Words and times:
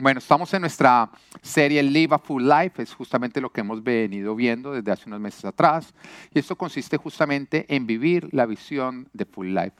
Bueno, 0.00 0.18
estamos 0.18 0.54
en 0.54 0.60
nuestra 0.60 1.10
serie 1.42 1.82
Live 1.82 2.14
a 2.14 2.20
Full 2.20 2.44
Life, 2.44 2.80
es 2.80 2.94
justamente 2.94 3.40
lo 3.40 3.50
que 3.50 3.62
hemos 3.62 3.82
venido 3.82 4.36
viendo 4.36 4.70
desde 4.70 4.92
hace 4.92 5.08
unos 5.08 5.18
meses 5.18 5.44
atrás, 5.44 5.92
y 6.32 6.38
esto 6.38 6.54
consiste 6.54 6.96
justamente 6.96 7.66
en 7.68 7.84
vivir 7.84 8.28
la 8.30 8.46
visión 8.46 9.08
de 9.12 9.24
Full 9.24 9.48
Life. 9.48 9.72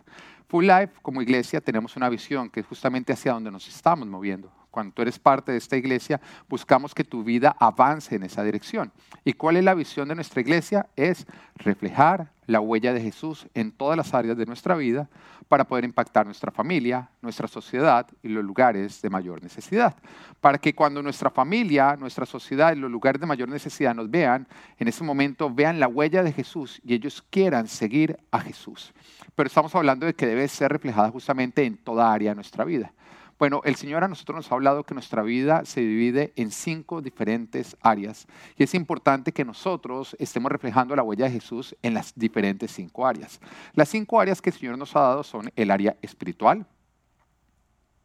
Full 0.48 0.66
Life, 0.66 0.94
como 1.02 1.22
iglesia, 1.22 1.60
tenemos 1.60 1.94
una 1.94 2.08
visión 2.08 2.50
que 2.50 2.58
es 2.58 2.66
justamente 2.66 3.12
hacia 3.12 3.32
donde 3.32 3.52
nos 3.52 3.68
estamos 3.68 4.08
moviendo. 4.08 4.57
Cuando 4.78 4.94
tú 4.94 5.02
eres 5.02 5.18
parte 5.18 5.50
de 5.50 5.58
esta 5.58 5.76
iglesia, 5.76 6.20
buscamos 6.48 6.94
que 6.94 7.02
tu 7.02 7.24
vida 7.24 7.56
avance 7.58 8.14
en 8.14 8.22
esa 8.22 8.44
dirección. 8.44 8.92
¿Y 9.24 9.32
cuál 9.32 9.56
es 9.56 9.64
la 9.64 9.74
visión 9.74 10.06
de 10.06 10.14
nuestra 10.14 10.40
iglesia? 10.40 10.86
Es 10.94 11.26
reflejar 11.56 12.30
la 12.46 12.60
huella 12.60 12.92
de 12.92 13.00
Jesús 13.00 13.48
en 13.54 13.72
todas 13.72 13.96
las 13.96 14.14
áreas 14.14 14.36
de 14.36 14.46
nuestra 14.46 14.76
vida 14.76 15.08
para 15.48 15.64
poder 15.64 15.84
impactar 15.84 16.26
nuestra 16.26 16.52
familia, 16.52 17.10
nuestra 17.22 17.48
sociedad 17.48 18.06
y 18.22 18.28
los 18.28 18.44
lugares 18.44 19.02
de 19.02 19.10
mayor 19.10 19.42
necesidad. 19.42 19.96
Para 20.40 20.58
que 20.58 20.72
cuando 20.76 21.02
nuestra 21.02 21.28
familia, 21.28 21.96
nuestra 21.96 22.24
sociedad 22.24 22.72
y 22.72 22.78
los 22.78 22.88
lugares 22.88 23.20
de 23.20 23.26
mayor 23.26 23.48
necesidad 23.48 23.96
nos 23.96 24.08
vean, 24.08 24.46
en 24.78 24.86
ese 24.86 25.02
momento 25.02 25.52
vean 25.52 25.80
la 25.80 25.88
huella 25.88 26.22
de 26.22 26.32
Jesús 26.32 26.80
y 26.84 26.94
ellos 26.94 27.20
quieran 27.30 27.66
seguir 27.66 28.16
a 28.30 28.38
Jesús. 28.38 28.92
Pero 29.34 29.48
estamos 29.48 29.74
hablando 29.74 30.06
de 30.06 30.14
que 30.14 30.28
debe 30.28 30.46
ser 30.46 30.70
reflejada 30.70 31.10
justamente 31.10 31.64
en 31.64 31.78
toda 31.78 32.12
área 32.12 32.30
de 32.30 32.36
nuestra 32.36 32.64
vida. 32.64 32.92
Bueno, 33.38 33.60
el 33.64 33.76
Señor 33.76 34.02
a 34.02 34.08
nosotros 34.08 34.34
nos 34.34 34.50
ha 34.50 34.56
hablado 34.56 34.82
que 34.82 34.94
nuestra 34.94 35.22
vida 35.22 35.64
se 35.64 35.80
divide 35.80 36.32
en 36.34 36.50
cinco 36.50 37.00
diferentes 37.00 37.76
áreas 37.80 38.26
y 38.56 38.64
es 38.64 38.74
importante 38.74 39.30
que 39.30 39.44
nosotros 39.44 40.16
estemos 40.18 40.50
reflejando 40.50 40.96
la 40.96 41.04
huella 41.04 41.26
de 41.26 41.32
Jesús 41.32 41.76
en 41.82 41.94
las 41.94 42.12
diferentes 42.16 42.72
cinco 42.72 43.06
áreas. 43.06 43.40
Las 43.74 43.90
cinco 43.90 44.20
áreas 44.20 44.42
que 44.42 44.50
el 44.50 44.56
Señor 44.56 44.76
nos 44.76 44.96
ha 44.96 45.00
dado 45.00 45.22
son 45.22 45.52
el 45.54 45.70
área 45.70 45.96
espiritual, 46.02 46.66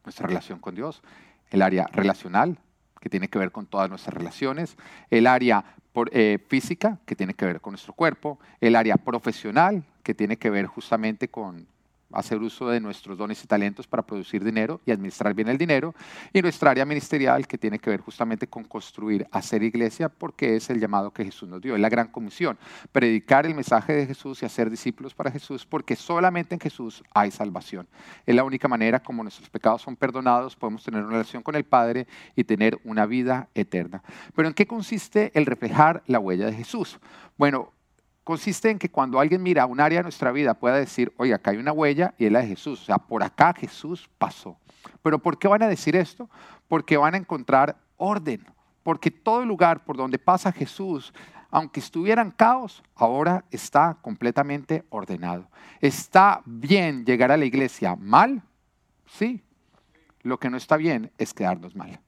nuestra 0.04 0.28
relación 0.28 0.60
con 0.60 0.76
Dios, 0.76 1.02
el 1.50 1.62
área 1.62 1.88
relacional, 1.92 2.58
que 3.00 3.10
tiene 3.10 3.26
que 3.28 3.38
ver 3.40 3.50
con 3.50 3.66
todas 3.66 3.90
nuestras 3.90 4.14
relaciones, 4.14 4.76
el 5.10 5.26
área 5.26 5.64
eh, 6.12 6.38
física, 6.48 7.00
que 7.06 7.16
tiene 7.16 7.34
que 7.34 7.44
ver 7.44 7.60
con 7.60 7.72
nuestro 7.72 7.92
cuerpo, 7.92 8.38
el 8.60 8.76
área 8.76 8.96
profesional, 8.96 9.84
que 10.04 10.14
tiene 10.14 10.36
que 10.36 10.50
ver 10.50 10.66
justamente 10.66 11.28
con 11.28 11.66
hacer 12.14 12.38
uso 12.38 12.68
de 12.68 12.80
nuestros 12.80 13.18
dones 13.18 13.42
y 13.42 13.46
talentos 13.46 13.86
para 13.86 14.02
producir 14.02 14.44
dinero 14.44 14.80
y 14.86 14.90
administrar 14.90 15.34
bien 15.34 15.48
el 15.48 15.58
dinero, 15.58 15.94
y 16.32 16.42
nuestra 16.42 16.70
área 16.70 16.84
ministerial 16.84 17.46
que 17.46 17.58
tiene 17.58 17.78
que 17.78 17.90
ver 17.90 18.00
justamente 18.00 18.46
con 18.46 18.64
construir, 18.64 19.26
hacer 19.30 19.62
iglesia, 19.62 20.08
porque 20.08 20.56
es 20.56 20.70
el 20.70 20.80
llamado 20.80 21.10
que 21.10 21.24
Jesús 21.24 21.48
nos 21.48 21.60
dio, 21.60 21.74
es 21.74 21.80
la 21.80 21.88
gran 21.88 22.08
comisión, 22.08 22.58
predicar 22.92 23.46
el 23.46 23.54
mensaje 23.54 23.92
de 23.92 24.06
Jesús 24.06 24.42
y 24.42 24.46
hacer 24.46 24.70
discípulos 24.70 25.14
para 25.14 25.30
Jesús, 25.30 25.66
porque 25.66 25.96
solamente 25.96 26.54
en 26.54 26.60
Jesús 26.60 27.02
hay 27.12 27.30
salvación. 27.30 27.86
Es 28.26 28.34
la 28.34 28.44
única 28.44 28.68
manera 28.68 29.00
como 29.00 29.22
nuestros 29.22 29.50
pecados 29.50 29.82
son 29.82 29.96
perdonados, 29.96 30.56
podemos 30.56 30.84
tener 30.84 31.02
una 31.02 31.12
relación 31.12 31.42
con 31.42 31.54
el 31.54 31.64
Padre 31.64 32.06
y 32.36 32.44
tener 32.44 32.78
una 32.84 33.06
vida 33.06 33.48
eterna. 33.54 34.02
Pero 34.34 34.48
¿en 34.48 34.54
qué 34.54 34.66
consiste 34.66 35.32
el 35.34 35.46
reflejar 35.46 36.02
la 36.06 36.18
huella 36.18 36.46
de 36.46 36.54
Jesús? 36.54 36.98
Bueno, 37.36 37.73
consiste 38.24 38.70
en 38.70 38.78
que 38.78 38.90
cuando 38.90 39.20
alguien 39.20 39.42
mira 39.42 39.66
un 39.66 39.80
área 39.80 40.00
de 40.00 40.04
nuestra 40.04 40.32
vida 40.32 40.54
pueda 40.54 40.76
decir, 40.76 41.12
oye, 41.18 41.34
acá 41.34 41.50
hay 41.50 41.58
una 41.58 41.72
huella 41.72 42.14
y 42.18 42.26
es 42.26 42.32
la 42.32 42.40
de 42.40 42.48
Jesús. 42.48 42.82
O 42.82 42.84
sea, 42.86 42.98
por 42.98 43.22
acá 43.22 43.54
Jesús 43.56 44.10
pasó. 44.18 44.56
Pero 45.02 45.18
¿por 45.18 45.38
qué 45.38 45.46
van 45.46 45.62
a 45.62 45.68
decir 45.68 45.94
esto? 45.94 46.28
Porque 46.66 46.96
van 46.96 47.14
a 47.14 47.18
encontrar 47.18 47.76
orden. 47.98 48.44
Porque 48.82 49.10
todo 49.10 49.44
lugar 49.44 49.84
por 49.84 49.96
donde 49.96 50.18
pasa 50.18 50.52
Jesús, 50.52 51.12
aunque 51.50 51.80
estuviera 51.80 52.22
en 52.22 52.30
caos, 52.30 52.82
ahora 52.96 53.44
está 53.50 53.98
completamente 54.00 54.84
ordenado. 54.88 55.48
¿Está 55.80 56.42
bien 56.46 57.04
llegar 57.04 57.30
a 57.30 57.36
la 57.36 57.44
iglesia 57.44 57.94
mal? 57.94 58.42
Sí. 59.06 59.42
Lo 60.22 60.38
que 60.38 60.48
no 60.48 60.56
está 60.56 60.76
bien 60.76 61.12
es 61.18 61.34
quedarnos 61.34 61.76
mal. 61.76 62.00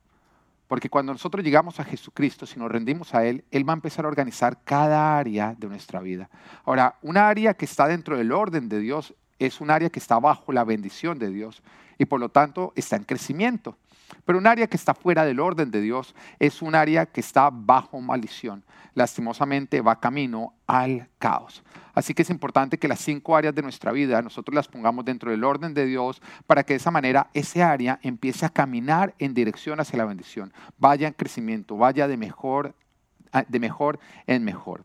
Porque 0.69 0.91
cuando 0.91 1.13
nosotros 1.13 1.45
llegamos 1.45 1.79
a 1.79 1.85
Jesucristo, 1.85 2.47
si 2.47 2.59
nos 2.59 2.71
rendimos 2.71 3.15
a 3.15 3.25
Él, 3.25 3.45
Él 3.51 3.69
va 3.69 3.73
a 3.73 3.77
empezar 3.77 4.05
a 4.05 4.09
organizar 4.09 4.59
cada 4.65 5.17
área 5.17 5.55
de 5.57 5.69
nuestra 5.69 6.01
vida. 6.01 6.29
Ahora, 6.65 6.97
una 7.03 7.29
área 7.29 7.55
que 7.55 7.65
está 7.65 7.87
dentro 7.87 8.17
del 8.17 8.33
orden 8.33 8.69
de 8.69 8.81
Dios 8.81 9.15
es 9.39 9.61
un 9.61 9.71
área 9.71 9.91
que 9.91 9.99
está 9.99 10.19
bajo 10.19 10.53
la 10.53 10.65
bendición 10.65 11.19
de 11.19 11.31
Dios 11.31 11.63
y 11.99 12.07
por 12.07 12.21
lo 12.21 12.31
tanto 12.31 12.73
está 12.75 12.97
en 12.97 13.05
crecimiento. 13.05 13.77
Pero 14.25 14.39
un 14.39 14.47
área 14.47 14.67
que 14.67 14.77
está 14.77 14.95
fuera 14.95 15.25
del 15.25 15.41
orden 15.41 15.71
de 15.71 15.81
Dios 15.81 16.15
es 16.39 16.63
un 16.63 16.75
área 16.75 17.07
que 17.07 17.21
está 17.21 17.51
bajo 17.53 18.01
maldición. 18.01 18.65
Lastimosamente 18.95 19.81
va 19.81 20.01
camino 20.01 20.55
al 20.67 21.09
caos. 21.19 21.63
Así 21.95 22.15
que 22.15 22.23
es 22.23 22.31
importante 22.31 22.79
que 22.79 22.89
las 22.89 23.01
cinco 23.01 23.37
áreas 23.37 23.55
de 23.55 23.63
nuestra 23.63 23.93
vida 23.93 24.21
nosotros 24.23 24.55
las 24.55 24.69
pongamos 24.69 25.05
dentro 25.05 25.31
del 25.31 25.45
orden 25.45 25.75
de 25.75 25.87
Dios 25.87 26.21
para 26.47 26.63
que 26.63 26.75
de 26.75 26.79
esa 26.79 26.91
manera 26.91 27.31
ese 27.35 27.63
área 27.63 27.99
empiece 28.03 28.47
a 28.47 28.51
caminar 28.51 29.15
en 29.19 29.35
dirección 29.35 29.81
hacia 29.81 29.99
la 29.99 30.05
bendición. 30.05 30.53
Vaya 30.79 31.09
en 31.09 31.15
crecimiento, 31.15 31.77
vaya 31.77 32.09
de 32.09 32.17
mejor, 32.17 32.75
de 33.49 33.61
mejor 33.61 33.99
en 34.27 34.45
mejor. 34.45 34.85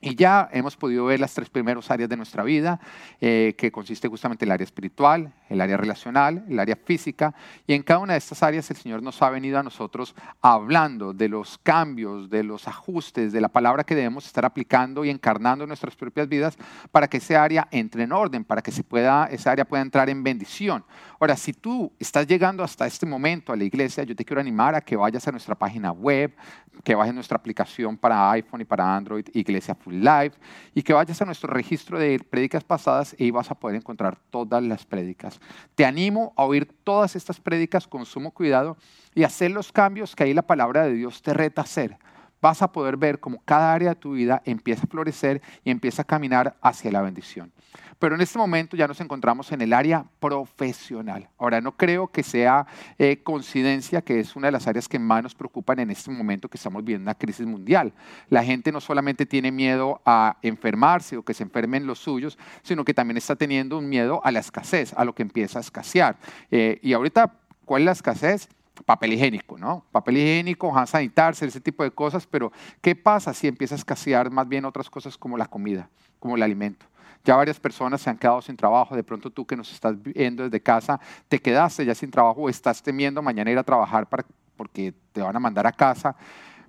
Y 0.00 0.14
ya 0.14 0.48
hemos 0.52 0.76
podido 0.76 1.04
ver 1.04 1.20
las 1.20 1.34
tres 1.34 1.50
primeras 1.50 1.90
áreas 1.90 2.08
de 2.08 2.16
nuestra 2.16 2.42
vida, 2.42 2.80
eh, 3.20 3.54
que 3.58 3.70
consiste 3.70 4.08
justamente 4.08 4.44
en 4.44 4.48
el 4.48 4.52
área 4.52 4.64
espiritual, 4.64 5.32
el 5.48 5.60
área 5.60 5.76
relacional, 5.76 6.44
el 6.48 6.58
área 6.58 6.76
física. 6.76 7.34
Y 7.66 7.74
en 7.74 7.82
cada 7.82 8.00
una 8.00 8.14
de 8.14 8.18
estas 8.18 8.42
áreas 8.42 8.70
el 8.70 8.76
Señor 8.76 9.02
nos 9.02 9.20
ha 9.20 9.28
venido 9.28 9.58
a 9.58 9.62
nosotros 9.62 10.14
hablando 10.40 11.12
de 11.12 11.28
los 11.28 11.58
cambios, 11.58 12.30
de 12.30 12.42
los 12.42 12.66
ajustes, 12.66 13.32
de 13.32 13.40
la 13.40 13.48
palabra 13.48 13.84
que 13.84 13.94
debemos 13.94 14.24
estar 14.26 14.44
aplicando 14.44 15.04
y 15.04 15.10
encarnando 15.10 15.64
en 15.64 15.68
nuestras 15.68 15.94
propias 15.96 16.28
vidas 16.28 16.56
para 16.90 17.08
que 17.08 17.18
esa 17.18 17.42
área 17.42 17.68
entre 17.70 18.04
en 18.04 18.12
orden, 18.12 18.44
para 18.44 18.62
que 18.62 18.72
se 18.72 18.82
pueda, 18.82 19.26
esa 19.26 19.50
área 19.52 19.66
pueda 19.66 19.82
entrar 19.82 20.08
en 20.08 20.22
bendición. 20.22 20.84
Ahora, 21.18 21.36
si 21.36 21.52
tú 21.52 21.92
estás 21.98 22.26
llegando 22.26 22.64
hasta 22.64 22.86
este 22.86 23.04
momento 23.04 23.52
a 23.52 23.56
la 23.56 23.64
iglesia, 23.64 24.04
yo 24.04 24.16
te 24.16 24.24
quiero 24.24 24.40
animar 24.40 24.74
a 24.74 24.80
que 24.80 24.96
vayas 24.96 25.28
a 25.28 25.30
nuestra 25.30 25.54
página 25.54 25.92
web, 25.92 26.34
que 26.82 26.94
a 26.94 27.12
nuestra 27.12 27.36
aplicación 27.36 27.96
para 27.96 28.30
iPhone 28.32 28.60
y 28.60 28.64
para 28.64 28.96
Android, 28.96 29.26
Iglesia 29.32 29.74
Full 29.74 29.94
Life, 29.94 30.38
y 30.74 30.82
que 30.82 30.92
vayas 30.92 31.20
a 31.20 31.24
nuestro 31.24 31.52
registro 31.52 31.98
de 31.98 32.18
prédicas 32.18 32.64
pasadas 32.64 33.14
y 33.18 33.30
vas 33.30 33.50
a 33.50 33.54
poder 33.54 33.76
encontrar 33.76 34.18
todas 34.30 34.62
las 34.62 34.84
prédicas. 34.84 35.40
Te 35.74 35.84
animo 35.84 36.32
a 36.36 36.44
oír 36.44 36.68
todas 36.84 37.16
estas 37.16 37.40
prédicas 37.40 37.86
con 37.86 38.06
sumo 38.06 38.30
cuidado 38.32 38.76
y 39.14 39.24
hacer 39.24 39.50
los 39.50 39.72
cambios 39.72 40.14
que 40.14 40.24
ahí 40.24 40.34
la 40.34 40.42
palabra 40.42 40.84
de 40.84 40.94
Dios 40.94 41.22
te 41.22 41.34
reta 41.34 41.62
a 41.62 41.64
hacer. 41.64 41.96
Vas 42.40 42.62
a 42.62 42.72
poder 42.72 42.96
ver 42.96 43.20
cómo 43.20 43.42
cada 43.44 43.72
área 43.72 43.90
de 43.90 43.96
tu 43.96 44.12
vida 44.12 44.40
empieza 44.44 44.84
a 44.84 44.86
florecer 44.86 45.42
y 45.62 45.70
empieza 45.70 46.02
a 46.02 46.06
caminar 46.06 46.56
hacia 46.62 46.90
la 46.90 47.02
bendición. 47.02 47.52
Pero 47.98 48.14
en 48.14 48.20
este 48.20 48.38
momento 48.38 48.76
ya 48.76 48.88
nos 48.88 49.00
encontramos 49.00 49.52
en 49.52 49.60
el 49.60 49.72
área 49.72 50.04
profesional. 50.20 51.28
Ahora, 51.38 51.60
no 51.60 51.76
creo 51.76 52.08
que 52.08 52.22
sea 52.22 52.66
eh, 52.98 53.22
coincidencia 53.22 54.02
que 54.02 54.20
es 54.20 54.36
una 54.36 54.48
de 54.48 54.52
las 54.52 54.66
áreas 54.66 54.88
que 54.88 54.98
más 54.98 55.22
nos 55.22 55.34
preocupan 55.34 55.80
en 55.80 55.90
este 55.90 56.10
momento 56.10 56.48
que 56.48 56.56
estamos 56.56 56.82
viendo 56.84 57.02
una 57.02 57.14
crisis 57.14 57.46
mundial. 57.46 57.92
La 58.28 58.42
gente 58.42 58.72
no 58.72 58.80
solamente 58.80 59.26
tiene 59.26 59.52
miedo 59.52 60.00
a 60.06 60.38
enfermarse 60.42 61.16
o 61.16 61.22
que 61.22 61.34
se 61.34 61.42
enfermen 61.42 61.86
los 61.86 61.98
suyos, 61.98 62.38
sino 62.62 62.84
que 62.84 62.94
también 62.94 63.16
está 63.16 63.36
teniendo 63.36 63.78
un 63.78 63.88
miedo 63.88 64.20
a 64.24 64.30
la 64.30 64.40
escasez, 64.40 64.94
a 64.94 65.04
lo 65.04 65.14
que 65.14 65.22
empieza 65.22 65.58
a 65.58 65.62
escasear. 65.62 66.16
Eh, 66.50 66.78
y 66.82 66.92
ahorita, 66.92 67.34
¿cuál 67.64 67.82
es 67.82 67.86
la 67.86 67.92
escasez? 67.92 68.48
papel 68.84 69.12
higiénico, 69.12 69.58
¿no? 69.58 69.84
Papel 69.92 70.16
higiénico, 70.16 70.76
hand 70.76 70.88
sanitizer, 70.88 71.48
ese 71.48 71.60
tipo 71.60 71.82
de 71.82 71.90
cosas, 71.90 72.26
pero 72.26 72.52
¿qué 72.80 72.94
pasa 72.94 73.34
si 73.34 73.46
empieza 73.46 73.74
a 73.74 73.78
escasear 73.78 74.30
más 74.30 74.48
bien 74.48 74.64
otras 74.64 74.88
cosas 74.88 75.16
como 75.16 75.36
la 75.36 75.46
comida, 75.46 75.88
como 76.18 76.36
el 76.36 76.42
alimento? 76.42 76.86
Ya 77.24 77.36
varias 77.36 77.60
personas 77.60 78.00
se 78.00 78.10
han 78.10 78.16
quedado 78.16 78.40
sin 78.40 78.56
trabajo. 78.56 78.96
De 78.96 79.04
pronto 79.04 79.30
tú 79.30 79.46
que 79.46 79.56
nos 79.56 79.72
estás 79.72 79.94
viendo 80.02 80.44
desde 80.44 80.60
casa, 80.60 81.00
te 81.28 81.40
quedaste 81.40 81.84
ya 81.84 81.94
sin 81.94 82.10
trabajo 82.10 82.42
o 82.42 82.48
estás 82.48 82.82
temiendo 82.82 83.22
mañana 83.22 83.50
ir 83.50 83.58
a 83.58 83.62
trabajar 83.62 84.08
porque 84.56 84.94
te 85.12 85.20
van 85.20 85.36
a 85.36 85.40
mandar 85.40 85.66
a 85.66 85.72
casa. 85.72 86.16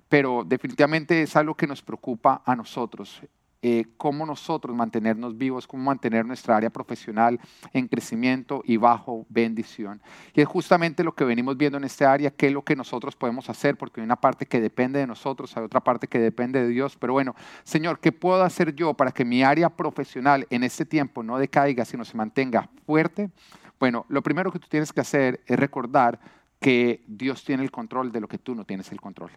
Pero 0.08 0.44
definitivamente 0.44 1.22
es 1.22 1.34
algo 1.36 1.54
que 1.54 1.66
nos 1.66 1.80
preocupa 1.80 2.42
a 2.44 2.54
nosotros. 2.54 3.22
Eh, 3.64 3.84
cómo 3.96 4.26
nosotros 4.26 4.74
mantenernos 4.74 5.38
vivos, 5.38 5.68
cómo 5.68 5.84
mantener 5.84 6.26
nuestra 6.26 6.56
área 6.56 6.68
profesional 6.68 7.38
en 7.72 7.86
crecimiento 7.86 8.60
y 8.64 8.76
bajo 8.76 9.24
bendición. 9.28 10.02
Y 10.34 10.40
es 10.40 10.48
justamente 10.48 11.04
lo 11.04 11.14
que 11.14 11.22
venimos 11.22 11.56
viendo 11.56 11.78
en 11.78 11.84
esta 11.84 12.12
área, 12.12 12.32
qué 12.32 12.48
es 12.48 12.52
lo 12.52 12.62
que 12.62 12.74
nosotros 12.74 13.14
podemos 13.14 13.48
hacer, 13.48 13.76
porque 13.76 14.00
hay 14.00 14.04
una 14.04 14.16
parte 14.16 14.46
que 14.46 14.60
depende 14.60 14.98
de 14.98 15.06
nosotros, 15.06 15.56
hay 15.56 15.62
otra 15.62 15.78
parte 15.78 16.08
que 16.08 16.18
depende 16.18 16.60
de 16.60 16.68
Dios. 16.70 16.96
Pero 16.96 17.12
bueno, 17.12 17.36
Señor, 17.62 18.00
¿qué 18.00 18.10
puedo 18.10 18.42
hacer 18.42 18.74
yo 18.74 18.94
para 18.94 19.12
que 19.12 19.24
mi 19.24 19.44
área 19.44 19.70
profesional 19.70 20.44
en 20.50 20.64
este 20.64 20.84
tiempo 20.84 21.22
no 21.22 21.38
decaiga, 21.38 21.84
sino 21.84 22.04
se 22.04 22.16
mantenga 22.16 22.68
fuerte? 22.84 23.30
Bueno, 23.78 24.06
lo 24.08 24.22
primero 24.22 24.50
que 24.50 24.58
tú 24.58 24.66
tienes 24.68 24.92
que 24.92 25.02
hacer 25.02 25.40
es 25.46 25.56
recordar 25.56 26.18
que 26.58 27.04
Dios 27.06 27.44
tiene 27.44 27.62
el 27.62 27.70
control 27.70 28.10
de 28.10 28.20
lo 28.20 28.26
que 28.26 28.38
tú 28.38 28.56
no 28.56 28.64
tienes 28.64 28.90
el 28.90 29.00
control. 29.00 29.30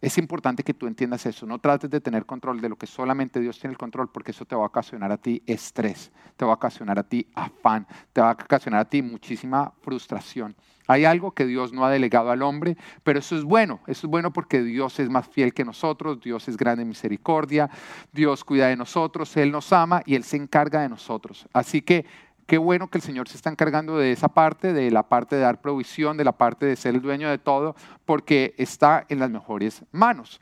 Es 0.00 0.16
importante 0.16 0.62
que 0.62 0.74
tú 0.74 0.86
entiendas 0.86 1.26
eso. 1.26 1.44
No 1.44 1.58
trates 1.58 1.90
de 1.90 2.00
tener 2.00 2.24
control 2.24 2.60
de 2.60 2.68
lo 2.68 2.76
que 2.76 2.86
solamente 2.86 3.40
Dios 3.40 3.58
tiene 3.58 3.72
el 3.72 3.78
control, 3.78 4.10
porque 4.12 4.30
eso 4.30 4.44
te 4.44 4.54
va 4.54 4.62
a 4.62 4.66
ocasionar 4.66 5.10
a 5.10 5.16
ti 5.16 5.42
estrés, 5.44 6.12
te 6.36 6.44
va 6.44 6.52
a 6.52 6.54
ocasionar 6.54 7.00
a 7.00 7.02
ti 7.02 7.26
afán, 7.34 7.86
te 8.12 8.20
va 8.20 8.30
a 8.30 8.32
ocasionar 8.32 8.80
a 8.80 8.84
ti 8.84 9.02
muchísima 9.02 9.72
frustración. 9.82 10.54
Hay 10.86 11.04
algo 11.04 11.32
que 11.32 11.44
Dios 11.46 11.72
no 11.72 11.84
ha 11.84 11.90
delegado 11.90 12.30
al 12.30 12.42
hombre, 12.42 12.76
pero 13.02 13.18
eso 13.18 13.36
es 13.36 13.42
bueno. 13.44 13.80
Eso 13.86 14.06
es 14.06 14.10
bueno 14.10 14.32
porque 14.32 14.62
Dios 14.62 14.98
es 15.00 15.10
más 15.10 15.28
fiel 15.28 15.52
que 15.52 15.64
nosotros, 15.64 16.20
Dios 16.20 16.48
es 16.48 16.56
grande 16.56 16.82
en 16.82 16.88
misericordia, 16.88 17.68
Dios 18.12 18.44
cuida 18.44 18.68
de 18.68 18.76
nosotros, 18.76 19.36
Él 19.36 19.50
nos 19.50 19.72
ama 19.72 20.02
y 20.06 20.14
Él 20.14 20.24
se 20.24 20.36
encarga 20.36 20.80
de 20.80 20.88
nosotros. 20.88 21.46
Así 21.52 21.82
que 21.82 22.06
Qué 22.48 22.56
bueno 22.56 22.88
que 22.88 22.96
el 22.96 23.02
Señor 23.02 23.28
se 23.28 23.36
está 23.36 23.50
encargando 23.50 23.98
de 23.98 24.10
esa 24.10 24.28
parte, 24.28 24.72
de 24.72 24.90
la 24.90 25.02
parte 25.02 25.36
de 25.36 25.42
dar 25.42 25.60
provisión, 25.60 26.16
de 26.16 26.24
la 26.24 26.32
parte 26.32 26.64
de 26.64 26.76
ser 26.76 26.94
el 26.94 27.02
dueño 27.02 27.28
de 27.28 27.36
todo, 27.36 27.76
porque 28.06 28.54
está 28.56 29.04
en 29.10 29.18
las 29.18 29.28
mejores 29.28 29.84
manos. 29.92 30.40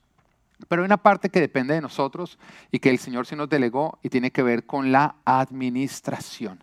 Pero 0.68 0.82
hay 0.82 0.86
una 0.86 0.98
parte 0.98 1.30
que 1.30 1.40
depende 1.40 1.74
de 1.74 1.80
nosotros 1.80 2.38
y 2.70 2.78
que 2.78 2.90
el 2.90 3.00
Señor 3.00 3.26
se 3.26 3.34
nos 3.34 3.48
delegó 3.48 3.98
y 4.04 4.08
tiene 4.08 4.30
que 4.30 4.44
ver 4.44 4.66
con 4.66 4.92
la 4.92 5.16
administración 5.24 6.62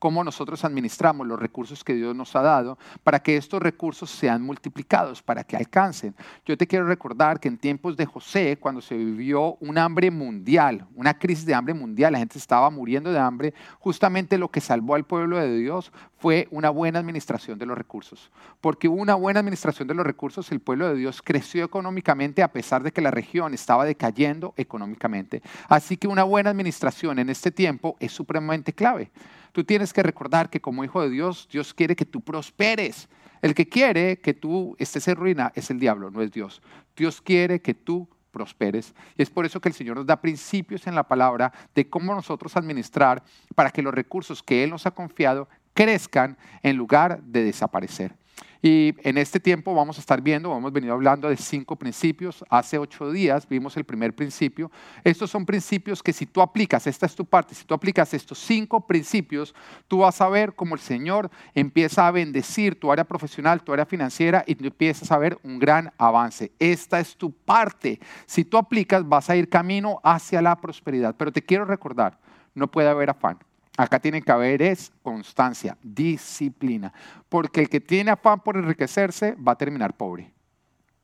cómo 0.00 0.24
nosotros 0.24 0.64
administramos 0.64 1.26
los 1.26 1.38
recursos 1.38 1.84
que 1.84 1.94
Dios 1.94 2.16
nos 2.16 2.34
ha 2.34 2.40
dado 2.40 2.78
para 3.04 3.20
que 3.20 3.36
estos 3.36 3.62
recursos 3.62 4.10
sean 4.10 4.42
multiplicados, 4.42 5.22
para 5.22 5.44
que 5.44 5.56
alcancen. 5.56 6.16
Yo 6.44 6.56
te 6.56 6.66
quiero 6.66 6.86
recordar 6.86 7.38
que 7.38 7.48
en 7.48 7.58
tiempos 7.58 7.96
de 7.96 8.06
José, 8.06 8.56
cuando 8.58 8.80
se 8.80 8.96
vivió 8.96 9.56
un 9.60 9.76
hambre 9.76 10.10
mundial, 10.10 10.86
una 10.96 11.18
crisis 11.18 11.44
de 11.44 11.54
hambre 11.54 11.74
mundial, 11.74 12.14
la 12.14 12.18
gente 12.18 12.38
estaba 12.38 12.70
muriendo 12.70 13.12
de 13.12 13.18
hambre, 13.18 13.54
justamente 13.78 14.38
lo 14.38 14.48
que 14.48 14.62
salvó 14.62 14.94
al 14.94 15.04
pueblo 15.04 15.36
de 15.36 15.54
Dios 15.54 15.92
fue 16.16 16.48
una 16.50 16.70
buena 16.70 16.98
administración 16.98 17.58
de 17.58 17.66
los 17.66 17.76
recursos. 17.76 18.30
Porque 18.62 18.88
hubo 18.88 19.02
una 19.02 19.14
buena 19.14 19.40
administración 19.40 19.86
de 19.86 19.94
los 19.94 20.06
recursos, 20.06 20.50
el 20.50 20.60
pueblo 20.60 20.88
de 20.88 20.94
Dios 20.94 21.20
creció 21.22 21.62
económicamente 21.62 22.42
a 22.42 22.52
pesar 22.52 22.82
de 22.82 22.92
que 22.92 23.02
la 23.02 23.10
región 23.10 23.52
estaba 23.52 23.84
decayendo 23.84 24.54
económicamente. 24.56 25.42
Así 25.68 25.98
que 25.98 26.08
una 26.08 26.24
buena 26.24 26.48
administración 26.48 27.18
en 27.18 27.28
este 27.28 27.50
tiempo 27.50 27.96
es 28.00 28.12
supremamente 28.12 28.72
clave. 28.72 29.10
Tú 29.52 29.64
tienes 29.64 29.92
que 29.92 30.02
recordar 30.02 30.50
que 30.50 30.60
como 30.60 30.84
hijo 30.84 31.02
de 31.02 31.10
Dios, 31.10 31.48
Dios 31.50 31.74
quiere 31.74 31.96
que 31.96 32.04
tú 32.04 32.20
prosperes. 32.20 33.08
El 33.42 33.54
que 33.54 33.68
quiere 33.68 34.20
que 34.20 34.34
tú 34.34 34.76
estés 34.78 35.08
en 35.08 35.16
ruina 35.16 35.52
es 35.54 35.70
el 35.70 35.80
diablo, 35.80 36.10
no 36.10 36.22
es 36.22 36.30
Dios. 36.30 36.62
Dios 36.96 37.20
quiere 37.20 37.60
que 37.60 37.74
tú 37.74 38.08
prosperes. 38.30 38.94
Y 39.16 39.22
es 39.22 39.30
por 39.30 39.46
eso 39.46 39.60
que 39.60 39.68
el 39.68 39.74
Señor 39.74 39.96
nos 39.96 40.06
da 40.06 40.20
principios 40.20 40.86
en 40.86 40.94
la 40.94 41.08
palabra 41.08 41.52
de 41.74 41.88
cómo 41.88 42.14
nosotros 42.14 42.56
administrar 42.56 43.22
para 43.54 43.70
que 43.70 43.82
los 43.82 43.94
recursos 43.94 44.42
que 44.42 44.62
Él 44.62 44.70
nos 44.70 44.86
ha 44.86 44.92
confiado 44.92 45.48
crezcan 45.74 46.36
en 46.62 46.76
lugar 46.76 47.22
de 47.22 47.44
desaparecer. 47.44 48.14
Y 48.62 48.94
en 49.08 49.16
este 49.16 49.40
tiempo 49.40 49.74
vamos 49.74 49.96
a 49.96 50.00
estar 50.00 50.20
viendo, 50.20 50.54
hemos 50.54 50.72
venido 50.72 50.92
hablando 50.92 51.28
de 51.30 51.36
cinco 51.36 51.76
principios. 51.76 52.44
Hace 52.50 52.76
ocho 52.78 53.10
días 53.10 53.48
vimos 53.48 53.74
el 53.78 53.84
primer 53.84 54.14
principio. 54.14 54.70
Estos 55.02 55.30
son 55.30 55.46
principios 55.46 56.02
que 56.02 56.12
si 56.12 56.26
tú 56.26 56.42
aplicas, 56.42 56.86
esta 56.86 57.06
es 57.06 57.14
tu 57.14 57.24
parte, 57.24 57.54
si 57.54 57.64
tú 57.64 57.72
aplicas 57.72 58.12
estos 58.12 58.38
cinco 58.38 58.86
principios, 58.86 59.54
tú 59.88 59.98
vas 59.98 60.20
a 60.20 60.28
ver 60.28 60.54
cómo 60.54 60.74
el 60.74 60.80
Señor 60.80 61.30
empieza 61.54 62.06
a 62.06 62.10
bendecir 62.10 62.78
tu 62.78 62.92
área 62.92 63.04
profesional, 63.04 63.62
tu 63.62 63.72
área 63.72 63.86
financiera 63.86 64.44
y 64.46 64.54
tú 64.54 64.66
empiezas 64.66 65.10
a 65.10 65.18
ver 65.18 65.38
un 65.42 65.58
gran 65.58 65.92
avance. 65.96 66.52
Esta 66.58 67.00
es 67.00 67.16
tu 67.16 67.32
parte. 67.32 67.98
Si 68.26 68.44
tú 68.44 68.58
aplicas, 68.58 69.08
vas 69.08 69.30
a 69.30 69.36
ir 69.36 69.48
camino 69.48 70.00
hacia 70.04 70.42
la 70.42 70.60
prosperidad. 70.60 71.14
Pero 71.16 71.32
te 71.32 71.42
quiero 71.42 71.64
recordar, 71.64 72.18
no 72.54 72.70
puede 72.70 72.90
haber 72.90 73.08
afán. 73.08 73.38
Acá 73.80 73.98
tiene 73.98 74.20
que 74.20 74.30
haber 74.30 74.60
es 74.60 74.92
constancia, 75.02 75.74
disciplina. 75.82 76.92
Porque 77.30 77.62
el 77.62 77.70
que 77.70 77.80
tiene 77.80 78.10
afán 78.10 78.40
por 78.40 78.58
enriquecerse 78.58 79.34
va 79.36 79.52
a 79.52 79.56
terminar 79.56 79.96
pobre. 79.96 80.34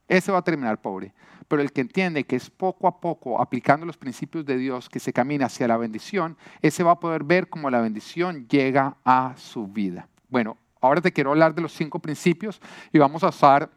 Ese 0.06 0.31
va 0.31 0.40
a 0.40 0.43
terminar 0.43 0.82
pobre. 0.82 1.14
Pero 1.49 1.62
el 1.62 1.73
que 1.73 1.81
entiende 1.81 2.25
que 2.25 2.37
es 2.37 2.50
poco 2.50 2.87
a 2.87 3.00
poco, 3.00 3.40
aplicando 3.40 3.87
los 3.87 3.96
principios 3.96 4.44
de 4.44 4.58
Dios, 4.58 4.90
que 4.90 5.00
se 5.00 5.14
camina 5.14 5.46
hacia 5.46 5.67
la 5.67 5.78
bendición, 5.78 6.37
ese 6.61 6.82
va 6.82 6.90
a 6.90 7.00
poder 7.00 7.25
ver 7.25 7.49
cómo 7.49 7.70
la 7.70 7.81
bendición 7.81 8.46
llega 8.46 8.99
a 9.06 9.32
su 9.38 9.67
vida. 9.67 10.06
Bueno, 10.28 10.58
ahora 10.82 11.00
te 11.00 11.12
quiero 11.12 11.31
hablar 11.31 11.55
de 11.55 11.62
los 11.62 11.73
cinco 11.73 11.99
principios 11.99 12.61
y 12.93 12.99
vamos 12.99 13.25
a 13.25 13.28
usar 13.28 13.70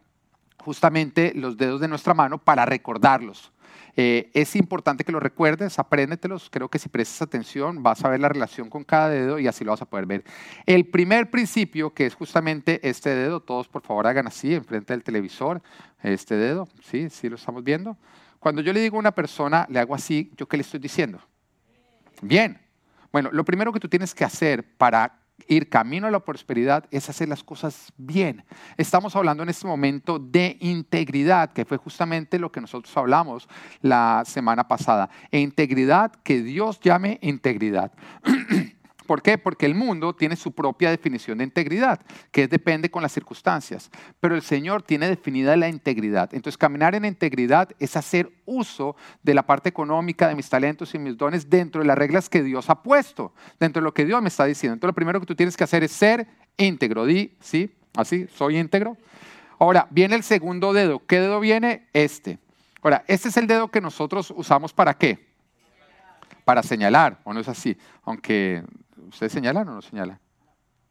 justamente 0.57 1.31
los 1.35 1.55
dedos 1.55 1.79
de 1.79 1.87
nuestra 1.87 2.13
mano 2.13 2.37
para 2.37 2.65
recordarlos. 2.65 3.53
Eh, 4.01 4.31
es 4.33 4.55
importante 4.55 5.03
que 5.03 5.11
lo 5.11 5.19
recuerdes, 5.19 5.77
apréndetelos. 5.77 6.49
Creo 6.49 6.69
que 6.69 6.79
si 6.79 6.87
prestas 6.87 7.21
atención 7.21 7.83
vas 7.83 8.05
a 8.05 8.07
ver 8.07 8.21
la 8.21 8.29
relación 8.29 8.69
con 8.69 8.85
cada 8.85 9.09
dedo 9.09 9.39
y 9.39 9.45
así 9.45 9.65
lo 9.65 9.71
vas 9.71 9.81
a 9.81 9.89
poder 9.89 10.05
ver. 10.05 10.23
El 10.65 10.85
primer 10.85 11.29
principio, 11.29 11.93
que 11.93 12.05
es 12.05 12.15
justamente 12.15 12.79
este 12.87 13.13
dedo, 13.13 13.41
todos 13.41 13.67
por 13.67 13.81
favor 13.81 14.07
hagan 14.07 14.25
así, 14.25 14.53
enfrente 14.53 14.93
del 14.93 15.03
televisor, 15.03 15.61
este 16.01 16.37
dedo, 16.37 16.69
¿sí? 16.81 17.09
¿Sí 17.09 17.27
lo 17.27 17.35
estamos 17.35 17.61
viendo? 17.61 17.97
Cuando 18.39 18.61
yo 18.61 18.71
le 18.71 18.79
digo 18.79 18.95
a 18.95 18.99
una 18.99 19.11
persona, 19.11 19.67
le 19.69 19.79
hago 19.79 19.93
así, 19.93 20.31
¿yo 20.37 20.47
qué 20.47 20.55
le 20.55 20.61
estoy 20.61 20.79
diciendo? 20.79 21.19
Bien. 22.21 22.57
Bueno, 23.11 23.29
lo 23.33 23.43
primero 23.43 23.73
que 23.73 23.81
tú 23.81 23.89
tienes 23.89 24.15
que 24.15 24.23
hacer 24.23 24.77
para 24.77 25.18
ir 25.47 25.69
camino 25.69 26.07
a 26.07 26.11
la 26.11 26.19
prosperidad 26.19 26.85
es 26.91 27.09
hacer 27.09 27.29
las 27.29 27.43
cosas 27.43 27.91
bien. 27.97 28.43
Estamos 28.77 29.15
hablando 29.15 29.43
en 29.43 29.49
este 29.49 29.67
momento 29.67 30.19
de 30.19 30.57
integridad, 30.59 31.51
que 31.51 31.65
fue 31.65 31.77
justamente 31.77 32.39
lo 32.39 32.51
que 32.51 32.61
nosotros 32.61 32.95
hablamos 32.97 33.47
la 33.81 34.23
semana 34.25 34.67
pasada. 34.67 35.09
E 35.31 35.39
integridad 35.39 36.11
que 36.23 36.41
Dios 36.41 36.79
llame 36.79 37.19
integridad. 37.21 37.91
¿Por 39.09 39.23
qué? 39.23 39.39
Porque 39.39 39.65
el 39.65 39.73
mundo 39.73 40.13
tiene 40.13 40.35
su 40.35 40.51
propia 40.51 40.91
definición 40.91 41.39
de 41.39 41.43
integridad, 41.43 41.99
que 42.31 42.47
depende 42.47 42.91
con 42.91 43.01
las 43.01 43.11
circunstancias. 43.11 43.89
Pero 44.19 44.35
el 44.35 44.43
Señor 44.43 44.83
tiene 44.83 45.07
definida 45.07 45.57
la 45.57 45.67
integridad. 45.67 46.31
Entonces, 46.31 46.59
caminar 46.59 46.93
en 46.93 47.05
integridad 47.05 47.69
es 47.79 47.97
hacer 47.97 48.31
uso 48.45 48.95
de 49.23 49.33
la 49.33 49.41
parte 49.41 49.67
económica, 49.67 50.27
de 50.27 50.35
mis 50.35 50.47
talentos 50.47 50.93
y 50.93 50.99
mis 50.99 51.17
dones 51.17 51.49
dentro 51.49 51.81
de 51.81 51.87
las 51.87 51.97
reglas 51.97 52.29
que 52.29 52.43
Dios 52.43 52.69
ha 52.69 52.83
puesto, 52.83 53.33
dentro 53.59 53.81
de 53.81 53.85
lo 53.85 53.95
que 53.95 54.05
Dios 54.05 54.21
me 54.21 54.27
está 54.27 54.45
diciendo. 54.45 54.75
Entonces, 54.75 54.91
lo 54.91 54.95
primero 54.95 55.19
que 55.19 55.25
tú 55.25 55.33
tienes 55.33 55.57
que 55.57 55.63
hacer 55.63 55.83
es 55.83 55.91
ser 55.91 56.27
íntegro. 56.55 57.07
Di, 57.07 57.35
sí, 57.39 57.75
así, 57.95 58.27
soy 58.35 58.59
íntegro. 58.59 58.95
Ahora, 59.57 59.87
viene 59.89 60.17
el 60.17 60.21
segundo 60.21 60.71
dedo. 60.71 61.03
¿Qué 61.07 61.19
dedo 61.19 61.39
viene? 61.39 61.87
Este. 61.93 62.37
Ahora, 62.83 63.03
este 63.07 63.29
es 63.29 63.37
el 63.37 63.47
dedo 63.47 63.69
que 63.69 63.81
nosotros 63.81 64.31
usamos 64.37 64.71
para 64.71 64.93
qué? 64.93 65.29
Para 66.45 66.61
señalar, 66.61 67.19
¿o 67.23 67.33
no 67.33 67.39
es 67.39 67.47
así? 67.49 67.75
Aunque 68.03 68.63
¿Ustedes 69.09 69.31
señalan 69.31 69.67
o 69.67 69.73
no 69.73 69.81
señalan? 69.81 70.19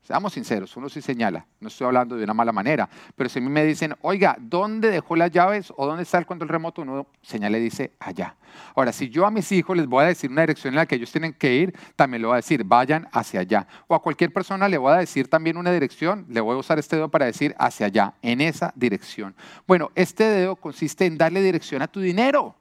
Seamos 0.09 0.32
sinceros, 0.32 0.75
uno 0.75 0.88
sí 0.88 1.03
señala, 1.03 1.44
no 1.61 1.69
estoy 1.69 1.87
hablando 1.87 2.17
de 2.17 2.25
una 2.25 2.32
mala 2.32 2.50
manera, 2.50 2.88
pero 3.15 3.29
si 3.29 3.41
a 3.41 3.43
mí 3.43 3.50
me 3.50 3.62
dicen, 3.62 3.94
oiga, 4.00 4.38
¿dónde 4.41 4.91
dejó 4.91 5.17
las 5.17 5.31
llaves 5.31 5.70
o 5.76 5.87
dónde 5.87 6.05
está 6.05 6.17
el 6.17 6.25
control 6.25 6.49
remoto? 6.49 6.81
Uno 6.81 7.09
señala 7.20 7.59
y 7.59 7.61
dice, 7.61 7.93
allá. 8.00 8.35
Ahora, 8.75 8.91
si 8.91 9.11
yo 9.11 9.26
a 9.26 9.31
mis 9.31 9.53
hijos 9.53 9.76
les 9.76 9.87
voy 9.87 10.05
a 10.05 10.06
decir 10.06 10.31
una 10.31 10.41
dirección 10.41 10.73
en 10.73 10.76
la 10.76 10.87
que 10.87 10.94
ellos 10.94 11.12
tienen 11.12 11.35
que 11.35 11.55
ir, 11.56 11.79
también 11.94 12.23
le 12.23 12.26
voy 12.26 12.35
a 12.35 12.37
decir, 12.37 12.65
vayan 12.65 13.06
hacia 13.12 13.41
allá. 13.41 13.67
O 13.87 13.94
a 13.94 14.00
cualquier 14.00 14.32
persona 14.32 14.67
le 14.67 14.79
voy 14.79 14.94
a 14.94 14.97
decir 14.97 15.29
también 15.29 15.59
una 15.59 15.73
dirección, 15.73 16.25
le 16.31 16.41
voy 16.41 16.55
a 16.56 16.59
usar 16.59 16.79
este 16.79 16.97
dedo 16.97 17.11
para 17.11 17.26
decir 17.26 17.55
hacia 17.59 17.85
allá, 17.85 18.14
en 18.23 18.41
esa 18.41 18.73
dirección. 18.76 19.35
Bueno, 19.67 19.91
este 19.94 20.25
dedo 20.25 20.56
consiste 20.56 21.05
en 21.05 21.19
darle 21.19 21.43
dirección 21.43 21.82
a 21.82 21.87
tu 21.87 22.00
dinero 22.00 22.55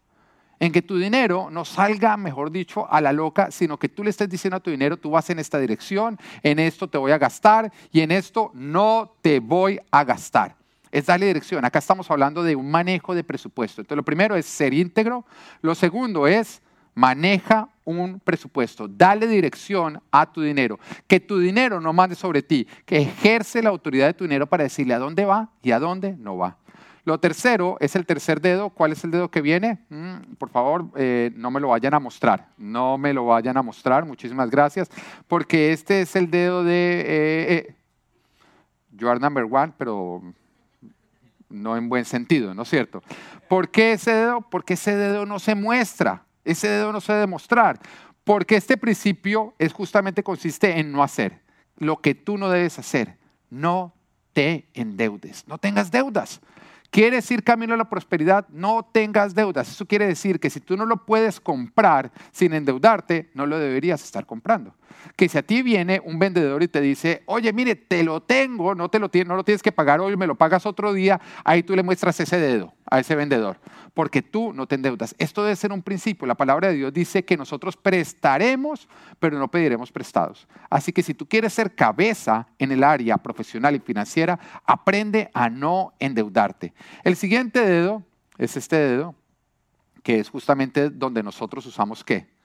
en 0.60 0.72
que 0.72 0.82
tu 0.82 0.98
dinero 0.98 1.50
no 1.52 1.66
salga, 1.66 2.18
mejor 2.18 2.52
dicho, 2.52 2.92
a 2.92 3.02
la 3.02 3.14
loca, 3.14 3.52
sino 3.52 3.78
que 3.78 3.90
tú 3.90 4.04
le 4.04 4.10
estés 4.10 4.30
diciendo 4.30 4.58
a 4.58 4.60
tu 4.60 4.72
dinero, 4.72 4.98
tú 4.98 5.12
vas 5.12 5.30
en 5.30 5.40
esta 5.40 5.60
dirección, 5.60 6.18
en 6.44 6.60
esto 6.60 6.88
te 6.88 6.98
voy 6.98 7.12
a 7.12 7.18
gastar 7.18 7.72
y 7.92 8.02
en 8.02 8.12
esto 8.12 8.52
no 8.54 9.14
te 9.22 9.40
voy 9.40 9.80
a 9.92 10.04
gastar. 10.04 10.56
Es 10.92 11.06
darle 11.06 11.28
dirección. 11.28 11.66
Acá 11.66 11.80
estamos 11.80 12.10
hablando 12.10 12.44
de 12.44 12.56
un 12.56 12.72
manejo 12.72 13.14
de 13.14 13.24
presupuesto. 13.24 13.82
Entonces, 13.82 13.98
lo 13.98 14.04
primero 14.04 14.36
es 14.36 14.46
ser 14.46 14.74
íntegro. 14.74 15.26
Lo 15.62 15.76
segundo 15.76 16.28
es 16.28 16.62
maneja 16.96 17.70
un 17.84 18.20
presupuesto. 18.20 18.88
Dale 18.88 19.28
dirección 19.28 20.02
a 20.12 20.32
tu 20.32 20.42
dinero. 20.42 20.80
Que 21.06 21.20
tu 21.20 21.40
dinero 21.40 21.80
no 21.82 21.94
mande 21.94 22.16
sobre 22.16 22.42
ti. 22.42 22.68
Que 22.86 22.98
ejerce 22.98 23.62
la 23.62 23.70
autoridad 23.70 24.08
de 24.08 24.14
tu 24.14 24.24
dinero 24.24 24.48
para 24.48 24.64
decirle 24.64 24.94
a 24.94 25.00
dónde 25.00 25.26
va 25.26 25.50
y 25.62 25.72
a 25.72 25.80
dónde 25.80 26.16
no 26.18 26.38
va. 26.38 26.58
Lo 27.08 27.22
tercero 27.22 27.78
es 27.80 27.96
el 27.96 28.06
tercer 28.06 28.42
dedo. 28.42 28.70
¿Cuál 28.70 28.92
es 28.92 29.02
el 29.06 29.12
dedo 29.12 29.32
que 29.32 29.40
viene? 29.40 29.80
Mm, 29.88 30.34
por 30.38 30.50
favor, 30.50 30.88
eh, 30.98 31.32
no 31.38 31.50
me 31.50 31.62
lo 31.62 31.70
vayan 31.70 31.94
a 31.94 32.02
mostrar. 32.02 32.50
No 32.58 32.98
me 32.98 33.14
lo 33.14 33.26
vayan 33.28 33.56
a 33.56 33.62
mostrar. 33.62 34.06
Muchísimas 34.06 34.50
gracias. 34.50 34.90
Porque 35.26 35.72
este 35.72 36.02
es 36.02 36.18
el 36.18 36.30
dedo 36.30 36.66
de... 36.66 37.00
Eh, 37.00 37.54
eh, 37.54 37.76
you 38.92 39.08
are 39.08 39.22
number 39.22 39.48
one, 39.50 39.72
pero 39.78 40.22
no 41.48 41.78
en 41.78 41.88
buen 41.88 42.04
sentido, 42.04 42.54
¿no 42.54 42.64
es 42.64 42.70
cierto? 42.70 43.02
¿Por 43.48 43.70
qué 43.70 43.94
ese 43.94 44.12
dedo? 44.12 44.42
Porque 44.42 44.74
ese 44.74 44.98
dedo 44.98 45.26
no 45.26 45.40
se 45.40 45.56
muestra. 45.56 46.26
Ese 46.44 46.68
dedo 46.68 46.92
no 46.92 47.00
se 47.00 47.14
debe 47.14 47.28
mostrar. 47.28 47.80
Porque 48.26 48.58
este 48.58 48.76
principio 48.76 49.54
es 49.60 49.72
justamente 49.72 50.24
consiste 50.24 50.78
en 50.78 50.92
no 50.92 51.02
hacer. 51.02 51.40
Lo 51.78 52.02
que 52.02 52.16
tú 52.16 52.38
no 52.38 52.50
debes 52.50 52.78
hacer. 52.80 53.18
No 53.50 53.94
te 54.34 54.68
endeudes. 54.74 55.48
No 55.48 55.58
tengas 55.58 55.90
deudas. 55.90 56.42
¿Quieres 56.90 57.30
ir 57.32 57.44
camino 57.44 57.74
a 57.74 57.78
la 57.78 57.90
prosperidad? 57.90 58.48
No 58.50 58.90
tengas 58.92 59.36
deudas. 59.36 59.70
Eso 59.70 59.86
quiere 59.86 60.08
decir 60.08 60.40
que 60.40 60.50
si 60.50 60.60
tú 60.60 60.78
no 60.78 60.86
lo 60.86 61.06
puedes 61.06 61.40
comprar 61.40 62.12
sin 62.32 62.54
endeudarte, 62.54 63.30
no 63.34 63.46
lo 63.46 63.60
deberías 63.60 64.04
estar 64.04 64.26
comprando. 64.26 64.74
Que 65.16 65.30
si 65.30 65.38
a 65.38 65.44
ti 65.44 65.62
viene 65.62 66.02
un 66.04 66.20
vendedor 66.20 66.64
y 66.64 66.68
te 66.68 66.82
dice, 66.82 67.24
oye, 67.26 67.52
mire, 67.54 67.76
te 67.76 68.04
lo 68.04 68.22
tengo, 68.22 68.76
no, 68.76 68.90
te 68.90 69.00
lo, 69.00 69.10
no 69.26 69.36
lo 69.36 69.44
tienes 69.44 69.64
que 69.64 69.72
pagar 69.72 70.00
hoy, 70.00 70.16
me 70.18 70.28
lo 70.28 70.36
pagas 70.36 70.66
otro 70.66 70.94
día, 70.94 71.20
ahí 71.44 71.64
tú 71.64 71.76
le 71.76 71.84
muestras 71.84 72.20
ese 72.20 72.38
dedo 72.40 72.74
a 72.90 73.00
ese 73.00 73.16
vendedor, 73.16 73.58
porque 73.94 74.22
tú 74.22 74.54
no 74.54 74.68
te 74.68 74.76
endeudas. 74.76 75.16
Esto 75.18 75.44
debe 75.44 75.56
ser 75.56 75.72
un 75.72 75.82
principio. 75.82 76.28
La 76.28 76.36
palabra 76.36 76.70
de 76.70 76.76
Dios 76.76 76.94
dice 76.94 77.26
que 77.26 77.36
nosotros 77.38 77.76
prestaremos, 77.76 78.88
pero 79.20 79.38
no 79.38 79.50
pediremos 79.50 79.92
prestados. 79.92 80.48
Así 80.70 80.94
que 80.94 81.04
si 81.04 81.14
tú 81.14 81.28
quieres 81.28 81.54
ser 81.54 81.76
cabeza 81.76 82.48
en 82.60 82.72
el 82.72 82.84
área 82.84 83.18
profesional 83.18 83.76
y 83.76 83.80
financiera, 83.80 84.40
aprende 84.66 85.30
a 85.34 85.50
no 85.50 85.94
endeudarte. 86.00 86.74
El 87.04 87.16
siguiente 87.16 87.60
dedo 87.66 88.04
es 88.38 88.56
este 88.56 88.78
dedo, 88.78 89.16
que 90.04 90.20
es 90.20 90.30
justamente 90.30 90.90
donde 90.90 91.24
nosotros 91.24 91.66
usamos 91.66 92.04
qué? 92.04 92.37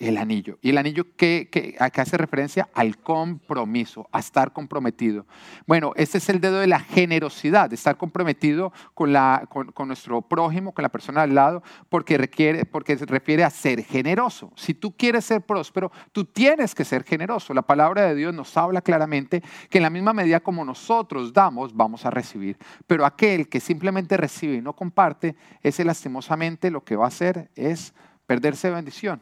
El 0.00 0.16
anillo. 0.16 0.58
¿Y 0.62 0.70
el 0.70 0.78
anillo 0.78 1.04
que, 1.16 1.76
hace 1.78 2.16
referencia? 2.16 2.68
Al 2.74 2.96
compromiso, 2.98 4.08
a 4.10 4.18
estar 4.18 4.52
comprometido. 4.52 5.26
Bueno, 5.66 5.92
este 5.94 6.18
es 6.18 6.28
el 6.30 6.40
dedo 6.40 6.58
de 6.58 6.66
la 6.66 6.80
generosidad, 6.80 7.68
de 7.68 7.76
estar 7.76 7.96
comprometido 7.98 8.72
con, 8.94 9.12
la, 9.12 9.46
con, 9.48 9.86
nuestro 9.86 10.22
prójimo, 10.22 10.72
con 10.72 10.82
la 10.82 10.88
persona 10.88 11.22
al 11.22 11.34
lado, 11.34 11.62
porque, 11.90 12.16
requiere, 12.16 12.64
porque 12.64 12.96
se 12.96 13.04
refiere 13.04 13.44
a 13.44 13.50
ser 13.50 13.84
generoso. 13.84 14.50
Si 14.56 14.72
tú 14.72 14.96
quieres 14.96 15.26
ser 15.26 15.42
próspero, 15.42 15.92
tú 16.12 16.24
tienes 16.24 16.74
que 16.74 16.84
ser 16.84 17.04
generoso. 17.04 17.52
La 17.52 17.62
palabra 17.62 18.06
de 18.06 18.14
Dios 18.14 18.34
nos 18.34 18.56
habla 18.56 18.80
claramente 18.80 19.42
que 19.68 19.78
en 19.78 19.82
la 19.82 19.90
misma 19.90 20.14
medida 20.14 20.40
como 20.40 20.64
nosotros 20.64 21.32
damos, 21.34 21.76
vamos 21.76 22.06
a 22.06 22.10
recibir. 22.10 22.56
Pero 22.86 23.04
aquel 23.04 23.48
que 23.50 23.60
simplemente 23.60 24.16
recibe 24.16 24.54
y 24.54 24.62
no 24.62 24.72
comparte, 24.72 25.36
ese 25.62 25.84
lastimosamente 25.84 26.70
lo 26.70 26.82
que 26.84 26.96
va 26.96 27.04
a 27.04 27.08
hacer 27.08 27.50
es 27.54 27.92
perderse 28.26 28.70
bendición. 28.70 29.20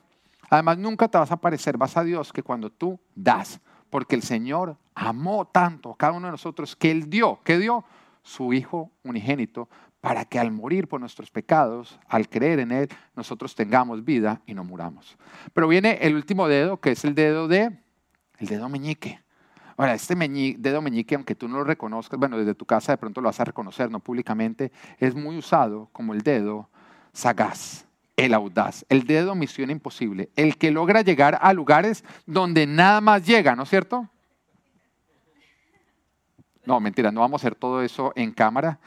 Además, 0.51 0.79
nunca 0.79 1.09
te 1.09 1.19
vas 1.19 1.31
a 1.31 1.37
parecer, 1.37 1.77
vas 1.77 1.97
a 1.97 2.05
Dios 2.05 2.33
que 2.33 2.43
cuando 2.43 2.71
tú 2.71 2.99
das, 3.15 3.61
porque 3.91 4.15
el 4.15 4.23
Señor 4.23 4.77
amó 4.95 5.47
tanto 5.47 5.93
a 5.93 5.97
cada 5.97 6.13
uno 6.13 6.27
de 6.27 6.33
nosotros 6.33 6.75
que 6.75 6.91
Él 6.91 7.11
dio, 7.11 7.41
¿qué 7.45 7.59
dio? 7.59 7.85
Su 8.23 8.53
Hijo 8.53 8.91
unigénito, 9.05 9.69
para 10.01 10.25
que 10.25 10.39
al 10.39 10.51
morir 10.51 10.89
por 10.89 11.01
nuestros 11.01 11.31
pecados, 11.31 11.99
al 12.07 12.29
creer 12.29 12.61
en 12.61 12.73
Él, 12.73 12.89
nosotros 13.15 13.55
tengamos 13.55 14.05
vida 14.05 14.43
y 14.47 14.55
no 14.55 14.65
muramos. 14.65 15.17
Pero 15.53 15.69
viene 15.69 15.99
el 16.01 16.15
último 16.15 16.49
dedo, 16.49 16.81
que 16.81 16.93
es 16.93 17.05
el 17.05 17.15
dedo 17.15 17.49
de, 17.49 17.79
el 18.39 18.47
dedo 18.47 18.69
meñique. 18.69 19.21
Ahora, 19.77 19.95
este 19.95 20.15
dedo 20.17 20.83
meñique, 20.83 21.15
aunque 21.15 21.35
tú 21.35 21.47
no 21.49 21.59
lo 21.59 21.65
reconozcas, 21.65 22.19
bueno, 22.19 22.37
desde 22.37 22.55
tu 22.55 22.65
casa 22.65 22.93
de 22.93 22.99
pronto 22.99 23.21
lo 23.21 23.29
vas 23.29 23.41
a 23.41 23.45
reconocer, 23.45 23.91
no 23.91 24.01
públicamente, 24.01 24.73
es 24.99 25.15
muy 25.15 25.39
usado 25.39 25.89
como 25.93 26.15
el 26.15 26.23
dedo 26.23 26.69
sagaz 27.13 27.88
el 28.19 28.35
audaz, 28.35 28.85
el 28.89 29.05
dedo 29.05 29.35
misión 29.37 29.71
imposible, 29.71 30.29
el 30.35 30.59
que 30.59 30.73
logra 30.73 31.03
llegar 31.03 31.39
a 31.41 31.53
lugares 31.53 32.05
donde 32.27 32.67
nada 32.67 33.01
más 33.01 33.25
llega, 33.25 33.55
¿no 33.55 33.63
es 33.63 33.71
cierto? 33.71 34.09
No, 36.67 36.81
mentira, 36.81 37.13
no 37.13 37.21
vamos 37.21 37.41
a 37.41 37.47
hacer 37.47 37.55
todo 37.55 37.81
eso 37.81 38.13
en 38.17 38.33
cámara. 38.33 38.79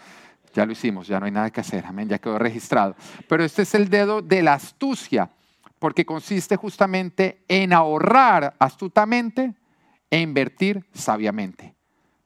Ya 0.54 0.66
lo 0.66 0.74
hicimos, 0.74 1.08
ya 1.08 1.18
no 1.18 1.26
hay 1.26 1.32
nada 1.32 1.50
que 1.50 1.62
hacer, 1.62 1.86
amén, 1.86 2.10
ya 2.10 2.20
quedó 2.20 2.38
registrado. 2.38 2.94
Pero 3.30 3.46
este 3.46 3.62
es 3.62 3.74
el 3.74 3.90
dedo 3.90 4.22
de 4.22 4.44
la 4.44 4.54
astucia, 4.54 5.32
porque 5.80 6.06
consiste 6.06 6.58
justamente 6.58 7.46
en 7.48 7.72
ahorrar 7.72 8.54
astutamente 8.60 9.56
e 10.10 10.20
invertir 10.20 10.86
sabiamente. 10.94 11.74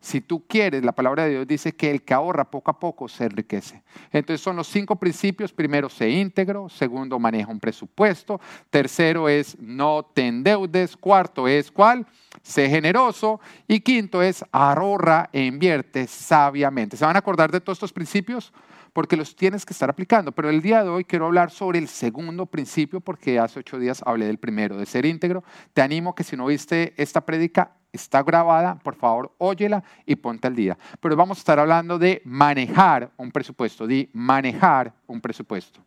Si 0.05 0.21
tú 0.21 0.45
quieres, 0.45 0.85
la 0.85 0.91
palabra 0.91 1.23
de 1.23 1.31
Dios 1.31 1.47
dice 1.47 1.75
que 1.75 1.89
el 1.89 2.03
que 2.03 2.13
ahorra 2.13 2.51
poco 2.51 2.69
a 2.69 2.79
poco 2.79 3.07
se 3.07 3.23
enriquece. 3.23 3.81
Entonces 4.11 4.39
son 4.39 4.55
los 4.55 4.67
cinco 4.67 4.97
principios. 4.97 5.51
Primero, 5.51 5.89
sé 5.89 6.07
íntegro. 6.11 6.69
Segundo, 6.69 7.17
maneja 7.17 7.51
un 7.51 7.59
presupuesto. 7.59 8.39
Tercero 8.69 9.27
es 9.27 9.59
no 9.59 10.05
te 10.13 10.27
endeudes. 10.27 10.95
Cuarto 10.95 11.47
es 11.47 11.71
cuál? 11.71 12.05
Sé 12.43 12.69
generoso. 12.69 13.39
Y 13.67 13.79
quinto 13.79 14.21
es 14.21 14.45
ahorra 14.51 15.27
e 15.33 15.43
invierte 15.43 16.05
sabiamente. 16.05 16.97
¿Se 16.97 17.03
van 17.03 17.15
a 17.15 17.19
acordar 17.19 17.51
de 17.51 17.59
todos 17.59 17.77
estos 17.77 17.91
principios? 17.91 18.53
Porque 18.93 19.17
los 19.17 19.35
tienes 19.35 19.65
que 19.65 19.73
estar 19.73 19.89
aplicando. 19.89 20.31
Pero 20.33 20.51
el 20.51 20.61
día 20.61 20.83
de 20.83 20.89
hoy 20.89 21.03
quiero 21.03 21.25
hablar 21.25 21.49
sobre 21.49 21.79
el 21.79 21.87
segundo 21.87 22.45
principio 22.45 23.01
porque 23.01 23.39
hace 23.39 23.59
ocho 23.59 23.79
días 23.79 24.03
hablé 24.05 24.27
del 24.27 24.37
primero, 24.37 24.77
de 24.77 24.85
ser 24.85 25.03
íntegro. 25.03 25.43
Te 25.73 25.81
animo 25.81 26.13
que 26.13 26.23
si 26.23 26.37
no 26.37 26.45
viste 26.45 26.93
esta 26.95 27.21
prédica, 27.21 27.71
está 27.95 28.23
grabada, 28.23 28.75
por 28.75 28.95
favor, 28.95 29.31
óyela 29.37 29.83
y 30.05 30.15
ponte 30.15 30.47
al 30.47 30.55
día. 30.55 30.77
Pero 30.99 31.15
vamos 31.15 31.37
a 31.37 31.39
estar 31.39 31.59
hablando 31.59 31.97
de 31.97 32.21
manejar 32.25 33.11
un 33.17 33.31
presupuesto, 33.31 33.87
de 33.87 34.09
manejar 34.13 34.93
un 35.07 35.19
presupuesto. 35.19 35.79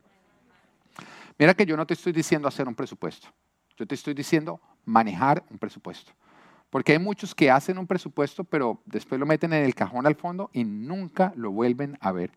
Mira 1.38 1.54
que 1.54 1.64
yo 1.64 1.76
no 1.76 1.86
te 1.86 1.94
estoy 1.94 2.12
diciendo 2.12 2.48
hacer 2.48 2.66
un 2.66 2.74
presupuesto, 2.74 3.28
yo 3.76 3.86
te 3.86 3.94
estoy 3.94 4.14
diciendo 4.14 4.60
manejar 4.84 5.44
un 5.50 5.58
presupuesto. 5.58 6.12
Porque 6.70 6.92
hay 6.92 6.98
muchos 6.98 7.34
que 7.34 7.50
hacen 7.50 7.78
un 7.78 7.86
presupuesto, 7.86 8.44
pero 8.44 8.82
después 8.84 9.18
lo 9.18 9.24
meten 9.24 9.52
en 9.52 9.64
el 9.64 9.74
cajón 9.74 10.06
al 10.06 10.16
fondo 10.16 10.50
y 10.52 10.64
nunca 10.64 11.32
lo 11.36 11.50
vuelven 11.50 11.96
a 12.00 12.12
ver. 12.12 12.30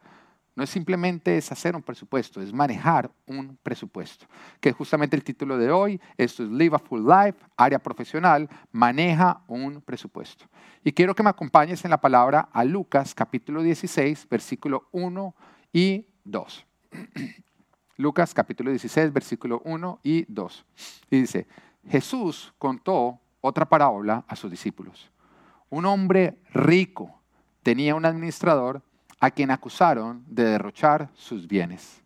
No 0.62 0.65
es 0.65 0.70
simplemente 0.70 1.36
es 1.38 1.51
hacer 1.51 1.75
un 1.75 1.82
presupuesto, 1.82 2.39
es 2.39 2.53
manejar 2.53 3.10
un 3.25 3.58
presupuesto, 3.63 4.27
que 4.60 4.70
es 4.70 4.75
justamente 4.75 5.15
el 5.15 5.24
título 5.24 5.58
de 5.58 5.72
hoy. 5.72 6.00
Esto 6.18 6.44
es 6.44 6.51
Live 6.51 6.75
a 6.75 6.77
Full 6.77 7.01
Life, 7.03 7.39
área 7.58 7.80
profesional, 7.80 8.48
maneja 8.72 9.41
un 9.48 9.82
presupuesto. 9.82 10.46
Y 10.84 10.91
quiero 10.91 11.15
que 11.15 11.24
me 11.24 11.32
acompañes 11.32 11.84
en 11.84 11.89
la 11.89 12.00
palabra 12.00 12.48
a 12.53 12.63
Lucas 12.63 13.15
capítulo 13.15 13.63
16, 13.63 14.30
versículo 14.30 14.88
1 14.91 15.36
y 15.74 16.06
2. 16.25 16.68
Lucas 17.98 18.32
capítulo 18.32 18.70
16, 18.70 19.12
versículo 19.12 19.63
1 19.65 20.00
y 20.03 20.32
2. 20.32 20.65
Y 21.10 21.22
dice, 21.22 21.48
Jesús 21.88 22.53
contó 22.60 23.20
otra 23.41 23.68
parábola 23.68 24.25
a 24.27 24.36
sus 24.36 24.51
discípulos. 24.51 25.10
Un 25.72 25.88
hombre 25.88 26.38
rico 26.53 27.20
tenía 27.63 27.96
un 27.96 28.06
administrador 28.06 28.84
a 29.21 29.29
quien 29.29 29.51
acusaron 29.51 30.25
de 30.27 30.43
derrochar 30.43 31.09
sus 31.13 31.47
bienes. 31.47 32.01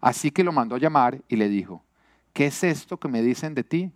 Así 0.00 0.30
que 0.30 0.42
lo 0.42 0.50
mandó 0.50 0.74
a 0.74 0.78
llamar 0.78 1.20
y 1.28 1.36
le 1.36 1.48
dijo, 1.48 1.84
¿qué 2.32 2.46
es 2.46 2.64
esto 2.64 2.98
que 2.98 3.06
me 3.06 3.22
dicen 3.22 3.54
de 3.54 3.62
ti? 3.62 3.92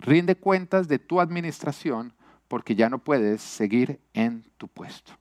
Rinde 0.00 0.34
cuentas 0.34 0.88
de 0.88 0.98
tu 0.98 1.20
administración 1.20 2.12
porque 2.48 2.74
ya 2.74 2.90
no 2.90 2.98
puedes 2.98 3.40
seguir 3.40 4.00
en 4.14 4.44
tu 4.56 4.66
puesto. 4.66 5.12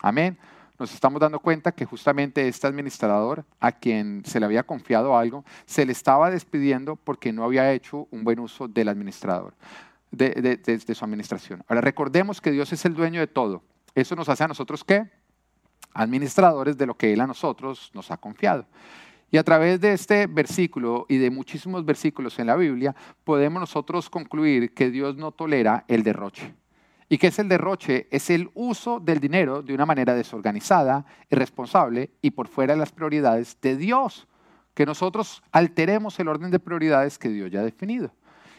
Amén. 0.00 0.38
Nos 0.78 0.94
estamos 0.94 1.20
dando 1.20 1.38
cuenta 1.38 1.72
que 1.72 1.84
justamente 1.84 2.48
este 2.48 2.66
administrador 2.66 3.44
a 3.60 3.72
quien 3.72 4.22
se 4.24 4.40
le 4.40 4.46
había 4.46 4.62
confiado 4.62 5.18
algo, 5.18 5.44
se 5.66 5.84
le 5.84 5.92
estaba 5.92 6.30
despidiendo 6.30 6.96
porque 6.96 7.32
no 7.32 7.44
había 7.44 7.72
hecho 7.72 8.08
un 8.10 8.24
buen 8.24 8.38
uso 8.38 8.68
del 8.68 8.88
administrador, 8.88 9.52
de, 10.10 10.30
de 10.64 10.94
su 10.94 11.04
administración. 11.04 11.62
Ahora 11.68 11.82
recordemos 11.82 12.40
que 12.40 12.52
Dios 12.52 12.72
es 12.72 12.86
el 12.86 12.94
dueño 12.94 13.20
de 13.20 13.26
todo. 13.26 13.62
¿Eso 13.94 14.16
nos 14.16 14.28
hace 14.30 14.44
a 14.44 14.48
nosotros 14.48 14.82
qué? 14.82 15.10
Administradores 15.98 16.78
de 16.78 16.86
lo 16.86 16.96
que 16.96 17.12
Él 17.12 17.20
a 17.20 17.26
nosotros 17.26 17.90
nos 17.92 18.10
ha 18.10 18.16
confiado. 18.16 18.64
Y 19.30 19.36
a 19.36 19.42
través 19.42 19.80
de 19.80 19.92
este 19.92 20.26
versículo 20.26 21.04
y 21.08 21.18
de 21.18 21.30
muchísimos 21.30 21.84
versículos 21.84 22.38
en 22.38 22.46
la 22.46 22.56
Biblia, 22.56 22.94
podemos 23.24 23.60
nosotros 23.60 24.08
concluir 24.08 24.72
que 24.72 24.90
Dios 24.90 25.16
no 25.16 25.32
tolera 25.32 25.84
el 25.88 26.02
derroche. 26.02 26.54
¿Y 27.10 27.18
qué 27.18 27.26
es 27.26 27.38
el 27.38 27.48
derroche? 27.48 28.06
Es 28.10 28.30
el 28.30 28.50
uso 28.54 29.00
del 29.00 29.18
dinero 29.18 29.62
de 29.62 29.74
una 29.74 29.86
manera 29.86 30.14
desorganizada, 30.14 31.04
irresponsable 31.30 32.10
y 32.22 32.30
por 32.30 32.48
fuera 32.48 32.74
de 32.74 32.80
las 32.80 32.92
prioridades 32.92 33.58
de 33.60 33.76
Dios. 33.76 34.28
Que 34.74 34.86
nosotros 34.86 35.42
alteremos 35.50 36.18
el 36.20 36.28
orden 36.28 36.50
de 36.50 36.60
prioridades 36.60 37.18
que 37.18 37.28
Dios 37.28 37.50
ya 37.50 37.60
ha 37.60 37.64
definido. 37.64 38.12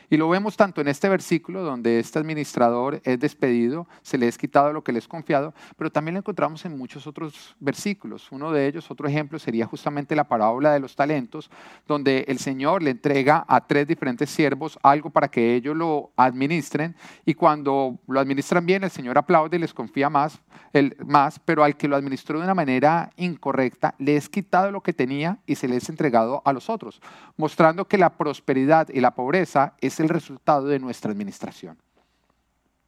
Y 0.09 0.17
lo 0.17 0.27
vemos 0.27 0.57
tanto 0.57 0.81
en 0.81 0.87
este 0.87 1.07
versículo 1.07 1.61
donde 1.61 1.99
este 1.99 2.17
administrador 2.17 2.99
es 3.03 3.19
despedido, 3.19 3.87
se 4.01 4.17
le 4.17 4.27
es 4.27 4.37
quitado 4.37 4.73
lo 4.73 4.83
que 4.83 4.91
le 4.91 4.99
es 4.99 5.07
confiado, 5.07 5.53
pero 5.77 5.91
también 5.91 6.15
lo 6.15 6.19
encontramos 6.19 6.65
en 6.65 6.77
muchos 6.77 7.05
otros 7.05 7.55
versículos. 7.59 8.31
Uno 8.31 8.51
de 8.51 8.65
ellos, 8.65 8.89
otro 8.89 9.07
ejemplo, 9.07 9.37
sería 9.37 9.67
justamente 9.67 10.15
la 10.15 10.27
parábola 10.27 10.73
de 10.73 10.79
los 10.79 10.95
talentos, 10.95 11.51
donde 11.87 12.25
el 12.27 12.39
Señor 12.39 12.81
le 12.81 12.91
entrega 12.91 13.45
a 13.47 13.67
tres 13.67 13.87
diferentes 13.87 14.29
siervos 14.31 14.79
algo 14.81 15.11
para 15.11 15.27
que 15.27 15.55
ellos 15.55 15.75
lo 15.75 16.11
administren 16.15 16.95
y 17.25 17.35
cuando 17.35 17.99
lo 18.07 18.19
administran 18.19 18.65
bien, 18.65 18.83
el 18.83 18.91
Señor 18.91 19.17
aplaude 19.17 19.57
y 19.57 19.59
les 19.59 19.73
confía 19.73 20.09
más, 20.09 20.41
el, 20.73 20.95
más 21.05 21.39
pero 21.39 21.63
al 21.63 21.77
que 21.77 21.87
lo 21.87 21.95
administró 21.95 22.39
de 22.39 22.45
una 22.45 22.55
manera 22.55 23.11
incorrecta, 23.15 23.93
le 23.99 24.15
es 24.15 24.27
quitado 24.27 24.71
lo 24.71 24.81
que 24.81 24.93
tenía 24.93 25.37
y 25.45 25.55
se 25.55 25.67
le 25.67 25.77
es 25.77 25.89
entregado 25.89 26.41
a 26.45 26.53
los 26.53 26.69
otros, 26.69 27.01
mostrando 27.37 27.87
que 27.87 27.97
la 27.97 28.11
prosperidad 28.17 28.89
y 28.89 29.01
la 29.01 29.11
pobreza 29.11 29.73
es 29.81 29.98
el 29.99 30.09
resultado 30.09 30.67
de 30.67 30.79
nuestra 30.79 31.11
administración. 31.11 31.77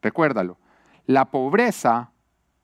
Recuérdalo, 0.02 0.58
la 1.06 1.26
pobreza 1.26 2.12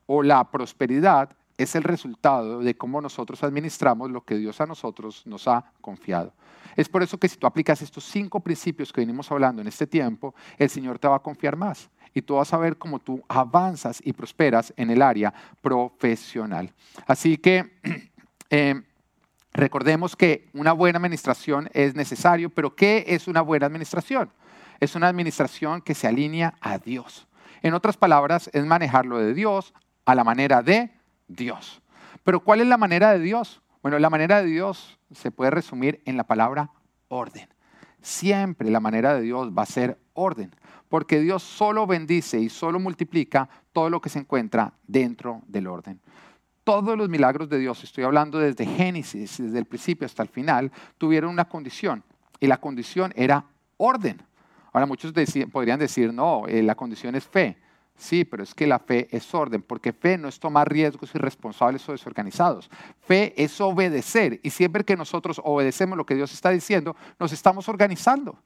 o 0.05 0.23
la 0.23 0.49
prosperidad 0.49 1.35
es 1.57 1.75
el 1.75 1.83
resultado 1.83 2.59
de 2.59 2.77
cómo 2.77 3.01
nosotros 3.01 3.43
administramos 3.43 4.11
lo 4.11 4.21
que 4.21 4.35
Dios 4.35 4.61
a 4.61 4.65
nosotros 4.65 5.25
nos 5.25 5.47
ha 5.47 5.71
confiado. 5.81 6.33
Es 6.75 6.87
por 6.87 7.01
eso 7.01 7.17
que 7.17 7.27
si 7.27 7.37
tú 7.37 7.47
aplicas 7.47 7.81
estos 7.81 8.03
cinco 8.03 8.39
principios 8.39 8.93
que 8.93 9.01
venimos 9.01 9.31
hablando 9.31 9.61
en 9.61 9.67
este 9.67 9.87
tiempo, 9.87 10.35
el 10.57 10.69
Señor 10.69 10.99
te 10.99 11.07
va 11.07 11.15
a 11.15 11.23
confiar 11.23 11.55
más 11.55 11.89
y 12.13 12.21
tú 12.21 12.35
vas 12.35 12.53
a 12.53 12.57
ver 12.57 12.77
cómo 12.77 12.99
tú 12.99 13.23
avanzas 13.27 13.99
y 14.03 14.13
prosperas 14.13 14.73
en 14.77 14.91
el 14.91 15.01
área 15.01 15.33
profesional. 15.61 16.71
Así 17.05 17.37
que 17.37 17.79
eh, 18.49 18.81
Recordemos 19.57 20.15
que 20.15 20.47
una 20.53 20.71
buena 20.71 20.97
administración 20.97 21.67
es 21.73 21.95
necesario, 21.95 22.51
pero 22.51 22.75
¿qué 22.75 23.05
es 23.07 23.27
una 23.27 23.41
buena 23.41 23.65
administración? 23.65 24.29
Es 24.79 24.93
una 24.93 25.07
administración 25.07 25.81
que 25.81 25.95
se 25.95 26.05
alinea 26.05 26.53
a 26.61 26.77
Dios. 26.77 27.27
En 27.63 27.73
otras 27.73 27.97
palabras, 27.97 28.51
es 28.53 28.63
manejarlo 28.67 29.17
de 29.17 29.33
Dios 29.33 29.73
a 30.05 30.13
la 30.13 30.23
manera 30.23 30.61
de 30.61 30.91
Dios. 31.27 31.81
Pero 32.23 32.41
¿cuál 32.41 32.61
es 32.61 32.67
la 32.67 32.77
manera 32.77 33.11
de 33.13 33.19
Dios? 33.19 33.63
Bueno, 33.81 33.97
la 33.97 34.11
manera 34.11 34.43
de 34.43 34.47
Dios 34.47 34.99
se 35.11 35.31
puede 35.31 35.49
resumir 35.49 36.03
en 36.05 36.17
la 36.17 36.25
palabra 36.25 36.69
orden. 37.07 37.49
Siempre 37.99 38.69
la 38.69 38.79
manera 38.79 39.15
de 39.15 39.21
Dios 39.21 39.51
va 39.57 39.63
a 39.63 39.65
ser 39.65 39.97
orden, 40.13 40.55
porque 40.87 41.19
Dios 41.19 41.41
solo 41.41 41.87
bendice 41.87 42.39
y 42.39 42.49
solo 42.49 42.79
multiplica 42.79 43.49
todo 43.73 43.89
lo 43.89 44.01
que 44.01 44.09
se 44.09 44.19
encuentra 44.19 44.73
dentro 44.85 45.41
del 45.47 45.65
orden 45.65 45.99
todos 46.67 46.97
los 46.97 47.07
milagros 47.07 47.47
de 47.47 47.59
Dios, 47.59 47.81
estoy 47.81 48.03
hablando 48.03 48.39
desde 48.39 48.65
Génesis, 48.65 49.37
desde 49.37 49.57
el 49.57 49.63
principio 49.63 50.05
hasta 50.05 50.21
el 50.21 50.27
final, 50.27 50.69
tuvieron 50.97 51.31
una 51.31 51.45
condición. 51.45 52.03
Y 52.41 52.47
la 52.47 52.57
condición 52.57 53.13
era 53.15 53.45
orden. 53.77 54.21
Ahora 54.73 54.85
muchos 54.85 55.13
podrían 55.49 55.79
decir, 55.79 56.13
no, 56.13 56.45
eh, 56.45 56.61
la 56.61 56.75
condición 56.75 57.15
es 57.15 57.25
fe. 57.25 57.55
Sí, 57.95 58.25
pero 58.25 58.43
es 58.43 58.53
que 58.53 58.67
la 58.67 58.79
fe 58.79 59.07
es 59.11 59.33
orden, 59.33 59.61
porque 59.61 59.93
fe 59.93 60.17
no 60.17 60.27
es 60.27 60.41
tomar 60.41 60.69
riesgos 60.69 61.15
irresponsables 61.15 61.87
o 61.87 61.93
desorganizados. 61.93 62.69
Fe 62.99 63.33
es 63.41 63.61
obedecer 63.61 64.41
y 64.43 64.49
siempre 64.49 64.83
que 64.83 64.97
nosotros 64.97 65.39
obedecemos 65.45 65.97
lo 65.97 66.05
que 66.05 66.15
Dios 66.15 66.33
está 66.33 66.49
diciendo, 66.49 66.97
nos 67.17 67.31
estamos 67.31 67.69
organizando. 67.69 68.37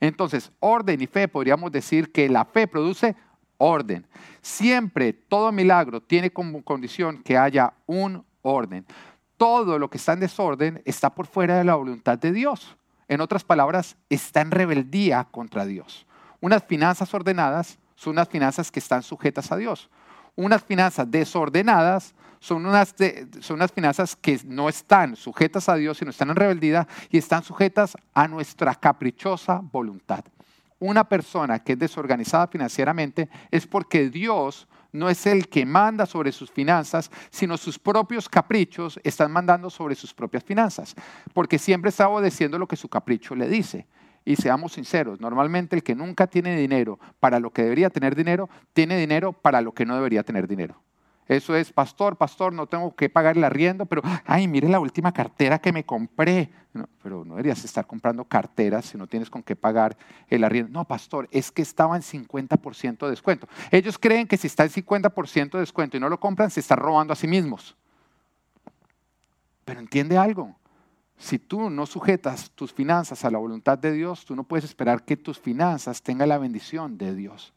Entonces, 0.00 0.50
orden 0.60 1.02
y 1.02 1.06
fe, 1.06 1.28
podríamos 1.28 1.70
decir 1.70 2.10
que 2.10 2.30
la 2.30 2.46
fe 2.46 2.66
produce 2.66 3.16
orden. 3.58 4.06
Siempre 4.42 5.12
todo 5.12 5.52
milagro 5.52 6.00
tiene 6.00 6.30
como 6.30 6.62
condición 6.62 7.22
que 7.22 7.36
haya 7.36 7.74
un 7.86 8.24
orden. 8.42 8.86
Todo 9.36 9.78
lo 9.78 9.90
que 9.90 9.98
está 9.98 10.12
en 10.14 10.20
desorden 10.20 10.82
está 10.84 11.14
por 11.14 11.26
fuera 11.26 11.58
de 11.58 11.64
la 11.64 11.74
voluntad 11.74 12.18
de 12.18 12.32
Dios. 12.32 12.76
En 13.08 13.20
otras 13.20 13.44
palabras, 13.44 13.96
está 14.08 14.40
en 14.40 14.50
rebeldía 14.50 15.24
contra 15.30 15.64
Dios. 15.64 16.06
Unas 16.40 16.64
finanzas 16.64 17.12
ordenadas 17.14 17.78
son 17.94 18.12
unas 18.12 18.28
finanzas 18.28 18.70
que 18.70 18.80
están 18.80 19.02
sujetas 19.02 19.52
a 19.52 19.56
Dios. 19.56 19.90
Unas 20.34 20.62
finanzas 20.62 21.10
desordenadas 21.10 22.14
son 22.40 22.66
unas, 22.66 22.94
son 23.40 23.56
unas 23.56 23.72
finanzas 23.72 24.14
que 24.16 24.38
no 24.44 24.68
están 24.68 25.16
sujetas 25.16 25.68
a 25.68 25.76
Dios, 25.76 25.98
sino 25.98 26.10
están 26.10 26.30
en 26.30 26.36
rebeldía 26.36 26.86
y 27.10 27.18
están 27.18 27.42
sujetas 27.42 27.96
a 28.12 28.28
nuestra 28.28 28.74
caprichosa 28.74 29.60
voluntad. 29.62 30.24
Una 30.78 31.08
persona 31.08 31.58
que 31.60 31.72
es 31.72 31.78
desorganizada 31.78 32.48
financieramente 32.48 33.28
es 33.50 33.66
porque 33.66 34.10
Dios 34.10 34.68
no 34.92 35.08
es 35.08 35.26
el 35.26 35.48
que 35.48 35.64
manda 35.64 36.06
sobre 36.06 36.32
sus 36.32 36.50
finanzas, 36.50 37.10
sino 37.30 37.56
sus 37.56 37.78
propios 37.78 38.28
caprichos 38.28 38.98
están 39.04 39.30
mandando 39.30 39.70
sobre 39.70 39.94
sus 39.94 40.12
propias 40.12 40.44
finanzas, 40.44 40.94
porque 41.32 41.58
siempre 41.58 41.90
está 41.90 42.08
obedeciendo 42.08 42.58
lo 42.58 42.66
que 42.66 42.76
su 42.76 42.88
capricho 42.88 43.34
le 43.34 43.48
dice. 43.48 43.86
Y 44.24 44.36
seamos 44.36 44.72
sinceros, 44.72 45.20
normalmente 45.20 45.76
el 45.76 45.82
que 45.82 45.94
nunca 45.94 46.26
tiene 46.26 46.56
dinero 46.56 46.98
para 47.20 47.38
lo 47.38 47.52
que 47.52 47.62
debería 47.62 47.90
tener 47.90 48.16
dinero, 48.16 48.50
tiene 48.72 48.98
dinero 48.98 49.32
para 49.32 49.60
lo 49.60 49.72
que 49.72 49.86
no 49.86 49.94
debería 49.94 50.24
tener 50.24 50.48
dinero. 50.48 50.82
Eso 51.28 51.56
es, 51.56 51.72
pastor, 51.72 52.16
pastor, 52.16 52.52
no 52.52 52.66
tengo 52.66 52.94
que 52.94 53.08
pagar 53.08 53.36
el 53.36 53.42
arriendo, 53.42 53.84
pero, 53.86 54.02
ay, 54.24 54.46
mire 54.46 54.68
la 54.68 54.78
última 54.78 55.12
cartera 55.12 55.58
que 55.58 55.72
me 55.72 55.84
compré. 55.84 56.50
pero 57.02 57.24
no 57.24 57.34
deberías 57.34 57.64
estar 57.64 57.86
comprando 57.86 58.24
carteras 58.24 58.86
si 58.86 58.98
no 58.98 59.06
tienes 59.06 59.28
con 59.28 59.42
qué 59.42 59.56
pagar 59.56 59.96
el 60.28 60.44
arriendo. 60.44 60.70
No, 60.70 60.84
pastor, 60.84 61.28
es 61.32 61.50
que 61.50 61.62
estaba 61.62 61.96
en 61.96 62.02
50% 62.02 63.06
de 63.06 63.10
descuento. 63.10 63.48
Ellos 63.70 63.98
creen 63.98 64.28
que 64.28 64.36
si 64.36 64.46
está 64.46 64.64
en 64.64 64.70
50% 64.70 65.52
de 65.52 65.60
descuento 65.60 65.96
y 65.96 66.00
no 66.00 66.08
lo 66.08 66.20
compran, 66.20 66.50
se 66.50 66.60
están 66.60 66.78
robando 66.78 67.12
a 67.12 67.16
sí 67.16 67.26
mismos. 67.26 67.76
Pero 69.64 69.80
entiende 69.80 70.16
algo, 70.16 70.54
si 71.18 71.40
tú 71.40 71.70
no 71.70 71.86
sujetas 71.86 72.50
tus 72.50 72.72
finanzas 72.72 73.24
a 73.24 73.30
la 73.30 73.38
voluntad 73.38 73.78
de 73.78 73.92
Dios, 73.92 74.24
tú 74.24 74.36
no 74.36 74.44
puedes 74.44 74.64
esperar 74.64 75.04
que 75.04 75.16
tus 75.16 75.40
finanzas 75.40 76.02
tengan 76.02 76.28
la 76.28 76.38
bendición 76.38 76.98
de 76.98 77.14
Dios. 77.14 77.52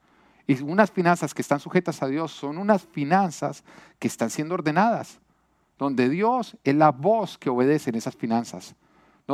Y 0.50 0.62
unas 0.64 0.90
finanzas 0.90 1.34
que 1.34 1.44
están 1.44 1.60
sujetas 1.60 2.02
a 2.02 2.08
Dios 2.08 2.32
son 2.32 2.58
unas 2.58 2.82
finanzas 2.82 3.64
que 4.00 4.08
están 4.08 4.32
siendo 4.32 4.56
ordenadas, 4.56 5.20
donde 5.78 6.10
Dios 6.10 6.58
es 6.64 6.74
la 6.76 6.92
voz 6.92 7.38
que 7.38 7.52
obedece 7.52 7.92
en 7.92 7.98
esas 7.98 8.16
finanzas 8.16 8.76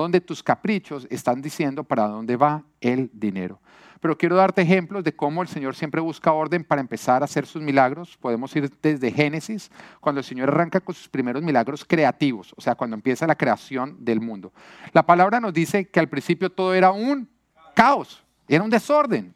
donde 0.01 0.19
tus 0.21 0.43
caprichos 0.43 1.07
están 1.09 1.41
diciendo 1.41 1.83
para 1.83 2.07
dónde 2.07 2.35
va 2.35 2.63
el 2.81 3.09
dinero. 3.13 3.59
Pero 4.01 4.17
quiero 4.17 4.35
darte 4.35 4.61
ejemplos 4.61 5.03
de 5.03 5.15
cómo 5.15 5.41
el 5.41 5.47
Señor 5.47 5.75
siempre 5.75 6.01
busca 6.01 6.33
orden 6.33 6.63
para 6.63 6.81
empezar 6.81 7.21
a 7.21 7.25
hacer 7.25 7.45
sus 7.45 7.61
milagros. 7.61 8.17
Podemos 8.17 8.53
ir 8.55 8.69
desde 8.81 9.11
Génesis, 9.11 9.71
cuando 10.01 10.19
el 10.19 10.25
Señor 10.25 10.49
arranca 10.49 10.81
con 10.81 10.93
sus 10.93 11.07
primeros 11.07 11.41
milagros 11.41 11.85
creativos, 11.85 12.53
o 12.57 12.61
sea, 12.61 12.75
cuando 12.75 12.95
empieza 12.95 13.25
la 13.25 13.35
creación 13.35 13.97
del 14.03 14.19
mundo. 14.19 14.51
La 14.91 15.05
palabra 15.05 15.39
nos 15.39 15.53
dice 15.53 15.87
que 15.87 15.99
al 15.99 16.09
principio 16.09 16.51
todo 16.51 16.73
era 16.73 16.91
un 16.91 17.29
caos, 17.73 18.23
era 18.47 18.63
un 18.63 18.69
desorden. 18.69 19.34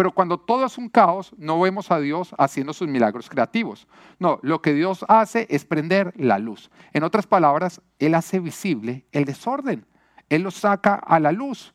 Pero 0.00 0.12
cuando 0.12 0.40
todo 0.40 0.64
es 0.64 0.78
un 0.78 0.88
caos, 0.88 1.34
no 1.36 1.60
vemos 1.60 1.90
a 1.90 2.00
Dios 2.00 2.34
haciendo 2.38 2.72
sus 2.72 2.88
milagros 2.88 3.28
creativos. 3.28 3.86
No, 4.18 4.40
lo 4.40 4.62
que 4.62 4.72
Dios 4.72 5.04
hace 5.08 5.46
es 5.50 5.66
prender 5.66 6.14
la 6.16 6.38
luz. 6.38 6.70
En 6.94 7.02
otras 7.02 7.26
palabras, 7.26 7.82
Él 7.98 8.14
hace 8.14 8.40
visible 8.40 9.04
el 9.12 9.26
desorden. 9.26 9.84
Él 10.30 10.40
lo 10.40 10.52
saca 10.52 10.94
a 10.94 11.20
la 11.20 11.32
luz, 11.32 11.74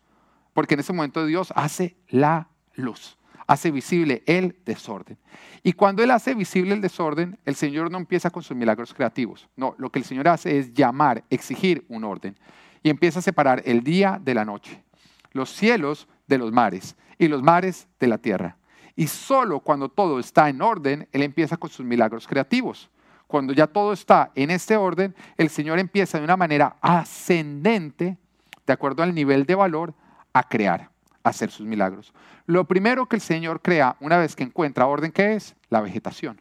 porque 0.53 0.73
en 0.73 0.79
ese 0.79 0.91
momento 0.91 1.23
Dios 1.27 1.53
hace 1.55 1.97
la 2.07 2.49
luz, 2.73 3.19
hace 3.45 3.69
visible 3.69 4.23
el 4.25 4.57
desorden. 4.65 5.19
Y 5.61 5.73
cuando 5.73 6.01
Él 6.01 6.09
hace 6.09 6.33
visible 6.33 6.73
el 6.73 6.81
desorden, 6.81 7.38
el 7.45 7.53
Señor 7.53 7.91
no 7.91 7.99
empieza 7.99 8.31
con 8.31 8.41
sus 8.41 8.57
milagros 8.57 8.95
creativos. 8.95 9.47
No, 9.55 9.75
lo 9.77 9.91
que 9.91 9.99
el 9.99 10.05
Señor 10.05 10.29
hace 10.29 10.57
es 10.57 10.73
llamar, 10.73 11.23
exigir 11.29 11.85
un 11.89 12.03
orden. 12.03 12.35
Y 12.81 12.89
empieza 12.89 13.19
a 13.19 13.21
separar 13.21 13.61
el 13.65 13.83
día 13.83 14.19
de 14.19 14.33
la 14.33 14.45
noche, 14.45 14.83
los 15.31 15.51
cielos 15.51 16.07
de 16.25 16.39
los 16.39 16.51
mares 16.51 16.95
y 17.17 17.28
los 17.28 17.41
mares 17.41 17.88
de 17.99 18.08
la 18.08 18.17
tierra. 18.17 18.58
Y 18.95 19.08
solo 19.08 19.60
cuando 19.60 19.89
todo 19.89 20.19
está 20.19 20.49
en 20.49 20.62
orden, 20.62 21.08
Él 21.12 21.23
empieza 21.23 21.58
con 21.58 21.69
sus 21.69 21.86
milagros 21.86 22.28
creativos. 22.28 22.89
Cuando 23.28 23.54
ya 23.54 23.67
todo 23.67 23.91
está 23.91 24.32
en 24.36 24.51
este 24.51 24.78
orden, 24.78 25.15
el 25.38 25.49
Señor 25.49 25.80
empieza 25.80 26.17
de 26.17 26.23
una 26.23 26.38
manera 26.38 26.78
ascendente, 26.82 28.17
de 28.65 28.73
acuerdo 28.73 29.04
al 29.04 29.13
nivel 29.13 29.45
de 29.45 29.56
valor, 29.56 29.93
a 30.32 30.43
crear, 30.43 30.89
a 31.23 31.30
hacer 31.30 31.51
sus 31.51 31.65
milagros. 31.65 32.13
Lo 32.45 32.65
primero 32.65 33.08
que 33.08 33.15
el 33.15 33.21
Señor 33.21 33.62
crea 33.62 33.95
una 33.99 34.17
vez 34.17 34.36
que 34.36 34.43
encuentra 34.43 34.86
orden, 34.86 35.12
¿qué 35.12 35.34
es? 35.34 35.56
La 35.69 35.82
vegetación. 35.82 36.39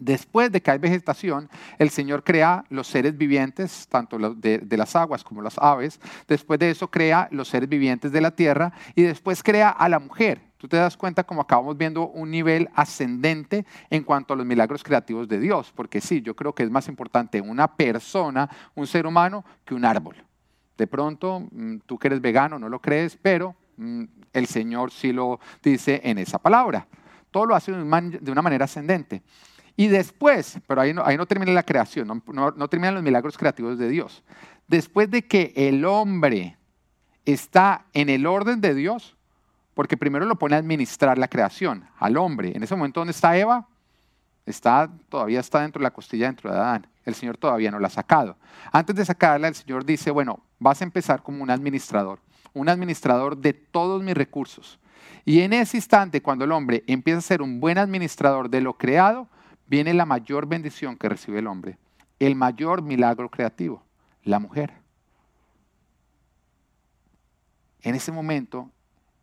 Después 0.00 0.50
de 0.50 0.62
que 0.62 0.70
hay 0.70 0.78
vegetación, 0.78 1.50
el 1.78 1.90
Señor 1.90 2.24
crea 2.24 2.64
los 2.70 2.86
seres 2.86 3.18
vivientes, 3.18 3.86
tanto 3.86 4.18
de, 4.18 4.66
las 4.70 4.96
aguas 4.96 5.22
como 5.22 5.42
las 5.42 5.58
aves. 5.58 6.00
Después 6.26 6.58
de 6.58 6.70
eso 6.70 6.90
crea 6.90 7.28
los 7.30 7.48
seres 7.48 7.68
vivientes 7.68 8.10
de 8.10 8.22
la 8.22 8.30
tierra 8.30 8.72
y 8.94 9.02
después 9.02 9.42
crea 9.42 9.68
a 9.68 9.90
la 9.90 9.98
mujer. 9.98 10.40
Tú 10.56 10.68
te 10.68 10.78
das 10.78 10.96
cuenta 10.96 11.24
como 11.24 11.42
acabamos 11.42 11.76
viendo 11.76 12.08
un 12.08 12.30
nivel 12.30 12.70
ascendente 12.74 13.66
en 13.90 14.02
cuanto 14.02 14.32
a 14.32 14.38
los 14.38 14.46
milagros 14.46 14.82
creativos 14.82 15.28
de 15.28 15.38
Dios, 15.38 15.70
porque 15.76 16.00
sí, 16.00 16.22
yo 16.22 16.34
creo 16.34 16.54
que 16.54 16.62
es 16.62 16.70
más 16.70 16.88
importante 16.88 17.42
una 17.42 17.76
persona, 17.76 18.48
un 18.74 18.86
ser 18.86 19.06
humano, 19.06 19.44
que 19.66 19.74
un 19.74 19.84
árbol. 19.84 20.16
De 20.78 20.86
pronto, 20.86 21.46
mm, 21.50 21.80
tú 21.84 21.98
que 21.98 22.08
eres 22.08 22.22
vegano 22.22 22.58
no 22.58 22.70
lo 22.70 22.80
crees, 22.80 23.18
pero 23.20 23.54
mm, 23.76 24.04
el 24.32 24.46
Señor 24.46 24.92
sí 24.92 25.12
lo 25.12 25.40
dice 25.62 26.00
en 26.04 26.16
esa 26.16 26.38
palabra. 26.38 26.86
Todo 27.30 27.44
lo 27.44 27.54
hace 27.54 27.70
de 27.70 28.32
una 28.32 28.42
manera 28.42 28.64
ascendente. 28.64 29.22
Y 29.80 29.88
después, 29.88 30.58
pero 30.66 30.82
ahí 30.82 30.92
no, 30.92 31.02
ahí 31.06 31.16
no 31.16 31.24
termina 31.24 31.52
la 31.52 31.62
creación, 31.62 32.06
no, 32.06 32.68
terminan 32.68 32.96
los 32.96 33.02
milagros 33.02 33.38
creativos 33.38 33.78
de 33.78 33.88
Dios. 33.88 34.22
Después 34.68 35.10
de 35.10 35.26
que 35.26 35.54
el 35.56 35.86
hombre 35.86 36.58
está 37.24 37.86
en 37.94 38.10
el 38.10 38.26
orden 38.26 38.60
de 38.60 38.74
Dios, 38.74 39.16
porque 39.72 39.96
primero 39.96 40.26
lo 40.26 40.36
pone 40.36 40.54
a 40.54 40.58
administrar 40.58 41.16
la 41.16 41.28
creación, 41.28 41.86
al 41.98 42.18
hombre. 42.18 42.52
En 42.54 42.62
ese 42.62 42.76
momento, 42.76 43.00
¿dónde 43.00 43.12
está 43.12 43.34
Eva? 43.38 43.68
Está, 44.44 44.90
todavía 45.08 45.40
está 45.40 45.62
dentro 45.62 45.80
de 45.80 45.84
la 45.84 45.92
costilla, 45.92 46.26
dentro 46.26 46.52
de 46.52 46.58
Adán. 46.58 46.86
El 47.06 47.14
Señor 47.14 47.38
todavía 47.38 47.70
no 47.70 47.78
la 47.78 47.86
ha 47.86 47.90
sacado. 47.90 48.36
Antes 48.72 48.94
de 48.94 49.06
sacarla, 49.06 49.48
el 49.48 49.54
Señor 49.54 49.86
dice, 49.86 50.10
bueno, 50.10 50.40
vas 50.58 50.82
a 50.82 50.84
empezar 50.84 51.22
como 51.22 51.42
un 51.42 51.48
administrador, 51.48 52.20
un 52.52 52.68
administrador 52.68 53.34
de 53.34 53.54
todos 53.54 54.02
mis 54.02 54.14
recursos. 54.14 54.78
Y 55.24 55.40
en 55.40 55.54
ese 55.54 55.78
instante, 55.78 56.20
cuando 56.20 56.44
el 56.44 56.52
hombre 56.52 56.84
empieza 56.86 57.20
a 57.20 57.22
ser 57.22 57.40
un 57.40 57.60
buen 57.60 57.78
administrador 57.78 58.50
de 58.50 58.60
lo 58.60 58.74
creado, 58.74 59.26
viene 59.70 59.94
la 59.94 60.04
mayor 60.04 60.46
bendición 60.46 60.96
que 60.96 61.08
recibe 61.08 61.38
el 61.38 61.46
hombre, 61.46 61.78
el 62.18 62.34
mayor 62.34 62.82
milagro 62.82 63.30
creativo, 63.30 63.84
la 64.24 64.40
mujer. 64.40 64.72
En 67.82 67.94
ese 67.94 68.10
momento, 68.10 68.68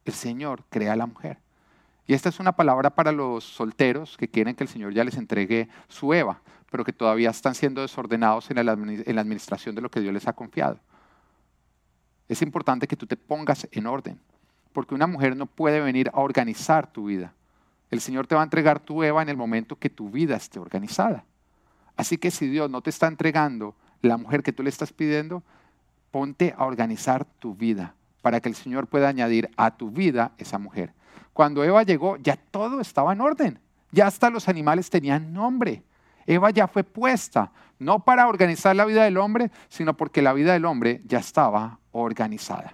el 0.06 0.14
Señor 0.14 0.64
crea 0.70 0.94
a 0.94 0.96
la 0.96 1.06
mujer. 1.06 1.40
Y 2.08 2.14
esta 2.14 2.30
es 2.30 2.40
una 2.40 2.54
palabra 2.54 2.92
para 2.92 3.12
los 3.12 3.44
solteros 3.44 4.16
que 4.16 4.30
quieren 4.30 4.56
que 4.56 4.64
el 4.64 4.70
Señor 4.70 4.94
ya 4.94 5.04
les 5.04 5.18
entregue 5.18 5.68
su 5.90 6.14
Eva, 6.14 6.40
pero 6.72 6.86
que 6.86 6.94
todavía 6.94 7.30
están 7.30 7.54
siendo 7.54 7.82
desordenados 7.82 8.50
en 8.50 8.66
la 8.66 9.22
administración 9.22 9.76
de 9.76 9.82
lo 9.82 9.92
que 9.92 10.00
Dios 10.00 10.14
les 10.14 10.30
ha 10.30 10.34
confiado. 10.34 10.80
Es 12.30 12.42
importante 12.42 12.88
que 12.88 12.96
tú 12.96 13.06
te 13.06 13.18
pongas 13.18 13.68
en 13.70 13.86
orden, 13.86 14.18
porque 14.72 14.96
una 14.96 15.08
mujer 15.08 15.36
no 15.36 15.46
puede 15.46 15.82
venir 15.82 16.10
a 16.14 16.22
organizar 16.22 16.90
tu 16.90 17.08
vida. 17.08 17.34
El 17.90 18.02
Señor 18.02 18.28
te 18.28 18.36
va 18.36 18.42
a 18.42 18.44
entregar 18.44 18.80
tu 18.80 19.04
Eva 19.04 19.22
en 19.22 19.30
el 19.30 19.38
momento 19.38 19.78
que 19.78 19.90
tu 19.90 20.10
vida 20.10 20.36
esté 20.36 20.60
organizada. 20.60 21.24
Así 21.96 22.18
que 22.18 22.32
si 22.32 22.48
Dios 22.48 22.70
no 22.70 22.82
te 22.82 22.90
está 22.90 23.08
entregando 23.08 23.76
la 24.02 24.18
mujer 24.18 24.44
que 24.44 24.54
tú 24.54 24.64
le 24.64 24.70
estás 24.70 24.94
pidiendo, 24.94 25.44
ponte 26.12 26.54
a 26.58 26.66
organizar 26.66 27.26
tu 27.26 27.56
vida 27.56 27.96
para 28.22 28.40
que 28.42 28.50
el 28.50 28.56
Señor 28.56 28.88
pueda 28.88 29.08
añadir 29.08 29.50
a 29.58 29.72
tu 29.72 29.90
vida 29.90 30.32
esa 30.38 30.58
mujer. 30.58 30.94
Cuando 31.34 31.64
Eva 31.64 31.84
llegó, 31.84 32.18
ya 32.18 32.36
todo 32.36 32.82
estaba 32.82 33.14
en 33.14 33.22
orden. 33.22 33.60
Ya 33.92 34.08
hasta 34.08 34.30
los 34.30 34.50
animales 34.50 34.90
tenían 34.90 35.34
nombre. 35.34 35.84
Eva 36.26 36.50
ya 36.50 36.68
fue 36.68 36.84
puesta, 36.84 37.52
no 37.80 38.04
para 38.04 38.28
organizar 38.28 38.76
la 38.76 38.86
vida 38.86 39.04
del 39.04 39.18
hombre, 39.18 39.50
sino 39.70 39.96
porque 39.96 40.22
la 40.22 40.34
vida 40.34 40.54
del 40.54 40.66
hombre 40.66 41.02
ya 41.06 41.20
estaba 41.20 41.80
organizada. 41.92 42.74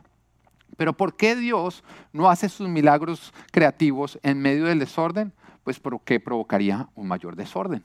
Pero 0.77 0.93
¿por 0.93 1.15
qué 1.15 1.35
Dios 1.35 1.83
no 2.11 2.29
hace 2.29 2.49
sus 2.49 2.67
milagros 2.67 3.33
creativos 3.51 4.19
en 4.23 4.39
medio 4.41 4.65
del 4.65 4.79
desorden? 4.79 5.33
Pues 5.63 5.79
porque 5.79 6.19
provocaría 6.19 6.89
un 6.95 7.07
mayor 7.07 7.35
desorden. 7.35 7.83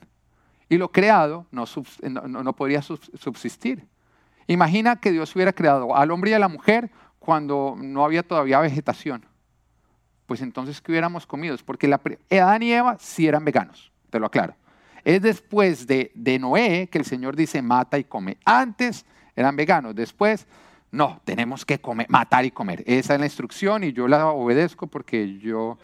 Y 0.69 0.77
lo 0.77 0.91
creado 0.91 1.47
no, 1.51 2.53
podría 2.55 2.81
subsistir. 2.81 3.87
Imagina 4.47 4.97
que 4.97 5.11
Dios 5.11 5.35
hubiera 5.35 5.53
creado 5.53 5.95
al 5.95 6.11
hombre 6.11 6.31
y 6.31 6.33
a 6.33 6.39
la 6.39 6.47
mujer 6.47 6.91
cuando 7.17 7.75
no 7.77 8.05
había 8.05 8.23
todavía 8.23 8.59
vegetación. 8.59 9.25
pues 10.25 10.41
entonces, 10.41 10.79
¿qué 10.79 10.91
hubiéramos 10.91 11.25
comido? 11.25 11.55
Porque 11.65 11.87
la, 11.87 11.99
Adán 12.31 12.61
y 12.61 12.71
Eva 12.71 12.97
sí 12.99 13.27
eran 13.27 13.43
veganos, 13.43 13.91
te 14.11 14.19
lo 14.19 14.27
aclaro. 14.27 14.55
Es 15.03 15.21
después 15.21 15.87
de, 15.87 16.11
de 16.13 16.37
Noé 16.37 16.87
que 16.91 16.99
el 16.99 17.05
Señor 17.05 17.35
dice 17.35 17.61
mata 17.63 17.97
y 17.97 18.03
come. 18.03 18.37
Antes 18.45 19.05
eran 19.35 19.55
veganos, 19.55 19.95
después 19.95 20.45
no, 20.91 21.21
tenemos 21.23 21.65
que 21.65 21.79
matar 22.07 22.45
y 22.45 22.51
comer. 22.51 22.83
Esa 22.87 23.13
es 23.13 23.19
la 23.19 23.25
instrucción 23.25 23.83
y 23.83 23.93
yo 23.93 24.07
la 24.07 24.27
obedezco 24.27 24.87
porque 24.87 25.37
yo 25.39 25.77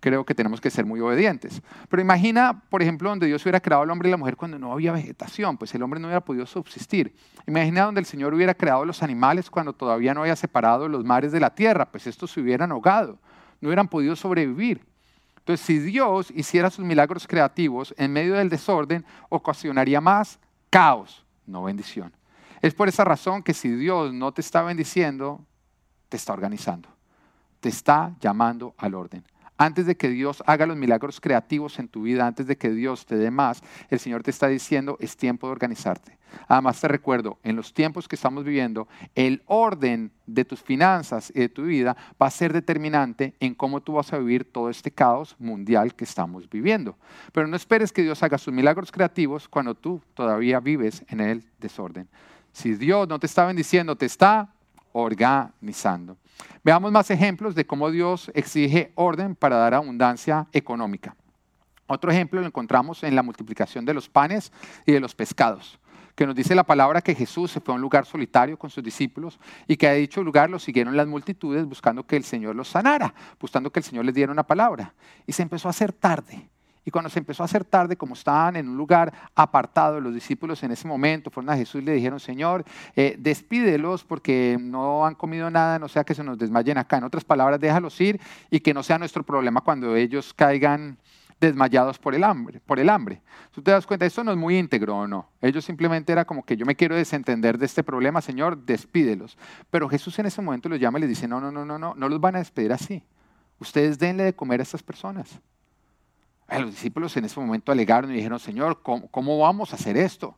creo 0.00 0.24
que 0.24 0.34
tenemos 0.34 0.60
que 0.60 0.70
ser 0.70 0.86
muy 0.86 1.00
obedientes. 1.00 1.60
Pero 1.88 2.00
imagina, 2.00 2.62
por 2.70 2.80
ejemplo, 2.80 3.08
donde 3.08 3.26
Dios 3.26 3.42
hubiera 3.42 3.60
creado 3.60 3.82
al 3.82 3.90
hombre 3.90 4.08
y 4.08 4.12
la 4.12 4.16
mujer 4.16 4.36
cuando 4.36 4.58
no 4.58 4.72
había 4.72 4.92
vegetación, 4.92 5.58
pues 5.58 5.74
el 5.74 5.82
hombre 5.82 6.00
no 6.00 6.06
hubiera 6.06 6.20
podido 6.20 6.46
subsistir. 6.46 7.14
Imagina 7.46 7.82
donde 7.82 8.00
el 8.00 8.06
Señor 8.06 8.32
hubiera 8.32 8.54
creado 8.54 8.84
los 8.84 9.02
animales 9.02 9.50
cuando 9.50 9.72
todavía 9.72 10.14
no 10.14 10.22
había 10.22 10.36
separado 10.36 10.88
los 10.88 11.04
mares 11.04 11.32
de 11.32 11.40
la 11.40 11.50
tierra, 11.50 11.90
pues 11.90 12.06
estos 12.06 12.30
se 12.30 12.40
hubieran 12.40 12.72
ahogado, 12.72 13.18
no 13.60 13.68
hubieran 13.68 13.88
podido 13.88 14.16
sobrevivir. 14.16 14.80
Entonces, 15.38 15.64
si 15.64 15.78
Dios 15.78 16.32
hiciera 16.34 16.70
sus 16.70 16.84
milagros 16.84 17.26
creativos 17.26 17.94
en 17.98 18.12
medio 18.12 18.34
del 18.34 18.48
desorden, 18.48 19.04
ocasionaría 19.28 20.00
más 20.00 20.40
caos, 20.70 21.24
no 21.46 21.62
bendición. 21.62 22.15
Es 22.62 22.74
por 22.74 22.88
esa 22.88 23.04
razón 23.04 23.42
que 23.42 23.54
si 23.54 23.70
Dios 23.70 24.12
no 24.12 24.32
te 24.32 24.40
está 24.40 24.62
bendiciendo, 24.62 25.44
te 26.08 26.16
está 26.16 26.32
organizando, 26.32 26.88
te 27.60 27.68
está 27.68 28.14
llamando 28.20 28.74
al 28.78 28.94
orden. 28.94 29.24
Antes 29.58 29.86
de 29.86 29.96
que 29.96 30.10
Dios 30.10 30.42
haga 30.46 30.66
los 30.66 30.76
milagros 30.76 31.18
creativos 31.18 31.78
en 31.78 31.88
tu 31.88 32.02
vida, 32.02 32.26
antes 32.26 32.46
de 32.46 32.58
que 32.58 32.70
Dios 32.70 33.06
te 33.06 33.16
dé 33.16 33.30
más, 33.30 33.62
el 33.88 33.98
Señor 33.98 34.22
te 34.22 34.30
está 34.30 34.48
diciendo, 34.48 34.98
es 35.00 35.16
tiempo 35.16 35.46
de 35.46 35.52
organizarte. 35.52 36.18
Además 36.46 36.78
te 36.78 36.88
recuerdo, 36.88 37.38
en 37.42 37.56
los 37.56 37.72
tiempos 37.72 38.06
que 38.06 38.16
estamos 38.16 38.44
viviendo, 38.44 38.86
el 39.14 39.42
orden 39.46 40.12
de 40.26 40.44
tus 40.44 40.62
finanzas 40.62 41.32
y 41.34 41.40
de 41.40 41.48
tu 41.48 41.64
vida 41.64 41.96
va 42.20 42.26
a 42.26 42.30
ser 42.30 42.52
determinante 42.52 43.34
en 43.40 43.54
cómo 43.54 43.80
tú 43.80 43.94
vas 43.94 44.12
a 44.12 44.18
vivir 44.18 44.44
todo 44.44 44.68
este 44.68 44.90
caos 44.90 45.34
mundial 45.38 45.94
que 45.94 46.04
estamos 46.04 46.50
viviendo. 46.50 46.98
Pero 47.32 47.46
no 47.46 47.56
esperes 47.56 47.92
que 47.92 48.02
Dios 48.02 48.22
haga 48.22 48.36
sus 48.36 48.52
milagros 48.52 48.92
creativos 48.92 49.48
cuando 49.48 49.74
tú 49.74 50.02
todavía 50.12 50.60
vives 50.60 51.02
en 51.08 51.20
el 51.20 51.44
desorden. 51.58 52.08
Si 52.56 52.74
Dios 52.74 53.06
no 53.06 53.18
te 53.18 53.26
está 53.26 53.44
bendiciendo, 53.44 53.96
te 53.96 54.06
está 54.06 54.48
organizando. 54.92 56.16
Veamos 56.64 56.90
más 56.90 57.10
ejemplos 57.10 57.54
de 57.54 57.66
cómo 57.66 57.90
Dios 57.90 58.30
exige 58.32 58.92
orden 58.94 59.34
para 59.34 59.56
dar 59.56 59.74
abundancia 59.74 60.46
económica. 60.54 61.14
Otro 61.86 62.10
ejemplo 62.10 62.40
lo 62.40 62.46
encontramos 62.46 63.02
en 63.02 63.14
la 63.14 63.22
multiplicación 63.22 63.84
de 63.84 63.92
los 63.92 64.08
panes 64.08 64.54
y 64.86 64.92
de 64.92 65.00
los 65.00 65.14
pescados, 65.14 65.78
que 66.14 66.26
nos 66.26 66.34
dice 66.34 66.54
la 66.54 66.64
palabra 66.64 67.02
que 67.02 67.14
Jesús 67.14 67.50
se 67.50 67.60
fue 67.60 67.74
a 67.74 67.76
un 67.76 67.82
lugar 67.82 68.06
solitario 68.06 68.58
con 68.58 68.70
sus 68.70 68.82
discípulos 68.82 69.38
y 69.68 69.76
que 69.76 69.86
a 69.86 69.92
dicho 69.92 70.22
lugar 70.22 70.48
lo 70.48 70.58
siguieron 70.58 70.96
las 70.96 71.06
multitudes 71.06 71.66
buscando 71.66 72.06
que 72.06 72.16
el 72.16 72.24
Señor 72.24 72.56
los 72.56 72.68
sanara, 72.68 73.12
buscando 73.38 73.70
que 73.70 73.80
el 73.80 73.84
Señor 73.84 74.06
les 74.06 74.14
diera 74.14 74.32
una 74.32 74.46
palabra. 74.46 74.94
Y 75.26 75.32
se 75.32 75.42
empezó 75.42 75.68
a 75.68 75.72
hacer 75.72 75.92
tarde. 75.92 76.48
Y 76.86 76.92
cuando 76.92 77.10
se 77.10 77.18
empezó 77.18 77.42
a 77.42 77.46
hacer 77.46 77.64
tarde, 77.64 77.96
como 77.96 78.14
estaban 78.14 78.54
en 78.54 78.68
un 78.68 78.76
lugar 78.76 79.12
apartado, 79.34 80.00
los 80.00 80.14
discípulos 80.14 80.62
en 80.62 80.70
ese 80.70 80.86
momento 80.86 81.32
fueron 81.32 81.50
a 81.50 81.56
Jesús 81.56 81.82
y 81.82 81.84
le 81.84 81.92
dijeron, 81.92 82.20
Señor, 82.20 82.64
eh, 82.94 83.16
despídelos 83.18 84.04
porque 84.04 84.56
no 84.60 85.04
han 85.04 85.16
comido 85.16 85.50
nada, 85.50 85.80
no 85.80 85.88
sea 85.88 86.04
que 86.04 86.14
se 86.14 86.22
nos 86.22 86.38
desmayen 86.38 86.78
acá. 86.78 86.98
En 86.98 87.04
otras 87.04 87.24
palabras, 87.24 87.58
déjalos 87.58 88.00
ir 88.00 88.20
y 88.52 88.60
que 88.60 88.72
no 88.72 88.84
sea 88.84 88.98
nuestro 88.98 89.24
problema 89.24 89.62
cuando 89.62 89.96
ellos 89.96 90.32
caigan 90.32 90.96
desmayados 91.40 91.98
por 91.98 92.14
el 92.14 92.22
hambre. 92.22 92.60
Por 92.60 92.78
el 92.78 92.88
hambre. 92.88 93.20
Tú 93.50 93.62
te 93.62 93.72
das 93.72 93.84
cuenta, 93.84 94.06
esto 94.06 94.22
no 94.22 94.30
es 94.30 94.38
muy 94.38 94.56
íntegro 94.56 94.96
o 94.96 95.08
no. 95.08 95.28
Ellos 95.42 95.64
simplemente 95.64 96.12
era 96.12 96.24
como 96.24 96.44
que 96.44 96.56
yo 96.56 96.64
me 96.64 96.76
quiero 96.76 96.94
desentender 96.94 97.58
de 97.58 97.66
este 97.66 97.82
problema, 97.82 98.20
Señor, 98.20 98.64
despídelos. 98.64 99.36
Pero 99.70 99.88
Jesús 99.88 100.16
en 100.20 100.26
ese 100.26 100.40
momento 100.40 100.68
los 100.68 100.78
llama 100.78 100.98
y 100.98 101.00
les 101.00 101.10
dice, 101.10 101.26
no, 101.26 101.40
no, 101.40 101.50
no, 101.50 101.64
no, 101.64 101.80
no, 101.80 101.96
no 101.96 102.08
los 102.08 102.20
van 102.20 102.36
a 102.36 102.38
despedir 102.38 102.72
así. 102.72 103.02
Ustedes 103.58 103.98
denle 103.98 104.22
de 104.22 104.36
comer 104.36 104.60
a 104.60 104.62
estas 104.62 104.84
personas 104.84 105.40
los 106.48 106.70
discípulos 106.70 107.16
en 107.16 107.24
ese 107.24 107.40
momento 107.40 107.72
alegaron 107.72 108.10
y 108.10 108.14
dijeron, 108.14 108.38
Señor, 108.38 108.80
¿cómo, 108.82 109.38
vamos 109.38 109.72
a 109.72 109.76
hacer 109.76 109.96
esto? 109.96 110.36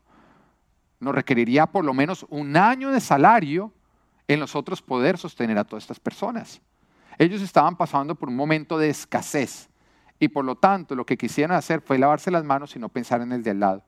Nos 1.01 1.15
requeriría 1.15 1.67
por 1.67 1.85
lo 1.85 1.95
menos 1.95 2.27
un 2.31 2.57
año 2.57 2.91
de 2.91 3.01
salario 3.01 3.73
en 4.27 4.41
nosotros 4.41 4.83
poder 4.83 5.19
sostener 5.19 5.59
a 5.59 5.65
todas 5.65 5.85
estas 5.85 6.01
personas. 6.01 6.61
Ellos 7.19 7.43
estaban 7.43 7.77
pasando 7.77 8.15
por 8.15 8.29
un 8.29 8.37
momento 8.37 8.79
de 8.79 8.91
escasez 8.91 9.69
y 10.19 10.29
por 10.29 10.45
lo 10.45 10.57
tanto 10.57 10.95
lo 10.95 11.07
que 11.07 11.17
quisieron 11.17 11.57
hacer 11.57 11.81
fue 11.81 11.99
lavarse 11.99 12.31
las 12.31 12.45
manos 12.45 12.75
y 12.75 12.79
no 12.79 12.89
pensar 12.89 13.21
en 13.21 13.33
el 13.33 13.43
de 13.43 13.51
al 13.51 13.61
lado. 13.61 13.85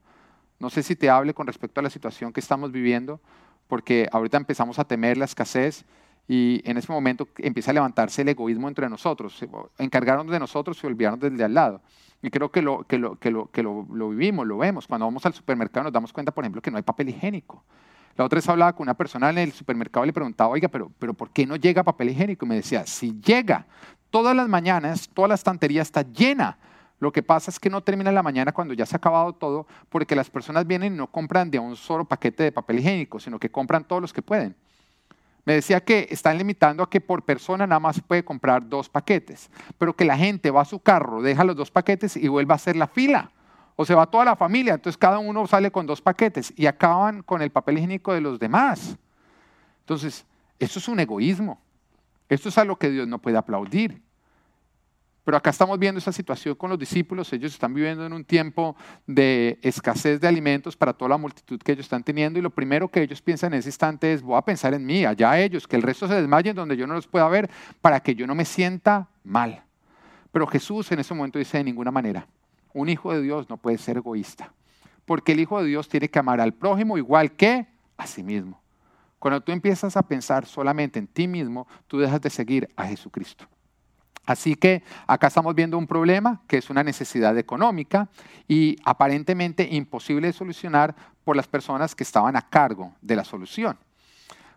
No 0.59 0.69
sé 0.69 0.83
si 0.83 0.95
te 0.95 1.09
hable 1.09 1.33
con 1.33 1.47
respecto 1.47 1.81
a 1.81 1.83
la 1.83 1.91
situación 1.91 2.33
que 2.33 2.41
estamos 2.41 2.71
viviendo, 2.71 3.21
porque 3.67 4.09
ahorita 4.13 4.37
empezamos 4.37 4.79
a 4.79 4.85
temer 4.85 5.17
la 5.17 5.25
escasez 5.25 5.85
y 6.29 6.61
en 6.65 6.77
ese 6.77 6.93
momento 6.93 7.27
empieza 7.39 7.71
a 7.71 7.75
levantarse 7.75 8.23
el 8.23 8.29
egoísmo 8.29 8.69
entre 8.69 8.89
nosotros. 8.89 9.43
Encargaron 9.79 10.27
de 10.27 10.39
nosotros 10.39 10.79
y 10.83 10.87
olvidaron 10.87 11.19
del 11.19 11.37
de 11.37 11.45
al 11.45 11.55
lado. 11.55 11.83
Y 12.23 12.31
creo 12.31 12.51
que, 12.51 12.61
lo, 12.61 12.85
que, 12.85 12.99
lo, 12.99 13.17
que, 13.19 13.31
lo, 13.31 13.51
que 13.51 13.63
lo, 13.63 13.85
vivimos, 14.11 14.47
lo 14.47 14.59
vemos. 14.59 14.87
Cuando 14.87 15.07
vamos 15.07 15.25
al 15.25 15.33
supermercado 15.33 15.85
nos 15.85 15.93
damos 15.93 16.13
cuenta, 16.13 16.33
por 16.33 16.45
ejemplo, 16.45 16.61
que 16.61 16.71
no 16.71 16.77
hay 16.77 16.83
papel 16.83 17.09
higiénico. 17.09 17.65
La 18.17 18.25
otra 18.25 18.37
vez 18.37 18.49
hablaba 18.49 18.75
con 18.75 18.85
una 18.85 18.95
persona 18.95 19.31
en 19.31 19.39
el 19.39 19.53
supermercado 19.53 20.05
y 20.05 20.09
le 20.09 20.13
preguntaba, 20.13 20.51
oiga, 20.51 20.69
pero, 20.69 20.91
pero 20.99 21.15
¿por 21.15 21.31
qué 21.31 21.47
no 21.47 21.57
llega 21.57 21.83
papel 21.83 22.11
higiénico? 22.11 22.45
Y 22.45 22.49
me 22.49 22.57
decía, 22.57 22.87
si 22.87 23.19
llega, 23.21 23.67
todas 24.11 24.37
las 24.37 24.49
mañanas, 24.49 25.09
toda 25.15 25.29
la 25.29 25.35
estantería 25.35 25.81
está 25.81 26.03
llena. 26.03 26.59
Lo 26.99 27.13
que 27.13 27.23
pasa 27.23 27.51
es 27.51 27.59
que 27.59 27.71
no 27.71 27.81
termina 27.83 28.13
la 28.13 28.23
mañana 28.23 28.53
cuando 28.53 28.75
ya 28.75 28.85
se 28.85 28.95
ha 28.95 28.99
acabado 28.99 29.33
todo, 29.33 29.67
porque 29.89 30.15
las 30.15 30.29
personas 30.29 30.67
vienen 30.67 30.93
y 30.93 30.97
no 30.99 31.07
compran 31.07 31.51
de 31.51 31.59
un 31.59 31.75
solo 31.75 32.05
paquete 32.05 32.43
de 32.43 32.53
papel 32.53 32.81
higiénico, 32.81 33.19
sino 33.19 33.39
que 33.39 33.51
compran 33.51 33.85
todos 33.85 34.03
los 34.03 34.13
que 34.13 34.21
pueden. 34.21 34.55
Me 35.51 35.57
decía 35.57 35.81
que 35.81 36.07
están 36.13 36.39
limitando 36.39 36.81
a 36.81 36.89
que 36.89 37.01
por 37.01 37.25
persona 37.25 37.67
nada 37.67 37.81
más 37.81 38.01
puede 38.01 38.25
comprar 38.25 38.69
dos 38.69 38.89
paquetes, 38.89 39.51
pero 39.79 39.97
que 39.97 40.05
la 40.05 40.17
gente 40.17 40.49
va 40.53 40.61
a 40.63 40.65
su 40.65 40.79
carro, 40.79 41.23
deja 41.23 41.43
los 41.43 41.57
dos 41.57 41.73
paquetes 41.73 42.17
y 42.17 42.29
vuelve 42.29 42.53
a 42.53 42.55
hacer 42.55 42.77
la 42.77 42.87
fila. 42.87 43.33
O 43.75 43.85
se 43.85 43.93
va 43.97 44.07
toda 44.07 44.25
la 44.25 44.37
familia, 44.37 44.75
entonces 44.75 44.97
cada 44.97 45.19
uno 45.19 45.45
sale 45.49 45.73
con 45.73 45.87
dos 45.87 46.01
paquetes 46.01 46.53
y 46.57 46.67
acaban 46.67 47.25
con 47.25 47.43
el 47.43 47.51
papel 47.51 47.79
higiénico 47.79 48.13
de 48.13 48.21
los 48.21 48.39
demás. 48.39 48.97
Entonces, 49.81 50.25
eso 50.61 50.79
es 50.79 50.87
un 50.87 51.01
egoísmo. 51.01 51.61
Esto 52.29 52.49
es 52.49 52.57
algo 52.57 52.77
que 52.77 52.89
Dios 52.89 53.09
no 53.09 53.19
puede 53.19 53.37
aplaudir. 53.37 54.01
Pero 55.31 55.39
acá 55.39 55.51
estamos 55.51 55.79
viendo 55.79 56.01
esa 56.01 56.11
situación 56.11 56.57
con 56.57 56.71
los 56.71 56.77
discípulos. 56.77 57.33
Ellos 57.33 57.53
están 57.53 57.73
viviendo 57.73 58.05
en 58.05 58.13
un 58.13 58.25
tiempo 58.25 58.75
de 59.07 59.61
escasez 59.63 60.21
de 60.21 60.27
alimentos 60.27 60.77
para 60.77 60.93
toda 60.93 61.11
la 61.11 61.19
multitud 61.19 61.61
que 61.61 61.71
ellos 61.71 61.87
están 61.87 62.03
teniendo. 62.03 62.41
Y 62.41 62.43
lo 62.43 62.51
primero 62.51 62.89
que 62.89 63.01
ellos 63.01 63.23
piensan 63.23 63.53
en 63.53 63.61
ese 63.61 63.69
instante 63.69 64.13
es, 64.13 64.23
voy 64.23 64.37
a 64.37 64.43
pensar 64.43 64.75
en 64.75 64.85
mí, 64.85 65.05
allá 65.05 65.39
ellos, 65.39 65.69
que 65.69 65.77
el 65.77 65.83
resto 65.83 66.09
se 66.09 66.15
desmayen 66.15 66.57
donde 66.57 66.77
yo 66.77 66.85
no 66.89 66.95
los 66.95 67.07
pueda 67.07 67.29
ver 67.29 67.49
para 67.81 68.01
que 68.01 68.17
yo 68.17 68.27
no 68.27 68.35
me 68.35 68.45
sienta 68.45 69.07
mal. 69.23 69.63
Pero 70.33 70.49
Jesús 70.49 70.91
en 70.91 70.99
ese 70.99 71.15
momento 71.15 71.39
dice, 71.39 71.59
de 71.59 71.63
ninguna 71.63 71.93
manera, 71.93 72.27
un 72.75 72.89
hijo 72.89 73.13
de 73.13 73.23
Dios 73.23 73.49
no 73.49 73.57
puede 73.57 73.79
ser 73.79 73.99
egoísta. 73.99 74.53
Porque 75.05 75.31
el 75.31 75.39
hijo 75.39 75.63
de 75.63 75.69
Dios 75.69 75.89
tiene 75.89 76.09
que 76.09 76.19
amar 76.19 76.41
al 76.41 76.55
prójimo 76.55 76.99
igual 76.99 77.31
que 77.37 77.69
a 77.97 78.09
sí 78.09 78.25
mismo. 78.25 78.61
Cuando 79.21 79.41
tú 79.41 79.53
empiezas 79.53 79.97
a 79.97 80.03
pensar 80.03 80.45
solamente 80.45 80.99
en 80.99 81.07
ti 81.07 81.29
mismo, 81.29 81.69
tú 81.87 82.01
dejas 82.01 82.21
de 82.21 82.31
seguir 82.31 82.69
a 82.75 82.89
Jesucristo. 82.89 83.47
Así 84.31 84.55
que 84.55 84.85
acá 85.09 85.27
estamos 85.27 85.57
viendo 85.57 85.77
un 85.77 85.89
problema 85.89 86.41
que 86.47 86.59
es 86.59 86.71
una 86.71 86.85
necesidad 86.85 87.37
económica 87.37 88.09
y 88.47 88.77
aparentemente 88.85 89.67
imposible 89.73 90.29
de 90.29 90.33
solucionar 90.33 90.95
por 91.25 91.35
las 91.35 91.49
personas 91.49 91.97
que 91.97 92.05
estaban 92.05 92.37
a 92.37 92.43
cargo 92.43 92.93
de 93.03 93.17
la 93.17 93.25
solución. 93.25 93.77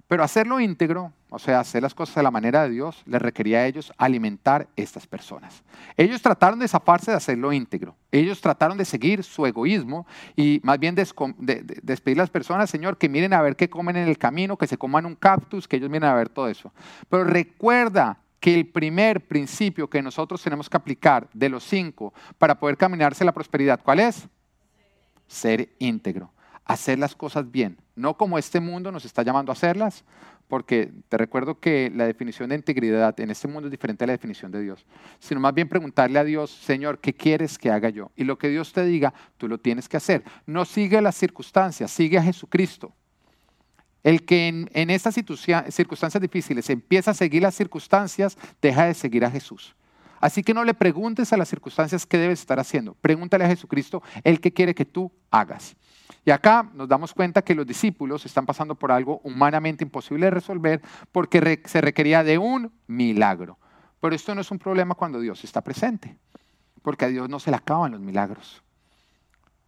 Pero 0.07 0.23
hacerlo 0.23 0.59
íntegro, 0.59 1.11
o 1.31 1.39
sea, 1.39 1.59
hacer 1.59 1.81
las 1.81 1.95
cosas 1.95 2.13
de 2.13 2.21
la 2.21 2.29
manera 2.29 2.61
de 2.61 2.69
Dios, 2.69 3.01
les 3.07 3.19
requería 3.19 3.61
a 3.61 3.65
ellos 3.65 3.91
alimentar 3.97 4.67
estas 4.75 5.07
personas. 5.07 5.63
Ellos 5.97 6.21
trataron 6.21 6.59
de 6.59 6.67
zafarse 6.67 7.09
de 7.09 7.17
hacerlo 7.17 7.51
íntegro. 7.51 7.95
Ellos 8.11 8.41
trataron 8.41 8.77
de 8.77 8.85
seguir 8.85 9.23
su 9.23 9.43
egoísmo 9.47 10.05
y 10.35 10.61
más 10.61 10.77
bien 10.77 10.93
despedir 10.93 12.19
a 12.19 12.23
las 12.23 12.29
personas, 12.29 12.69
Señor, 12.69 12.99
que 12.99 13.09
miren 13.09 13.33
a 13.33 13.41
ver 13.41 13.55
qué 13.55 13.71
comen 13.71 13.95
en 13.95 14.07
el 14.07 14.19
camino, 14.19 14.55
que 14.55 14.67
se 14.67 14.77
coman 14.77 15.07
un 15.07 15.15
cactus, 15.15 15.67
que 15.67 15.77
ellos 15.77 15.89
miren 15.89 16.09
a 16.09 16.13
ver 16.13 16.29
todo 16.29 16.47
eso. 16.47 16.71
Pero 17.09 17.23
recuerda 17.23 18.19
que 18.43 18.53
el 18.53 18.67
primer 18.67 19.25
principio 19.25 19.89
que 19.89 20.01
nosotros 20.01 20.43
tenemos 20.43 20.69
que 20.69 20.75
aplicar 20.75 21.29
de 21.33 21.47
los 21.47 21.63
cinco 21.63 22.13
para 22.37 22.59
poder 22.59 22.75
caminarse 22.75 23.23
la 23.23 23.31
prosperidad, 23.31 23.79
¿cuál 23.81 24.01
es? 24.01 24.27
Ser 25.27 25.69
íntegro, 25.79 26.29
hacer 26.65 26.99
las 26.99 27.15
cosas 27.15 27.49
bien, 27.49 27.77
no 27.95 28.17
como 28.17 28.37
este 28.37 28.59
mundo 28.59 28.91
nos 28.91 29.05
está 29.05 29.23
llamando 29.23 29.49
a 29.49 29.53
hacerlas, 29.53 30.03
porque 30.49 30.91
te 31.07 31.17
recuerdo 31.17 31.61
que 31.61 31.89
la 31.95 32.05
definición 32.05 32.49
de 32.49 32.57
integridad 32.57 33.17
en 33.21 33.31
este 33.31 33.47
mundo 33.47 33.67
es 33.67 33.71
diferente 33.71 34.03
a 34.03 34.07
la 34.07 34.13
definición 34.13 34.51
de 34.51 34.59
Dios, 34.59 34.85
sino 35.19 35.39
más 35.39 35.53
bien 35.53 35.69
preguntarle 35.69 36.19
a 36.19 36.25
Dios, 36.25 36.51
Señor, 36.51 36.99
¿qué 36.99 37.13
quieres 37.13 37.57
que 37.57 37.71
haga 37.71 37.91
yo? 37.91 38.11
Y 38.17 38.25
lo 38.25 38.37
que 38.37 38.49
Dios 38.49 38.73
te 38.73 38.83
diga, 38.83 39.13
tú 39.37 39.47
lo 39.47 39.57
tienes 39.57 39.87
que 39.87 39.95
hacer. 39.95 40.21
No 40.45 40.65
sigue 40.65 41.01
las 41.01 41.15
circunstancias, 41.15 41.89
sigue 41.91 42.17
a 42.17 42.23
Jesucristo. 42.23 42.93
El 44.03 44.25
que 44.25 44.47
en, 44.47 44.89
estas 44.89 45.15
circunstancias 45.15 46.21
difíciles 46.21 46.69
empieza 46.69 47.11
a 47.11 47.13
seguir 47.13 47.41
las 47.41 47.55
circunstancias, 47.55 48.37
deja 48.61 48.85
de 48.85 48.93
seguir 48.93 49.23
a 49.23 49.31
Jesús. 49.31 49.75
Así 50.19 50.43
que 50.43 50.53
no 50.53 50.63
le 50.63 50.73
preguntes 50.73 51.33
a 51.33 51.37
las 51.37 51.49
circunstancias 51.49 52.05
qué 52.05 52.17
debes 52.17 52.39
estar 52.39 52.59
haciendo. 52.59 52.95
Pregúntale 53.01 53.45
a 53.45 53.47
Jesucristo 53.47 54.01
el 54.23 54.39
que 54.39 54.53
quiere 54.53 54.75
que 54.75 54.85
tú 54.85 55.11
hagas. 55.31 55.75
Y 56.25 56.31
acá 56.31 56.69
nos 56.73 56.87
damos 56.87 57.13
cuenta 57.13 57.41
que 57.41 57.55
los 57.55 57.67
discípulos 57.67 58.25
están 58.25 58.45
pasando 58.45 58.75
por 58.75 58.91
algo 58.91 59.19
humanamente 59.23 59.83
imposible 59.83 60.27
de 60.27 60.31
resolver 60.31 60.81
porque 61.11 61.61
se 61.65 61.81
requería 61.81 62.23
de 62.23 62.37
un 62.37 62.71
milagro. 62.87 63.57
Pero 63.99 64.15
esto 64.15 64.33
no 64.35 64.41
es 64.41 64.51
un 64.51 64.59
problema 64.59 64.95
cuando 64.95 65.19
Dios 65.19 65.43
está 65.43 65.61
presente, 65.61 66.17
porque 66.81 67.05
a 67.05 67.07
Dios 67.09 67.29
no 67.29 67.39
se 67.39 67.51
le 67.51 67.57
acaban 67.57 67.91
los 67.91 68.01
milagros. 68.01 68.61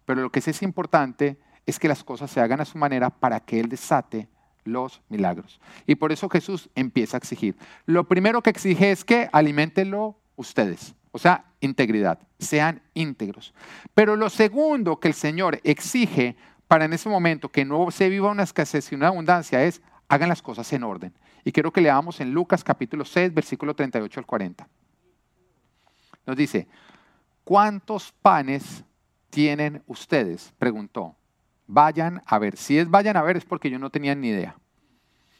Pero 0.06 0.22
lo 0.22 0.30
que 0.30 0.40
sí 0.40 0.50
es 0.50 0.62
importante 0.62 1.38
es 1.66 1.78
que 1.78 1.88
las 1.88 2.04
cosas 2.04 2.30
se 2.30 2.40
hagan 2.40 2.60
a 2.60 2.64
su 2.64 2.78
manera 2.78 3.10
para 3.10 3.40
que 3.40 3.60
Él 3.60 3.68
desate 3.68 4.28
los 4.64 5.02
milagros. 5.08 5.60
Y 5.86 5.96
por 5.96 6.12
eso 6.12 6.28
Jesús 6.28 6.70
empieza 6.74 7.16
a 7.16 7.18
exigir. 7.18 7.56
Lo 7.84 8.08
primero 8.08 8.42
que 8.42 8.50
exige 8.50 8.90
es 8.90 9.04
que 9.04 9.28
alimentenlo 9.32 10.16
ustedes, 10.36 10.94
o 11.12 11.18
sea, 11.18 11.44
integridad, 11.60 12.18
sean 12.38 12.82
íntegros. 12.94 13.54
Pero 13.94 14.16
lo 14.16 14.30
segundo 14.30 14.98
que 15.00 15.08
el 15.08 15.14
Señor 15.14 15.60
exige 15.64 16.36
para 16.68 16.84
en 16.84 16.92
ese 16.92 17.08
momento 17.08 17.48
que 17.48 17.64
no 17.64 17.90
se 17.90 18.08
viva 18.08 18.30
una 18.30 18.42
escasez 18.42 18.90
y 18.90 18.94
una 18.94 19.08
abundancia 19.08 19.64
es 19.64 19.82
hagan 20.08 20.28
las 20.28 20.42
cosas 20.42 20.72
en 20.72 20.84
orden. 20.84 21.12
Y 21.44 21.52
quiero 21.52 21.72
que 21.72 21.80
leamos 21.80 22.20
en 22.20 22.32
Lucas 22.32 22.64
capítulo 22.64 23.04
6, 23.04 23.32
versículo 23.32 23.74
38 23.74 24.20
al 24.20 24.26
40. 24.26 24.68
Nos 26.26 26.36
dice, 26.36 26.66
¿cuántos 27.44 28.12
panes 28.20 28.84
tienen 29.30 29.82
ustedes? 29.86 30.52
Preguntó. 30.58 31.14
Vayan 31.66 32.22
a 32.26 32.38
ver. 32.38 32.56
Si 32.56 32.78
es 32.78 32.88
vayan 32.88 33.16
a 33.16 33.22
ver 33.22 33.36
es 33.36 33.44
porque 33.44 33.70
yo 33.70 33.78
no 33.78 33.90
tenía 33.90 34.14
ni 34.14 34.28
idea. 34.28 34.56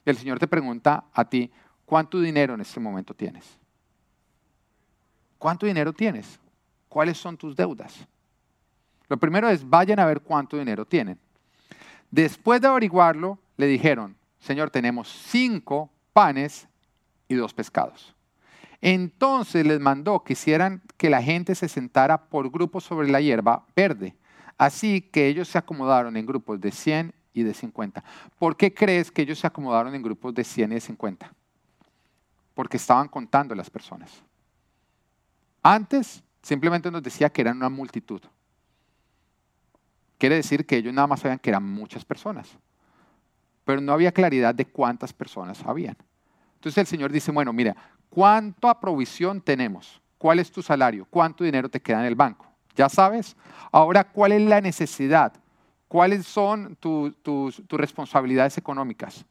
El 0.04 0.16
Señor 0.16 0.38
te 0.38 0.46
pregunta 0.46 1.04
a 1.12 1.24
ti, 1.24 1.50
¿cuánto 1.84 2.20
dinero 2.20 2.54
en 2.54 2.60
este 2.60 2.80
momento 2.80 3.14
tienes? 3.14 3.58
¿Cuánto 5.38 5.66
dinero 5.66 5.92
tienes? 5.92 6.38
¿Cuáles 6.88 7.18
son 7.18 7.36
tus 7.36 7.56
deudas? 7.56 8.06
Lo 9.08 9.16
primero 9.16 9.48
es, 9.48 9.68
vayan 9.68 10.00
a 10.00 10.06
ver 10.06 10.20
cuánto 10.20 10.56
dinero 10.56 10.84
tienen. 10.84 11.18
Después 12.10 12.60
de 12.60 12.68
averiguarlo, 12.68 13.38
le 13.56 13.66
dijeron, 13.66 14.16
Señor, 14.40 14.70
tenemos 14.70 15.08
cinco 15.08 15.90
panes 16.12 16.68
y 17.28 17.34
dos 17.34 17.52
pescados. 17.52 18.14
Entonces 18.80 19.66
les 19.66 19.80
mandó 19.80 20.22
que 20.22 20.34
hicieran 20.34 20.82
que 20.96 21.10
la 21.10 21.22
gente 21.22 21.54
se 21.54 21.68
sentara 21.68 22.28
por 22.28 22.50
grupos 22.50 22.84
sobre 22.84 23.08
la 23.08 23.20
hierba 23.20 23.64
verde. 23.74 24.14
Así 24.58 25.00
que 25.00 25.26
ellos 25.26 25.48
se 25.48 25.58
acomodaron 25.58 26.16
en 26.16 26.26
grupos 26.26 26.60
de 26.60 26.70
100 26.70 27.14
y 27.32 27.42
de 27.42 27.52
50. 27.52 28.02
¿Por 28.38 28.56
qué 28.56 28.72
crees 28.72 29.10
que 29.10 29.22
ellos 29.22 29.38
se 29.38 29.46
acomodaron 29.46 29.94
en 29.94 30.02
grupos 30.02 30.34
de 30.34 30.42
100 30.42 30.72
y 30.72 30.74
de 30.76 30.80
50? 30.80 31.32
Porque 32.54 32.78
estaban 32.78 33.08
contando 33.08 33.54
las 33.54 33.68
personas. 33.68 34.22
Antes 35.62 36.22
simplemente 36.40 36.90
nos 36.90 37.02
decía 37.02 37.28
que 37.28 37.42
eran 37.42 37.58
una 37.58 37.68
multitud. 37.68 38.22
Quiere 40.16 40.36
decir 40.36 40.64
que 40.64 40.78
ellos 40.78 40.94
nada 40.94 41.06
más 41.06 41.20
sabían 41.20 41.38
que 41.38 41.50
eran 41.50 41.62
muchas 41.62 42.04
personas, 42.04 42.48
pero 43.64 43.82
no 43.82 43.92
había 43.92 44.12
claridad 44.12 44.54
de 44.54 44.64
cuántas 44.64 45.12
personas 45.12 45.62
habían. 45.66 45.96
Entonces 46.54 46.78
el 46.78 46.86
Señor 46.86 47.12
dice, 47.12 47.30
bueno, 47.32 47.52
mira, 47.52 47.76
¿cuánta 48.08 48.80
provisión 48.80 49.42
tenemos? 49.42 50.00
¿Cuál 50.16 50.38
es 50.38 50.50
tu 50.50 50.62
salario? 50.62 51.06
¿Cuánto 51.10 51.44
dinero 51.44 51.68
te 51.68 51.82
queda 51.82 52.00
en 52.00 52.06
el 52.06 52.14
banco? 52.14 52.46
Ya 52.76 52.88
sabes. 52.88 53.36
Ahora, 53.72 54.04
¿cuál 54.04 54.32
es 54.32 54.42
la 54.42 54.60
necesidad? 54.60 55.32
¿Cuáles 55.88 56.26
son 56.26 56.76
tus 56.76 57.62
responsabilidades 57.68 58.58
económicas? 58.58 59.24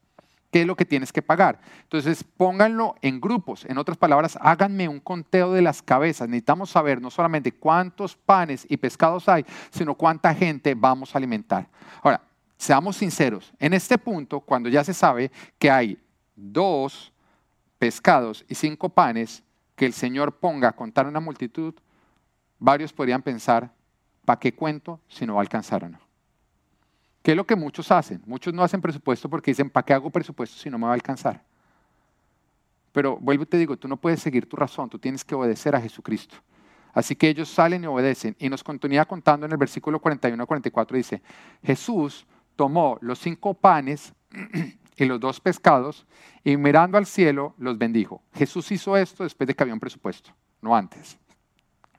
¿Qué 0.50 0.62
es 0.62 0.66
lo 0.66 0.76
que 0.76 0.84
tienes 0.84 1.12
que 1.12 1.22
pagar? 1.22 1.60
Entonces, 1.82 2.24
pónganlo 2.24 2.94
en 3.02 3.20
grupos. 3.20 3.64
En 3.66 3.78
otras 3.78 3.98
palabras, 3.98 4.38
háganme 4.40 4.88
un 4.88 5.00
conteo 5.00 5.52
de 5.52 5.60
las 5.60 5.82
cabezas. 5.82 6.28
Necesitamos 6.28 6.70
saber 6.70 7.00
no 7.00 7.10
solamente 7.10 7.52
cuántos 7.52 8.16
panes 8.16 8.66
y 8.68 8.76
pescados 8.76 9.28
hay, 9.28 9.44
sino 9.70 9.94
cuánta 9.94 10.34
gente 10.34 10.74
vamos 10.74 11.14
a 11.14 11.18
alimentar. 11.18 11.68
Ahora, 12.02 12.22
seamos 12.56 12.96
sinceros. 12.96 13.52
En 13.58 13.74
este 13.74 13.98
punto, 13.98 14.40
cuando 14.40 14.68
ya 14.68 14.82
se 14.82 14.94
sabe 14.94 15.30
que 15.58 15.70
hay 15.70 15.98
dos 16.34 17.12
pescados 17.78 18.44
y 18.48 18.54
cinco 18.54 18.88
panes 18.88 19.42
que 19.74 19.84
el 19.84 19.92
Señor 19.92 20.32
ponga 20.36 20.68
a 20.68 20.72
contar 20.72 21.06
una 21.06 21.20
multitud, 21.20 21.74
varios 22.58 22.92
podrían 22.92 23.22
pensar, 23.22 23.72
¿para 24.24 24.38
qué 24.38 24.54
cuento 24.54 25.00
si 25.08 25.26
no 25.26 25.34
va 25.34 25.40
a 25.40 25.42
alcanzar 25.42 25.84
o 25.84 25.88
no? 25.88 25.98
¿Qué 27.22 27.32
es 27.32 27.36
lo 27.36 27.46
que 27.46 27.56
muchos 27.56 27.90
hacen? 27.90 28.22
Muchos 28.26 28.54
no 28.54 28.62
hacen 28.62 28.80
presupuesto 28.80 29.28
porque 29.28 29.50
dicen, 29.50 29.68
¿para 29.68 29.84
qué 29.84 29.92
hago 29.92 30.10
presupuesto 30.10 30.56
si 30.56 30.70
no 30.70 30.78
me 30.78 30.84
va 30.84 30.92
a 30.92 30.94
alcanzar? 30.94 31.42
Pero 32.92 33.18
vuelvo 33.18 33.42
y 33.42 33.46
te 33.46 33.58
digo, 33.58 33.76
tú 33.76 33.88
no 33.88 33.96
puedes 33.96 34.20
seguir 34.20 34.48
tu 34.48 34.56
razón, 34.56 34.88
tú 34.88 34.98
tienes 34.98 35.24
que 35.24 35.34
obedecer 35.34 35.74
a 35.74 35.80
Jesucristo. 35.80 36.36
Así 36.92 37.14
que 37.14 37.28
ellos 37.28 37.48
salen 37.50 37.84
y 37.84 37.86
obedecen. 37.86 38.34
Y 38.38 38.48
nos 38.48 38.64
continúa 38.64 39.04
contando 39.04 39.44
en 39.44 39.52
el 39.52 39.58
versículo 39.58 40.00
41 40.00 40.42
a 40.42 40.46
44, 40.46 40.96
dice, 40.96 41.22
Jesús 41.62 42.26
tomó 42.56 42.96
los 43.02 43.18
cinco 43.18 43.54
panes 43.54 44.14
y 44.96 45.04
los 45.04 45.20
dos 45.20 45.40
pescados 45.40 46.06
y 46.42 46.56
mirando 46.56 46.96
al 46.96 47.06
cielo 47.06 47.54
los 47.58 47.76
bendijo. 47.76 48.22
Jesús 48.32 48.70
hizo 48.72 48.96
esto 48.96 49.24
después 49.24 49.46
de 49.46 49.54
que 49.54 49.62
había 49.62 49.74
un 49.74 49.80
presupuesto, 49.80 50.30
no 50.62 50.74
antes. 50.74 51.18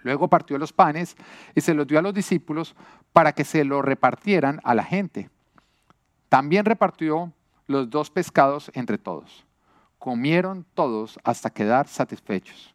Luego 0.02 0.28
partió 0.28 0.58
los 0.58 0.74
panes 0.74 1.16
y 1.56 1.62
se 1.62 1.74
los 1.74 1.88
dio 1.88 2.00
a 2.00 2.02
los 2.02 2.14
discípulos 2.14 2.76
para 3.14 3.34
que 3.34 3.44
se 3.44 3.64
lo 3.64 3.82
repartieran 3.82 4.62
a 4.64 4.76
la 4.76 4.84
gente. 4.84 5.30
También 6.30 6.66
repartió 6.66 7.34
los 7.68 7.90
dos 7.90 8.10
pescados 8.10 8.72
entre 8.74 8.98
todos. 8.98 9.46
Comieron 10.00 10.66
todos 10.74 11.20
hasta 11.24 11.50
quedar 11.50 11.88
satisfechos. 11.88 12.74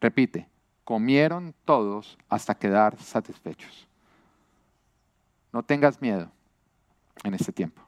Repite, 0.00 0.48
comieron 0.84 1.54
todos 1.64 2.18
hasta 2.28 2.54
quedar 2.54 2.98
satisfechos. 2.98 3.86
No 5.52 5.62
tengas 5.62 6.00
miedo 6.00 6.30
en 7.24 7.34
este 7.34 7.52
tiempo, 7.52 7.82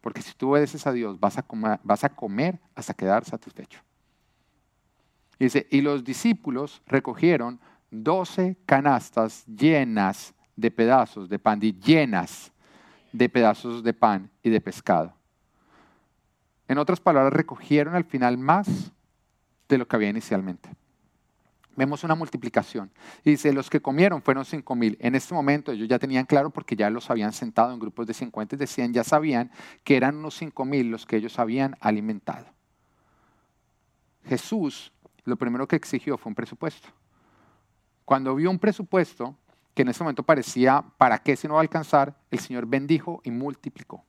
porque 0.00 0.22
si 0.22 0.32
tú 0.34 0.50
obedeces 0.50 0.86
a 0.86 0.92
Dios 0.92 1.18
vas 1.18 1.36
a 1.38 1.42
comer, 1.42 1.80
vas 1.82 2.04
a 2.04 2.08
comer 2.08 2.58
hasta 2.74 2.94
quedar 2.94 3.24
satisfecho. 3.24 3.80
Dice, 5.40 5.66
y 5.70 5.80
los 5.80 6.04
discípulos 6.04 6.82
recogieron 6.86 7.58
doce 7.90 8.58
canastas 8.66 9.46
llenas 9.46 10.34
de 10.54 10.70
pedazos 10.70 11.30
de 11.30 11.38
pan, 11.38 11.58
y 11.62 11.72
llenas 11.72 12.52
de 13.10 13.28
pedazos 13.30 13.82
de 13.82 13.94
pan 13.94 14.30
y 14.42 14.50
de 14.50 14.60
pescado. 14.60 15.14
En 16.68 16.76
otras 16.76 17.00
palabras, 17.00 17.32
recogieron 17.32 17.94
al 17.94 18.04
final 18.04 18.36
más 18.36 18.92
de 19.66 19.78
lo 19.78 19.88
que 19.88 19.96
había 19.96 20.10
inicialmente. 20.10 20.68
Vemos 21.74 22.04
una 22.04 22.14
multiplicación. 22.14 22.90
dice, 23.24 23.54
los 23.54 23.70
que 23.70 23.80
comieron 23.80 24.20
fueron 24.20 24.44
cinco 24.44 24.74
mil. 24.74 24.98
En 25.00 25.14
este 25.14 25.32
momento 25.32 25.72
ellos 25.72 25.88
ya 25.88 25.98
tenían 25.98 26.26
claro 26.26 26.50
porque 26.50 26.76
ya 26.76 26.90
los 26.90 27.08
habían 27.08 27.32
sentado 27.32 27.72
en 27.72 27.78
grupos 27.78 28.06
de 28.06 28.12
50 28.12 28.56
y 28.56 28.58
de 28.58 28.66
100, 28.66 28.92
ya 28.92 29.04
sabían 29.04 29.50
que 29.84 29.96
eran 29.96 30.16
unos 30.16 30.34
cinco 30.34 30.66
mil 30.66 30.90
los 30.90 31.06
que 31.06 31.16
ellos 31.16 31.38
habían 31.38 31.76
alimentado. 31.80 32.44
Jesús 34.26 34.92
lo 35.24 35.36
primero 35.36 35.66
que 35.66 35.76
exigió 35.76 36.16
fue 36.16 36.30
un 36.30 36.34
presupuesto. 36.34 36.88
Cuando 38.04 38.34
vio 38.34 38.50
un 38.50 38.58
presupuesto 38.58 39.36
que 39.74 39.82
en 39.82 39.88
ese 39.88 40.02
momento 40.02 40.22
parecía, 40.22 40.84
¿para 40.98 41.18
qué 41.18 41.36
si 41.36 41.46
no 41.46 41.54
va 41.54 41.60
a 41.60 41.62
alcanzar? 41.62 42.16
El 42.30 42.40
Señor 42.40 42.66
bendijo 42.66 43.20
y 43.24 43.30
multiplicó. 43.30 44.04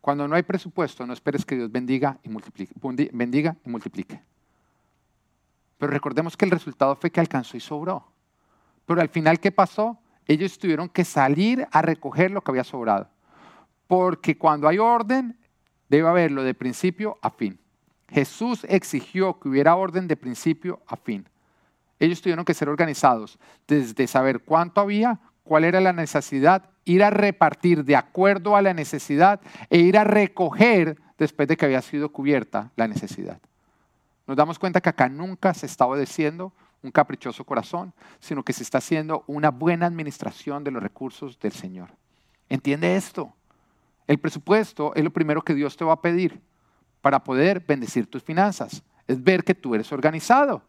Cuando 0.00 0.28
no 0.28 0.36
hay 0.36 0.42
presupuesto, 0.42 1.06
no 1.06 1.12
esperes 1.12 1.44
que 1.44 1.56
Dios 1.56 1.70
bendiga 1.70 2.18
y 2.22 2.28
multiplique. 2.28 2.72
Bendiga 3.12 3.56
y 3.64 3.68
multiplique. 3.68 4.22
Pero 5.78 5.92
recordemos 5.92 6.36
que 6.36 6.44
el 6.44 6.50
resultado 6.50 6.96
fue 6.96 7.10
que 7.10 7.20
alcanzó 7.20 7.56
y 7.56 7.60
sobró. 7.60 8.10
Pero 8.86 9.00
al 9.00 9.08
final, 9.08 9.38
¿qué 9.40 9.52
pasó? 9.52 9.98
Ellos 10.26 10.58
tuvieron 10.58 10.88
que 10.88 11.04
salir 11.04 11.66
a 11.70 11.82
recoger 11.82 12.30
lo 12.30 12.42
que 12.42 12.50
había 12.50 12.64
sobrado. 12.64 13.08
Porque 13.86 14.38
cuando 14.38 14.68
hay 14.68 14.78
orden, 14.78 15.38
debe 15.88 16.08
haberlo 16.08 16.42
de 16.42 16.54
principio 16.54 17.18
a 17.22 17.30
fin. 17.30 17.58
Jesús 18.10 18.64
exigió 18.68 19.38
que 19.38 19.48
hubiera 19.48 19.76
orden 19.76 20.08
de 20.08 20.16
principio 20.16 20.80
a 20.86 20.96
fin. 20.96 21.28
Ellos 21.98 22.22
tuvieron 22.22 22.44
que 22.44 22.54
ser 22.54 22.68
organizados 22.68 23.38
desde 23.66 24.06
saber 24.06 24.40
cuánto 24.40 24.80
había, 24.80 25.18
cuál 25.42 25.64
era 25.64 25.80
la 25.80 25.92
necesidad, 25.92 26.70
ir 26.84 27.02
a 27.02 27.10
repartir 27.10 27.84
de 27.84 27.96
acuerdo 27.96 28.56
a 28.56 28.62
la 28.62 28.72
necesidad 28.72 29.40
e 29.68 29.78
ir 29.78 29.98
a 29.98 30.04
recoger 30.04 30.98
después 31.18 31.48
de 31.48 31.56
que 31.56 31.66
había 31.66 31.82
sido 31.82 32.10
cubierta 32.10 32.70
la 32.76 32.88
necesidad. 32.88 33.40
Nos 34.26 34.36
damos 34.36 34.58
cuenta 34.58 34.80
que 34.80 34.88
acá 34.88 35.08
nunca 35.08 35.52
se 35.54 35.66
está 35.66 35.86
obedeciendo 35.86 36.52
un 36.82 36.90
caprichoso 36.90 37.44
corazón, 37.44 37.92
sino 38.20 38.44
que 38.44 38.52
se 38.52 38.62
está 38.62 38.78
haciendo 38.78 39.24
una 39.26 39.50
buena 39.50 39.86
administración 39.86 40.62
de 40.64 40.70
los 40.70 40.82
recursos 40.82 41.38
del 41.40 41.52
Señor. 41.52 41.90
¿Entiende 42.48 42.96
esto? 42.96 43.32
El 44.06 44.18
presupuesto 44.18 44.94
es 44.94 45.02
lo 45.02 45.10
primero 45.10 45.42
que 45.42 45.54
Dios 45.54 45.76
te 45.76 45.84
va 45.84 45.94
a 45.94 46.00
pedir 46.00 46.40
para 47.00 47.22
poder 47.22 47.60
bendecir 47.60 48.06
tus 48.06 48.22
finanzas. 48.22 48.82
Es 49.06 49.22
ver 49.22 49.44
que 49.44 49.54
tú 49.54 49.74
eres 49.74 49.90
organizado. 49.92 50.62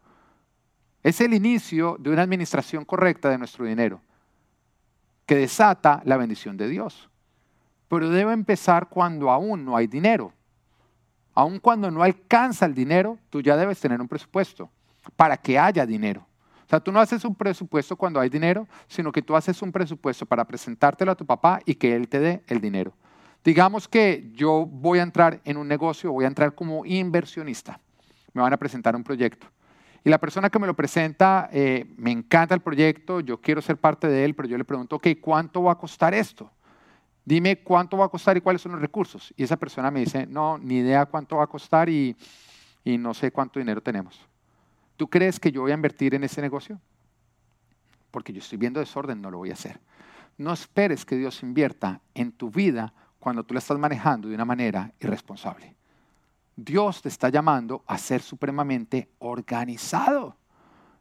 Es 1.02 1.20
el 1.20 1.34
inicio 1.34 1.96
de 1.98 2.10
una 2.10 2.22
administración 2.22 2.84
correcta 2.84 3.30
de 3.30 3.38
nuestro 3.38 3.64
dinero, 3.64 4.00
que 5.26 5.36
desata 5.36 6.02
la 6.04 6.16
bendición 6.16 6.56
de 6.56 6.68
Dios. 6.68 7.08
Pero 7.88 8.08
debe 8.10 8.32
empezar 8.32 8.88
cuando 8.88 9.30
aún 9.30 9.64
no 9.64 9.76
hay 9.76 9.86
dinero. 9.86 10.32
Aún 11.34 11.58
cuando 11.58 11.90
no 11.90 12.02
alcanza 12.02 12.66
el 12.66 12.74
dinero, 12.74 13.18
tú 13.30 13.40
ya 13.40 13.56
debes 13.56 13.80
tener 13.80 14.00
un 14.00 14.08
presupuesto 14.08 14.70
para 15.16 15.36
que 15.36 15.58
haya 15.58 15.86
dinero. 15.86 16.26
O 16.66 16.68
sea, 16.70 16.78
tú 16.78 16.92
no 16.92 17.00
haces 17.00 17.24
un 17.24 17.34
presupuesto 17.34 17.96
cuando 17.96 18.20
hay 18.20 18.28
dinero, 18.28 18.68
sino 18.86 19.10
que 19.10 19.22
tú 19.22 19.34
haces 19.34 19.60
un 19.62 19.72
presupuesto 19.72 20.24
para 20.24 20.44
presentártelo 20.44 21.10
a 21.10 21.16
tu 21.16 21.26
papá 21.26 21.60
y 21.64 21.74
que 21.74 21.96
él 21.96 22.08
te 22.08 22.20
dé 22.20 22.44
el 22.46 22.60
dinero. 22.60 22.92
Digamos 23.44 23.88
que 23.88 24.30
yo 24.34 24.66
voy 24.66 24.98
a 24.98 25.02
entrar 25.02 25.40
en 25.44 25.56
un 25.56 25.66
negocio, 25.66 26.12
voy 26.12 26.24
a 26.24 26.28
entrar 26.28 26.54
como 26.54 26.84
inversionista. 26.84 27.80
me 28.32 28.42
van 28.42 28.52
a 28.52 28.56
presentar 28.56 28.94
un 28.94 29.02
proyecto. 29.02 29.46
Y 30.04 30.10
la 30.10 30.18
persona 30.18 30.48
que 30.48 30.58
me 30.58 30.66
lo 30.66 30.74
presenta, 30.74 31.48
eh, 31.52 31.86
me 31.96 32.10
encanta 32.10 32.54
el 32.54 32.60
proyecto, 32.60 33.20
yo 33.20 33.40
quiero 33.40 33.60
ser 33.60 33.76
parte 33.76 34.08
de 34.08 34.24
él, 34.24 34.34
pero 34.34 34.48
yo 34.48 34.56
le 34.56 34.64
pregunto, 34.64 34.96
ok, 34.96 35.08
¿cuánto 35.20 35.62
va 35.62 35.72
a 35.72 35.78
costar 35.78 36.14
esto? 36.14 36.50
Dime 37.24 37.58
cuánto 37.58 37.98
va 37.98 38.06
a 38.06 38.08
costar 38.08 38.36
y 38.36 38.40
cuáles 38.40 38.62
son 38.62 38.72
los 38.72 38.80
recursos. 38.80 39.34
Y 39.36 39.44
esa 39.44 39.56
persona 39.56 39.90
me 39.90 40.00
dice, 40.00 40.26
no, 40.26 40.58
ni 40.58 40.78
idea 40.78 41.06
cuánto 41.06 41.36
va 41.36 41.44
a 41.44 41.48
costar 41.48 41.88
y, 41.88 42.16
y 42.84 42.96
no 42.96 43.12
sé 43.12 43.30
cuánto 43.30 43.58
dinero 43.58 43.82
tenemos. 43.82 44.20
¿Tú 44.96 45.08
crees 45.08 45.38
que 45.38 45.52
yo 45.52 45.62
voy 45.62 45.70
a 45.70 45.74
invertir 45.74 46.14
en 46.14 46.24
ese 46.24 46.40
negocio? 46.40 46.80
Porque 48.10 48.32
yo 48.32 48.40
estoy 48.40 48.58
viendo 48.58 48.80
desorden, 48.80 49.20
no 49.20 49.30
lo 49.30 49.38
voy 49.38 49.50
a 49.50 49.54
hacer. 49.54 49.80
No 50.38 50.52
esperes 50.52 51.04
que 51.04 51.16
Dios 51.16 51.42
invierta 51.42 52.00
en 52.14 52.32
tu 52.32 52.50
vida 52.50 52.94
cuando 53.20 53.44
tú 53.44 53.54
la 53.54 53.58
estás 53.58 53.78
manejando 53.78 54.28
de 54.28 54.34
una 54.34 54.44
manera 54.44 54.92
irresponsable. 54.98 55.76
Dios 56.56 57.02
te 57.02 57.08
está 57.08 57.28
llamando 57.28 57.84
a 57.86 57.96
ser 57.96 58.22
supremamente 58.22 59.10
organizado. 59.20 60.36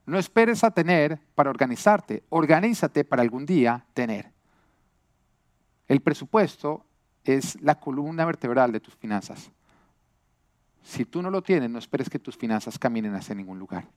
No 0.06 0.20
esperes 0.20 0.64
a 0.64 0.72
tener 0.72 1.20
para 1.34 1.50
organizarte, 1.50 2.24
organízate 2.30 3.04
para 3.04 3.22
algún 3.22 3.46
día 3.46 3.86
tener. 3.94 4.32
El 5.88 6.02
presupuesto 6.02 6.86
es 7.24 7.60
la 7.62 7.80
columna 7.80 8.26
vertebral 8.26 8.72
de 8.72 8.80
tus 8.80 8.96
finanzas. 8.96 9.52
Si 10.84 11.06
tú 11.06 11.22
no 11.22 11.30
lo 11.30 11.42
tienes, 11.42 11.70
no 11.70 11.80
esperes 11.80 12.10
que 12.10 12.20
tus 12.20 12.38
finanzas 12.38 12.78
caminen 12.78 13.16
hacia 13.16 13.36
ningún 13.36 13.60
lugar. 13.60 13.88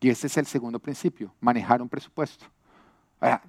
Y 0.00 0.10
ese 0.10 0.26
es 0.26 0.36
el 0.36 0.46
segundo 0.46 0.78
principio, 0.78 1.34
manejar 1.40 1.82
un 1.82 1.88
presupuesto. 1.88 2.46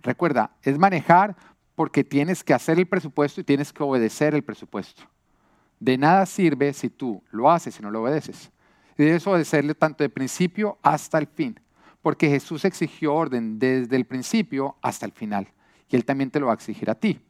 recuerda, 0.01 0.51
es 0.63 0.77
manejar 0.77 1.35
porque 1.77 2.03
tienes 2.03 2.43
que 2.43 2.55
hacer 2.55 2.79
el 2.79 2.87
presupuesto 2.87 3.39
y 3.39 3.43
tienes 3.43 3.71
que 3.71 3.83
obedecer 3.83 4.33
el 4.33 4.43
presupuesto. 4.43 5.03
De 5.79 5.95
nada 5.95 6.25
sirve 6.25 6.73
si 6.73 6.89
tú 6.89 7.21
lo 7.29 7.51
haces 7.51 7.77
y 7.77 7.83
no 7.83 7.91
lo 7.91 8.01
obedeces. 8.01 8.49
Y 8.97 9.03
debes 9.03 9.27
obedecerle 9.27 9.75
tanto 9.75 10.03
de 10.03 10.09
principio 10.09 10.79
hasta 10.81 11.19
el 11.19 11.27
fin, 11.27 11.59
porque 12.01 12.29
Jesús 12.29 12.65
exigió 12.65 13.13
orden 13.13 13.59
desde 13.59 13.95
el 13.95 14.05
principio 14.05 14.75
hasta 14.81 15.05
el 15.05 15.11
final, 15.11 15.49
y 15.87 15.95
Él 15.95 16.03
también 16.03 16.31
te 16.31 16.39
lo 16.39 16.47
va 16.47 16.53
a 16.53 16.55
exigir 16.55 16.89
a 16.89 16.95
ti. 16.95 17.21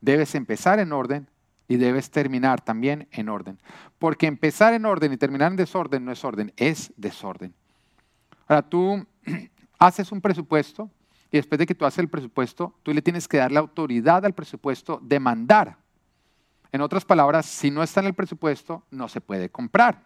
Debes 0.00 0.32
empezar 0.36 0.78
en 0.78 0.92
orden 0.92 1.28
y 1.66 1.78
debes 1.78 2.12
terminar 2.12 2.60
también 2.60 3.08
en 3.10 3.28
orden, 3.28 3.58
porque 3.98 4.28
empezar 4.28 4.72
en 4.72 4.86
orden 4.86 5.12
y 5.12 5.16
terminar 5.16 5.50
en 5.50 5.56
desorden 5.56 6.04
no 6.04 6.12
es 6.12 6.24
orden, 6.24 6.52
es 6.56 6.92
desorden. 6.96 7.54
Ahora 8.46 8.62
tú 8.62 9.04
haces 9.80 10.12
un 10.12 10.20
presupuesto 10.20 10.88
y 11.32 11.38
después 11.38 11.58
de 11.58 11.66
que 11.66 11.74
tú 11.74 11.84
haces 11.84 11.98
el 11.98 12.08
presupuesto, 12.08 12.74
tú 12.84 12.94
le 12.94 13.02
tienes 13.02 13.26
que 13.26 13.38
dar 13.38 13.50
la 13.50 13.60
autoridad 13.60 14.24
al 14.24 14.34
presupuesto 14.34 15.00
de 15.02 15.18
mandar 15.18 15.78
en 16.72 16.80
otras 16.80 17.04
palabras, 17.04 17.44
si 17.44 17.70
no 17.70 17.82
está 17.82 18.00
en 18.00 18.06
el 18.06 18.14
presupuesto, 18.14 18.82
no 18.90 19.06
se 19.06 19.20
puede 19.20 19.50
comprar. 19.50 20.02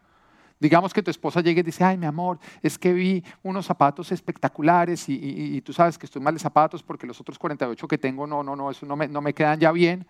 Digamos 0.58 0.92
que 0.92 1.02
tu 1.02 1.10
esposa 1.10 1.40
llegue 1.40 1.60
y 1.60 1.62
dice, 1.62 1.84
ay, 1.84 1.96
mi 1.96 2.06
amor, 2.06 2.40
es 2.60 2.76
que 2.76 2.92
vi 2.92 3.22
unos 3.42 3.66
zapatos 3.66 4.10
espectaculares 4.10 5.04
y, 5.08 5.60
tú 5.60 5.72
sabes 5.72 5.96
que 5.96 6.06
estoy 6.06 6.20
mal 6.20 6.34
de 6.34 6.40
zapatos 6.40 6.82
porque 6.82 7.06
los 7.06 7.20
otros 7.20 7.38
48 7.38 7.86
que 7.86 7.98
tengo, 7.98 8.26
no, 8.26 8.42
no, 8.42 8.56
no, 8.56 8.70
eso 8.70 8.84
no 8.84 8.96
me, 8.96 9.06
no 9.06 9.20
me 9.20 9.32
quedan 9.32 9.60
ya 9.60 9.70
bien. 9.70 10.06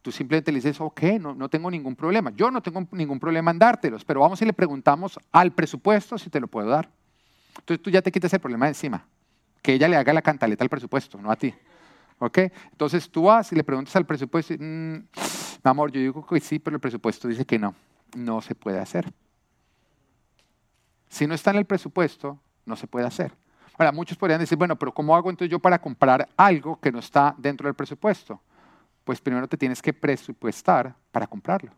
Tú 0.00 0.12
simplemente 0.12 0.52
le 0.52 0.58
dices, 0.58 0.80
ok, 0.80 1.02
no, 1.18 1.34
no 1.34 1.48
tengo 1.48 1.70
ningún 1.70 1.96
problema. 1.96 2.30
Yo 2.36 2.50
no 2.50 2.62
tengo 2.62 2.86
ningún 2.92 3.18
problema 3.18 3.50
en 3.50 3.58
dártelos, 3.58 4.04
pero 4.04 4.20
vamos 4.20 4.40
y 4.42 4.44
le 4.44 4.52
preguntamos 4.52 5.18
al 5.32 5.50
presupuesto 5.50 6.18
si 6.18 6.30
te 6.30 6.38
lo 6.38 6.46
puedo 6.46 6.68
dar. 6.68 6.88
Entonces 7.58 7.82
tú 7.82 7.90
ya 7.90 8.02
te 8.02 8.12
quitas 8.12 8.32
el 8.32 8.40
problema 8.40 8.66
de 8.66 8.72
encima. 8.72 9.04
Que 9.64 9.72
ella 9.72 9.88
le 9.88 9.96
haga 9.96 10.12
la 10.12 10.20
cantaleta 10.20 10.62
al 10.62 10.68
presupuesto, 10.68 11.18
no 11.18 11.30
a 11.30 11.36
ti. 11.36 11.54
¿Ok? 12.18 12.36
Entonces 12.70 13.10
tú 13.10 13.22
vas 13.22 13.50
y 13.50 13.56
le 13.56 13.64
preguntas 13.64 13.96
al 13.96 14.04
presupuesto, 14.04 14.52
y, 14.52 14.58
mm, 14.58 15.08
mi 15.64 15.70
amor, 15.70 15.90
yo 15.90 16.02
digo 16.02 16.26
que 16.26 16.38
sí, 16.38 16.58
pero 16.58 16.76
el 16.76 16.80
presupuesto 16.80 17.28
dice 17.28 17.46
que 17.46 17.58
no. 17.58 17.74
No 18.14 18.42
se 18.42 18.54
puede 18.54 18.78
hacer. 18.78 19.10
Si 21.08 21.26
no 21.26 21.32
está 21.32 21.50
en 21.50 21.56
el 21.56 21.64
presupuesto, 21.64 22.38
no 22.66 22.76
se 22.76 22.86
puede 22.86 23.06
hacer. 23.06 23.32
Ahora, 23.78 23.90
muchos 23.90 24.18
podrían 24.18 24.40
decir, 24.40 24.58
bueno, 24.58 24.76
pero 24.76 24.92
¿cómo 24.92 25.16
hago 25.16 25.30
entonces 25.30 25.50
yo 25.50 25.58
para 25.58 25.80
comprar 25.80 26.28
algo 26.36 26.78
que 26.78 26.92
no 26.92 26.98
está 26.98 27.34
dentro 27.38 27.66
del 27.66 27.74
presupuesto? 27.74 28.42
Pues 29.02 29.18
primero 29.18 29.48
te 29.48 29.56
tienes 29.56 29.80
que 29.80 29.94
presupuestar 29.94 30.94
para 31.10 31.26
comprarlo. 31.26 31.72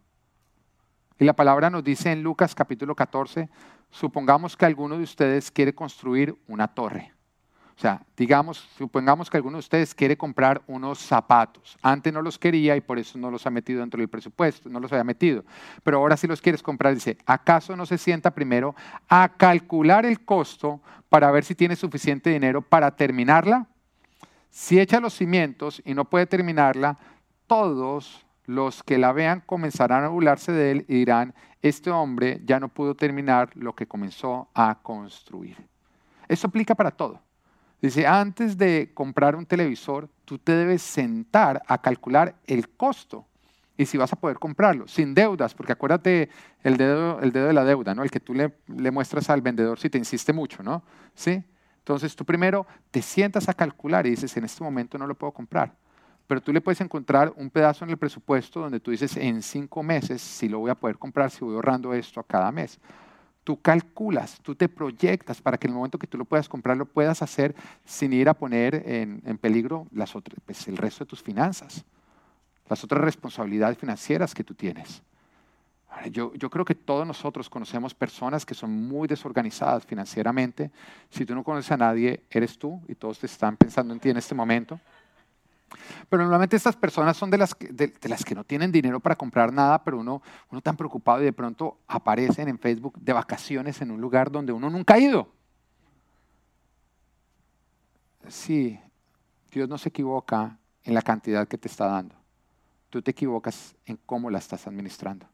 Y 1.20 1.25
la 1.25 1.35
palabra 1.35 1.70
nos 1.70 1.85
dice 1.85 2.11
en 2.11 2.25
Lucas 2.25 2.53
capítulo 2.53 2.96
14, 2.96 3.49
supongamos 3.90 4.57
que 4.57 4.66
alguno 4.66 4.99
de 4.99 5.05
ustedes 5.05 5.53
quiere 5.53 5.72
construir 5.72 6.37
una 6.49 6.66
torre. 6.66 7.15
O 7.77 7.79
sea, 7.79 8.03
digamos, 8.17 8.57
supongamos 8.79 9.29
que 9.29 9.37
alguno 9.37 9.59
de 9.59 9.61
ustedes 9.61 9.95
quiere 9.95 10.17
comprar 10.17 10.62
unos 10.67 10.99
zapatos. 10.99 11.77
Antes 11.83 12.11
no 12.11 12.23
los 12.23 12.39
quería 12.39 12.75
y 12.75 12.81
por 12.81 12.99
eso 12.99 13.19
no 13.19 13.31
los 13.31 13.47
ha 13.47 13.51
metido 13.51 13.81
dentro 13.81 14.01
del 14.01 14.09
presupuesto, 14.09 14.71
no 14.71 14.81
los 14.81 14.91
había 14.93 15.05
metido. 15.05 15.45
Pero 15.85 15.99
ahora 15.99 16.17
sí 16.17 16.27
los 16.27 16.41
quieres 16.41 16.62
comprar. 16.62 16.95
Dice, 16.95 17.19
¿acaso 17.27 17.77
no 17.77 17.85
se 17.85 17.99
sienta 17.99 18.31
primero 18.31 18.75
a 19.11 19.29
calcular 19.37 20.07
el 20.07 20.25
costo 20.25 20.81
para 21.11 21.31
ver 21.31 21.45
si 21.45 21.55
tiene 21.55 21.77
suficiente 21.77 22.31
dinero 22.31 22.62
para 22.62 22.97
terminarla? 22.97 23.67
Si 24.49 24.81
echa 24.81 24.99
los 24.99 25.12
cimientos 25.12 25.83
y 25.85 25.93
no 25.93 26.07
puede 26.07 26.25
terminarla, 26.25 26.97
todos 27.47 28.25
los 28.47 28.83
que 28.83 28.97
la 28.97 29.12
vean 29.12 29.43
comenzarán 29.45 30.03
a 30.03 30.09
burlarse 30.09 30.51
de 30.51 30.71
él 30.71 30.87
y 30.89 30.95
dirán, 30.95 31.35
este 31.61 31.91
hombre 31.91 32.41
ya 32.47 32.59
no 32.59 32.69
pudo 32.69 32.95
terminar 32.95 33.51
lo 33.55 33.75
que 33.75 33.87
comenzó 33.87 34.49
a 34.55 34.79
construir. 34.83 35.59
Eso 36.27 36.47
aplica 36.47 36.75
para 36.75 36.91
todo. 36.91 37.26
Dice, 37.81 38.07
antes 38.07 38.57
de 38.57 38.91
comprar 38.95 39.37
un 39.37 39.47
televisor, 39.47 40.09
tú 40.25 40.39
te 40.39 40.53
debes 40.53 40.83
sentar 40.83 41.62
a 41.67 41.79
calcular 41.79 42.35
el 42.47 42.69
costo 42.71 43.27
y 43.77 43.85
si 43.85 43.99
vas 43.99 44.12
a 44.12 44.17
poder 44.17 44.39
comprarlo, 44.39 44.89
sin 44.89 45.15
deudas, 45.15 45.55
porque 45.55 45.73
acuérdate 45.73 46.31
el 46.62 46.79
dedo, 46.79 47.21
el 47.21 47.33
dedo 47.33 47.49
de 47.49 47.53
la 47.53 47.65
deuda, 47.65 47.95
¿no? 47.95 48.03
El 48.03 48.11
que 48.11 48.21
tú 48.21 48.33
le, 48.33 48.55
le 48.69 48.91
muestras 48.91 49.29
al 49.29 49.43
vendedor 49.43 49.79
si 49.79 49.91
te 49.91 49.99
insiste 49.99 50.33
mucho, 50.33 50.62
¿no? 50.62 50.83
¿Sí? 51.15 51.45
Entonces 51.79 52.17
tú 52.17 52.25
primero 52.25 52.67
te 52.91 53.03
sientas 53.03 53.49
a 53.49 53.55
calcular 53.55 54.07
y 54.07 54.11
dices, 54.11 54.35
en 54.37 54.45
este 54.45 54.65
momento 54.65 54.97
no 54.97 55.07
lo 55.07 55.15
puedo 55.15 55.33
comprar. 55.33 55.75
Pero 56.27 56.41
tú 56.41 56.53
le 56.53 56.61
puedes 56.61 56.81
encontrar 56.81 57.33
un 57.37 57.51
pedazo 57.51 57.85
en 57.85 57.91
el 57.91 57.99
presupuesto 57.99 58.61
donde 58.61 58.81
tú 58.81 58.91
dices, 58.91 59.17
en 59.17 59.43
cinco 59.43 59.83
meses, 59.83 60.23
si 60.23 60.49
lo 60.49 60.59
voy 60.59 60.71
a 60.71 60.75
poder 60.75 60.99
comprar, 60.99 61.31
si 61.31 61.45
voy 61.45 61.55
ahorrando 61.55 61.93
esto 61.93 62.19
a 62.19 62.25
cada 62.25 62.51
mes 62.51 62.81
tú 63.46 63.61
calculas, 63.61 64.40
tú 64.42 64.56
te 64.56 64.68
proyectas 64.68 65.40
para 65.40 65.56
que 65.56 65.68
en 65.68 65.70
el 65.70 65.76
momento 65.76 66.00
que 66.00 66.09
tú 66.09 66.18
lo 66.18 66.24
puedas 66.24 66.48
comprar 66.48 66.76
lo 66.76 66.85
puedas 66.85 67.22
hacer 67.22 67.54
sin 67.85 68.12
ir 68.12 68.28
a 68.28 68.35
poner 68.35 68.82
en, 68.85 69.38
peligro 69.38 69.87
pues, 70.44 70.66
el 70.66 70.76
resto 70.76 71.04
de 71.04 71.09
tus 71.09 71.22
finanzas, 71.22 71.85
las 72.68 72.82
otras 72.82 73.02
responsabilidades 73.02 73.78
financieras 73.78 74.35
que 74.35 74.42
tú 74.42 74.54
tienes. 74.54 75.00
Yo, 76.11 76.32
creo 76.32 76.64
que 76.64 76.74
todos 76.74 77.06
nosotros 77.06 77.48
conocemos 77.48 77.94
personas 77.94 78.44
que 78.44 78.54
son 78.54 78.72
muy 78.72 79.06
desorganizadas 79.06 79.87
financieramente. 79.87 80.72
Si 81.09 81.24
tú 81.24 81.32
no 81.37 81.44
conoces 81.44 81.70
a 81.70 81.76
nadie, 81.76 82.24
eres 82.28 82.59
tú 82.59 82.82
y 82.88 82.96
todos 82.96 83.20
te 83.20 83.26
están 83.26 83.56
pensando 83.56 83.94
en 83.94 84.00
ti 84.00 84.11
en 84.11 84.16
este 84.16 84.35
momento. 84.35 84.80
Pero 86.09 86.22
normalmente 86.22 86.57
estas 86.57 86.76
personas 86.76 87.16
son 87.16 87.31
de 87.31 87.38
las, 87.38 87.55
que, 87.55 88.35
no 88.35 88.44
tienen 88.44 88.70
dinero 88.70 89.00
para 89.00 89.16
comprar 89.16 89.52
nada, 89.52 89.83
pero 89.83 89.98
uno, 89.98 90.22
uno 90.50 90.61
tan 90.61 90.76
preocupado 90.76 91.22
y 91.22 91.24
de 91.24 91.33
pronto 91.33 91.79
aparecen 91.88 92.48
en 92.48 92.59
Facebook 92.59 92.98
de 93.00 93.12
vacaciones 93.12 93.81
en 93.81 93.90
un 93.90 94.00
lugar 94.00 94.31
donde 94.31 94.52
uno 94.52 94.70
nunca 94.70 94.94
ha 94.94 94.98
ido. 94.98 95.29
Sí, 98.29 98.79
Dios 99.50 99.68
no 99.68 99.79
se 99.79 99.88
equivoca 99.88 100.59
en 100.85 100.94
la 100.94 101.02
cantidad 101.02 101.46
que 101.48 101.59
te 101.59 101.68
está 101.68 101.87
dando. 101.87 102.14
Tú 102.90 103.02
te 103.02 103.11
equivocas 103.11 103.74
en 103.85 103.98
cómo 104.07 104.31
la 104.31 104.38
estás 104.38 104.66
administrando. 104.66 105.26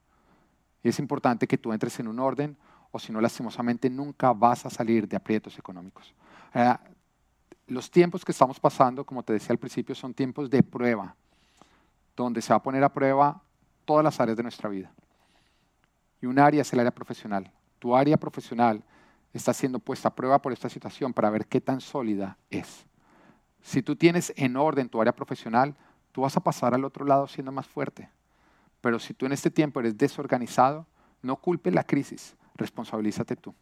Y 0.82 0.88
es 0.88 0.98
importante 0.98 1.46
que 1.46 1.58
tú 1.58 1.72
entres 1.72 2.00
en 2.00 2.08
un 2.08 2.18
orden 2.18 2.56
o 2.90 2.98
si 2.98 3.12
no, 3.12 3.20
lastimosamente 3.20 3.88
nunca 3.88 4.32
vas 4.32 4.66
a 4.66 4.70
salir 4.70 5.08
de 5.08 5.16
aprietos 5.16 5.58
económicos 5.58 6.14
los 7.66 7.90
tiempos 7.90 8.24
que 8.24 8.32
estamos 8.32 8.58
pasando, 8.58 9.04
como 9.04 9.22
te 9.22 9.32
decía 9.32 9.50
al 9.50 9.58
principio, 9.58 9.94
son 9.94 10.14
tiempos 10.14 10.50
de 10.50 10.62
prueba, 10.62 11.14
donde 12.16 12.42
se 12.42 12.52
va 12.52 12.56
a 12.56 12.62
poner 12.62 12.82
a 12.84 12.92
prueba 12.92 13.42
todas 13.84 14.04
las 14.04 14.20
áreas 14.20 14.36
de 14.36 14.42
nuestra 14.42 14.68
vida. 14.68 14.92
Y 16.20 16.26
un 16.26 16.38
área 16.38 16.62
es 16.62 16.72
el 16.72 16.80
área 16.80 16.90
profesional. 16.90 17.50
Tu 17.78 17.96
área 17.96 18.16
profesional 18.16 18.82
está 19.32 19.52
siendo 19.52 19.78
puesta 19.78 20.08
a 20.08 20.14
prueba 20.14 20.40
por 20.40 20.52
esta 20.52 20.68
situación 20.68 21.12
para 21.12 21.30
ver 21.30 21.46
qué 21.46 21.60
tan 21.60 21.80
sólida 21.80 22.36
es. 22.50 22.86
Si 23.62 23.82
tú 23.82 23.96
tienes 23.96 24.32
en 24.36 24.56
orden 24.56 24.88
tu 24.88 25.00
área 25.00 25.14
profesional, 25.14 25.74
tú 26.12 26.22
vas 26.22 26.36
a 26.36 26.40
pasar 26.40 26.74
al 26.74 26.84
otro 26.84 27.04
lado 27.04 27.26
siendo 27.26 27.52
más 27.52 27.66
fuerte. 27.66 28.10
Pero 28.80 28.98
si 28.98 29.14
tú 29.14 29.26
en 29.26 29.32
este 29.32 29.50
tiempo 29.50 29.80
eres 29.80 29.96
desorganizado, 29.96 30.86
no 31.22 31.36
culpes 31.36 31.72
la 31.72 31.84
crisis, 31.84 32.36
responsabilízate 32.56 33.36
tú 33.36 33.54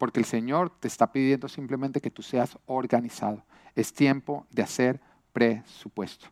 porque 0.00 0.18
el 0.18 0.24
Señor 0.24 0.70
te 0.80 0.88
está 0.88 1.12
pidiendo 1.12 1.46
simplemente 1.46 2.00
que 2.00 2.10
tú 2.10 2.22
seas 2.22 2.56
organizado. 2.64 3.44
Es 3.74 3.92
tiempo 3.92 4.46
de 4.50 4.62
hacer 4.62 4.98
presupuesto. 5.34 6.28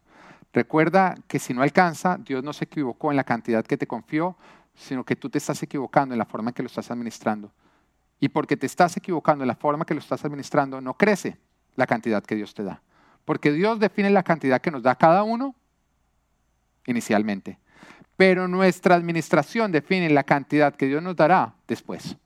Recuerda 0.54 1.14
que 1.26 1.38
si 1.38 1.52
no 1.52 1.60
alcanza, 1.60 2.16
Dios 2.16 2.42
no 2.42 2.54
se 2.54 2.64
equivocó 2.64 3.10
en 3.10 3.18
la 3.18 3.24
cantidad 3.24 3.62
que 3.66 3.76
te 3.76 3.86
confió, 3.86 4.38
sino 4.74 5.04
que 5.04 5.16
tú 5.16 5.28
te 5.28 5.36
estás 5.36 5.62
equivocando 5.62 6.14
en 6.14 6.18
la 6.18 6.24
forma 6.24 6.48
en 6.48 6.54
que 6.54 6.62
lo 6.62 6.68
estás 6.68 6.90
administrando. 6.90 7.52
Y 8.18 8.30
porque 8.30 8.56
te 8.56 8.64
estás 8.64 8.96
equivocando 8.96 9.44
en 9.44 9.48
la 9.48 9.54
forma 9.54 9.82
en 9.82 9.84
que 9.84 9.92
lo 9.92 10.00
estás 10.00 10.24
administrando, 10.24 10.80
no 10.80 10.94
crece 10.94 11.36
la 11.76 11.86
cantidad 11.86 12.24
que 12.24 12.36
Dios 12.36 12.54
te 12.54 12.64
da. 12.64 12.80
Porque 13.26 13.52
Dios 13.52 13.78
define 13.78 14.08
la 14.08 14.22
cantidad 14.22 14.62
que 14.62 14.70
nos 14.70 14.82
da 14.82 14.94
cada 14.94 15.24
uno 15.24 15.54
inicialmente. 16.86 17.58
Pero 18.16 18.48
nuestra 18.48 18.94
administración 18.94 19.72
define 19.72 20.08
la 20.08 20.24
cantidad 20.24 20.74
que 20.74 20.86
Dios 20.86 21.02
nos 21.02 21.16
dará 21.16 21.54
después. 21.66 22.16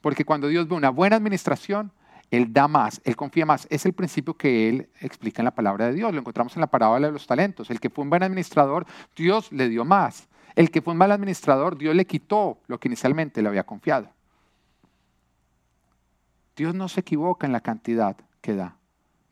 Porque 0.00 0.24
cuando 0.24 0.48
Dios 0.48 0.68
ve 0.68 0.74
una 0.74 0.90
buena 0.90 1.16
administración, 1.16 1.92
Él 2.30 2.52
da 2.52 2.68
más, 2.68 3.00
Él 3.04 3.16
confía 3.16 3.46
más. 3.46 3.66
Es 3.70 3.84
el 3.86 3.92
principio 3.92 4.34
que 4.34 4.68
Él 4.68 4.88
explica 5.00 5.42
en 5.42 5.46
la 5.46 5.54
palabra 5.54 5.86
de 5.86 5.94
Dios. 5.94 6.12
Lo 6.12 6.20
encontramos 6.20 6.54
en 6.56 6.60
la 6.60 6.66
parábola 6.68 7.08
de 7.08 7.12
los 7.12 7.26
talentos. 7.26 7.70
El 7.70 7.80
que 7.80 7.90
fue 7.90 8.04
un 8.04 8.10
buen 8.10 8.22
administrador, 8.22 8.86
Dios 9.16 9.50
le 9.52 9.68
dio 9.68 9.84
más. 9.84 10.28
El 10.54 10.70
que 10.70 10.82
fue 10.82 10.92
un 10.92 10.98
mal 10.98 11.12
administrador, 11.12 11.78
Dios 11.78 11.94
le 11.94 12.04
quitó 12.04 12.58
lo 12.66 12.78
que 12.78 12.88
inicialmente 12.88 13.42
le 13.42 13.48
había 13.48 13.64
confiado. 13.64 14.08
Dios 16.56 16.74
no 16.74 16.88
se 16.88 17.00
equivoca 17.00 17.46
en 17.46 17.52
la 17.52 17.60
cantidad 17.60 18.16
que 18.40 18.54
da. 18.54 18.76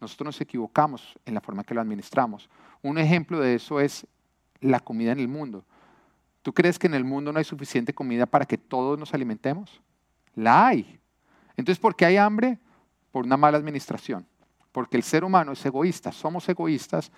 Nosotros 0.01 0.27
nos 0.27 0.41
equivocamos 0.41 1.19
en 1.25 1.35
la 1.35 1.41
forma 1.41 1.65
que 1.65 1.75
lo 1.75 1.81
administramos. 1.81 2.49
Un 2.83 2.99
ejemplo 2.99 3.41
de 3.41 3.55
eso 3.55 3.81
es 3.81 4.07
la 4.61 4.79
comida 4.79 5.13
en 5.13 5.19
el 5.19 5.27
mundo. 5.27 5.65
¿Tú 6.43 6.53
crees 6.53 6.79
que 6.79 6.87
en 6.87 6.95
el 6.95 7.03
mundo 7.03 7.33
no 7.33 7.41
hay 7.41 7.45
suficiente 7.45 7.93
comida 7.93 8.27
para 8.27 8.45
que 8.45 8.59
todos 8.59 8.97
nos 8.97 9.13
alimentemos? 9.13 9.81
La 10.37 10.69
hay. 10.69 11.01
Entonces, 11.57 11.81
¿por 11.81 11.97
qué 11.97 12.07
hay 12.07 12.17
hambre? 12.17 12.61
Por 13.11 13.25
una 13.25 13.37
mala 13.37 13.59
administración. 13.59 14.27
Porque 14.71 14.97
el 14.97 15.03
ser 15.03 15.25
humano 15.25 15.53
es 15.53 15.67
egoísta, 15.67 16.13
somos 16.13 16.49
egoístas 16.49 17.11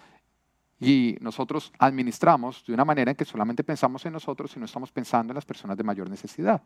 y 0.81 1.19
nosotros 1.21 1.73
administramos 1.79 2.65
de 2.65 2.73
una 2.73 2.85
manera 2.85 3.11
en 3.11 3.17
que 3.17 3.25
solamente 3.25 3.65
pensamos 3.65 4.07
en 4.07 4.13
nosotros 4.13 4.57
y 4.57 4.61
no 4.61 4.65
estamos 4.65 4.93
pensando 4.93 5.33
en 5.33 5.35
las 5.35 5.45
personas 5.45 5.77
de 5.77 5.83
mayor 5.83 6.09
necesidad. 6.09 6.63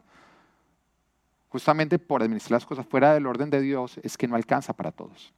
Justamente 1.49 1.99
por 1.99 2.23
administrar 2.23 2.61
las 2.61 2.67
cosas 2.67 2.87
fuera 2.87 3.15
del 3.15 3.27
orden 3.27 3.49
de 3.49 3.61
Dios 3.61 3.99
es 4.03 4.17
que 4.17 4.29
no 4.29 4.37
alcanza 4.37 4.75
para 4.75 4.93
todos. 4.93 5.33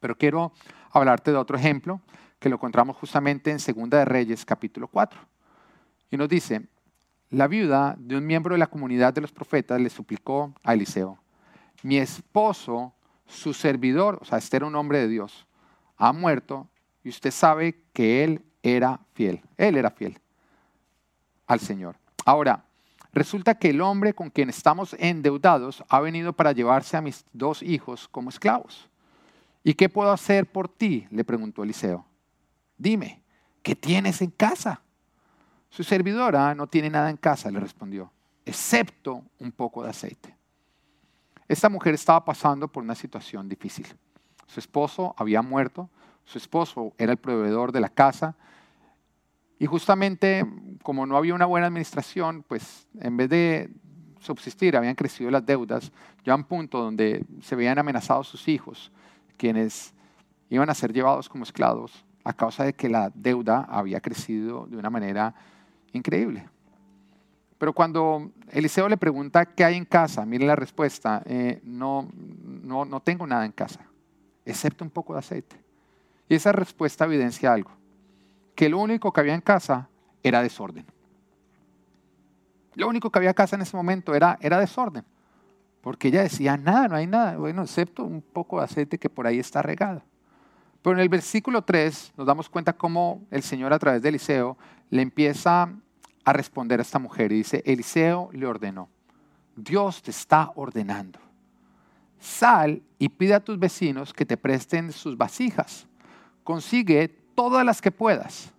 Pero 0.00 0.16
quiero 0.16 0.52
hablarte 0.90 1.30
de 1.30 1.36
otro 1.36 1.56
ejemplo 1.56 2.00
que 2.38 2.48
lo 2.48 2.56
encontramos 2.56 2.96
justamente 2.96 3.50
en 3.50 3.60
Segunda 3.60 3.98
de 3.98 4.04
Reyes, 4.04 4.44
capítulo 4.44 4.88
4. 4.88 5.20
Y 6.10 6.16
nos 6.16 6.28
dice, 6.28 6.66
la 7.32 7.48
viuda 7.48 7.96
de 7.98 8.18
un 8.18 8.26
miembro 8.26 8.54
de 8.54 8.58
la 8.58 8.66
comunidad 8.66 9.14
de 9.14 9.22
los 9.22 9.32
profetas 9.32 9.80
le 9.80 9.88
suplicó 9.88 10.54
a 10.62 10.74
Eliseo, 10.74 11.18
mi 11.82 11.96
esposo, 11.96 12.92
su 13.26 13.54
servidor, 13.54 14.18
o 14.20 14.24
sea, 14.26 14.36
este 14.36 14.58
era 14.58 14.66
un 14.66 14.76
hombre 14.76 14.98
de 14.98 15.08
Dios, 15.08 15.46
ha 15.96 16.12
muerto 16.12 16.68
y 17.02 17.08
usted 17.08 17.30
sabe 17.30 17.84
que 17.94 18.22
él 18.22 18.44
era 18.62 19.00
fiel, 19.14 19.40
él 19.56 19.78
era 19.78 19.90
fiel 19.90 20.20
al 21.46 21.58
Señor. 21.58 21.96
Ahora, 22.26 22.66
resulta 23.14 23.54
que 23.54 23.70
el 23.70 23.80
hombre 23.80 24.12
con 24.12 24.28
quien 24.28 24.50
estamos 24.50 24.94
endeudados 24.98 25.82
ha 25.88 26.00
venido 26.00 26.34
para 26.34 26.52
llevarse 26.52 26.98
a 26.98 27.00
mis 27.00 27.24
dos 27.32 27.62
hijos 27.62 28.08
como 28.08 28.28
esclavos. 28.28 28.90
¿Y 29.64 29.72
qué 29.72 29.88
puedo 29.88 30.12
hacer 30.12 30.52
por 30.52 30.68
ti? 30.68 31.06
le 31.10 31.24
preguntó 31.24 31.62
Eliseo. 31.62 32.04
Dime, 32.76 33.22
¿qué 33.62 33.74
tienes 33.74 34.20
en 34.20 34.30
casa? 34.30 34.82
Su 35.72 35.82
servidora 35.84 36.54
no 36.54 36.66
tiene 36.66 36.90
nada 36.90 37.08
en 37.08 37.16
casa, 37.16 37.50
le 37.50 37.58
respondió, 37.58 38.12
excepto 38.44 39.24
un 39.38 39.52
poco 39.52 39.82
de 39.82 39.88
aceite. 39.88 40.36
Esta 41.48 41.70
mujer 41.70 41.94
estaba 41.94 42.22
pasando 42.26 42.68
por 42.68 42.82
una 42.82 42.94
situación 42.94 43.48
difícil. 43.48 43.86
Su 44.46 44.60
esposo 44.60 45.14
había 45.16 45.40
muerto, 45.40 45.88
su 46.26 46.36
esposo 46.36 46.92
era 46.98 47.12
el 47.12 47.16
proveedor 47.16 47.72
de 47.72 47.80
la 47.80 47.88
casa 47.88 48.36
y 49.58 49.64
justamente 49.64 50.44
como 50.82 51.06
no 51.06 51.16
había 51.16 51.34
una 51.34 51.46
buena 51.46 51.68
administración, 51.68 52.44
pues 52.46 52.86
en 53.00 53.16
vez 53.16 53.30
de 53.30 53.70
subsistir 54.20 54.76
habían 54.76 54.94
crecido 54.94 55.30
las 55.30 55.46
deudas, 55.46 55.90
ya 56.22 56.34
a 56.34 56.36
un 56.36 56.44
punto 56.44 56.82
donde 56.82 57.24
se 57.40 57.56
veían 57.56 57.78
amenazados 57.78 58.28
sus 58.28 58.46
hijos, 58.46 58.92
quienes 59.38 59.94
iban 60.50 60.68
a 60.68 60.74
ser 60.74 60.92
llevados 60.92 61.30
como 61.30 61.44
esclavos 61.44 62.04
a 62.24 62.34
causa 62.34 62.64
de 62.64 62.74
que 62.74 62.90
la 62.90 63.10
deuda 63.14 63.66
había 63.70 64.02
crecido 64.02 64.66
de 64.66 64.76
una 64.76 64.90
manera 64.90 65.34
increíble. 65.92 66.48
Pero 67.58 67.72
cuando 67.72 68.32
Eliseo 68.50 68.88
le 68.88 68.96
pregunta 68.96 69.46
qué 69.46 69.64
hay 69.64 69.76
en 69.76 69.84
casa, 69.84 70.26
mire 70.26 70.44
la 70.44 70.56
respuesta, 70.56 71.22
eh, 71.26 71.60
no, 71.62 72.08
no, 72.12 72.84
no 72.84 73.00
tengo 73.00 73.24
nada 73.24 73.44
en 73.44 73.52
casa, 73.52 73.86
excepto 74.44 74.82
un 74.82 74.90
poco 74.90 75.12
de 75.12 75.20
aceite. 75.20 75.62
Y 76.28 76.34
esa 76.34 76.50
respuesta 76.50 77.04
evidencia 77.04 77.52
algo, 77.52 77.70
que 78.56 78.68
lo 78.68 78.78
único 78.78 79.12
que 79.12 79.20
había 79.20 79.34
en 79.34 79.40
casa 79.40 79.88
era 80.24 80.42
desorden. 80.42 80.86
Lo 82.74 82.88
único 82.88 83.10
que 83.10 83.18
había 83.20 83.30
en 83.30 83.34
casa 83.34 83.54
en 83.54 83.62
ese 83.62 83.76
momento 83.76 84.14
era, 84.14 84.38
era 84.40 84.58
desorden, 84.58 85.04
porque 85.82 86.08
ella 86.08 86.22
decía, 86.22 86.56
nada, 86.56 86.88
no 86.88 86.96
hay 86.96 87.06
nada, 87.06 87.36
bueno, 87.36 87.62
excepto 87.62 88.02
un 88.02 88.22
poco 88.22 88.58
de 88.58 88.64
aceite 88.64 88.98
que 88.98 89.08
por 89.08 89.26
ahí 89.26 89.38
está 89.38 89.62
regado. 89.62 90.02
Pero 90.82 90.96
en 90.96 91.00
el 91.00 91.08
versículo 91.08 91.62
3 91.62 92.14
nos 92.16 92.26
damos 92.26 92.48
cuenta 92.48 92.72
cómo 92.72 93.22
el 93.30 93.44
Señor 93.44 93.72
a 93.72 93.78
través 93.78 94.02
de 94.02 94.08
Eliseo 94.08 94.58
le 94.90 95.02
empieza 95.02 95.72
a 96.24 96.32
responder 96.32 96.78
a 96.78 96.82
esta 96.82 96.98
mujer 96.98 97.32
y 97.32 97.36
dice, 97.36 97.62
Eliseo 97.66 98.30
le 98.32 98.46
ordenó, 98.46 98.88
Dios 99.56 100.02
te 100.02 100.10
está 100.10 100.52
ordenando, 100.54 101.18
sal 102.18 102.82
y 102.98 103.08
pide 103.08 103.34
a 103.34 103.40
tus 103.40 103.58
vecinos 103.58 104.12
que 104.12 104.26
te 104.26 104.36
presten 104.36 104.92
sus 104.92 105.16
vasijas, 105.16 105.86
consigue 106.44 107.08
todas 107.08 107.64
las 107.64 107.80
que 107.80 107.90
puedas, 107.90 108.52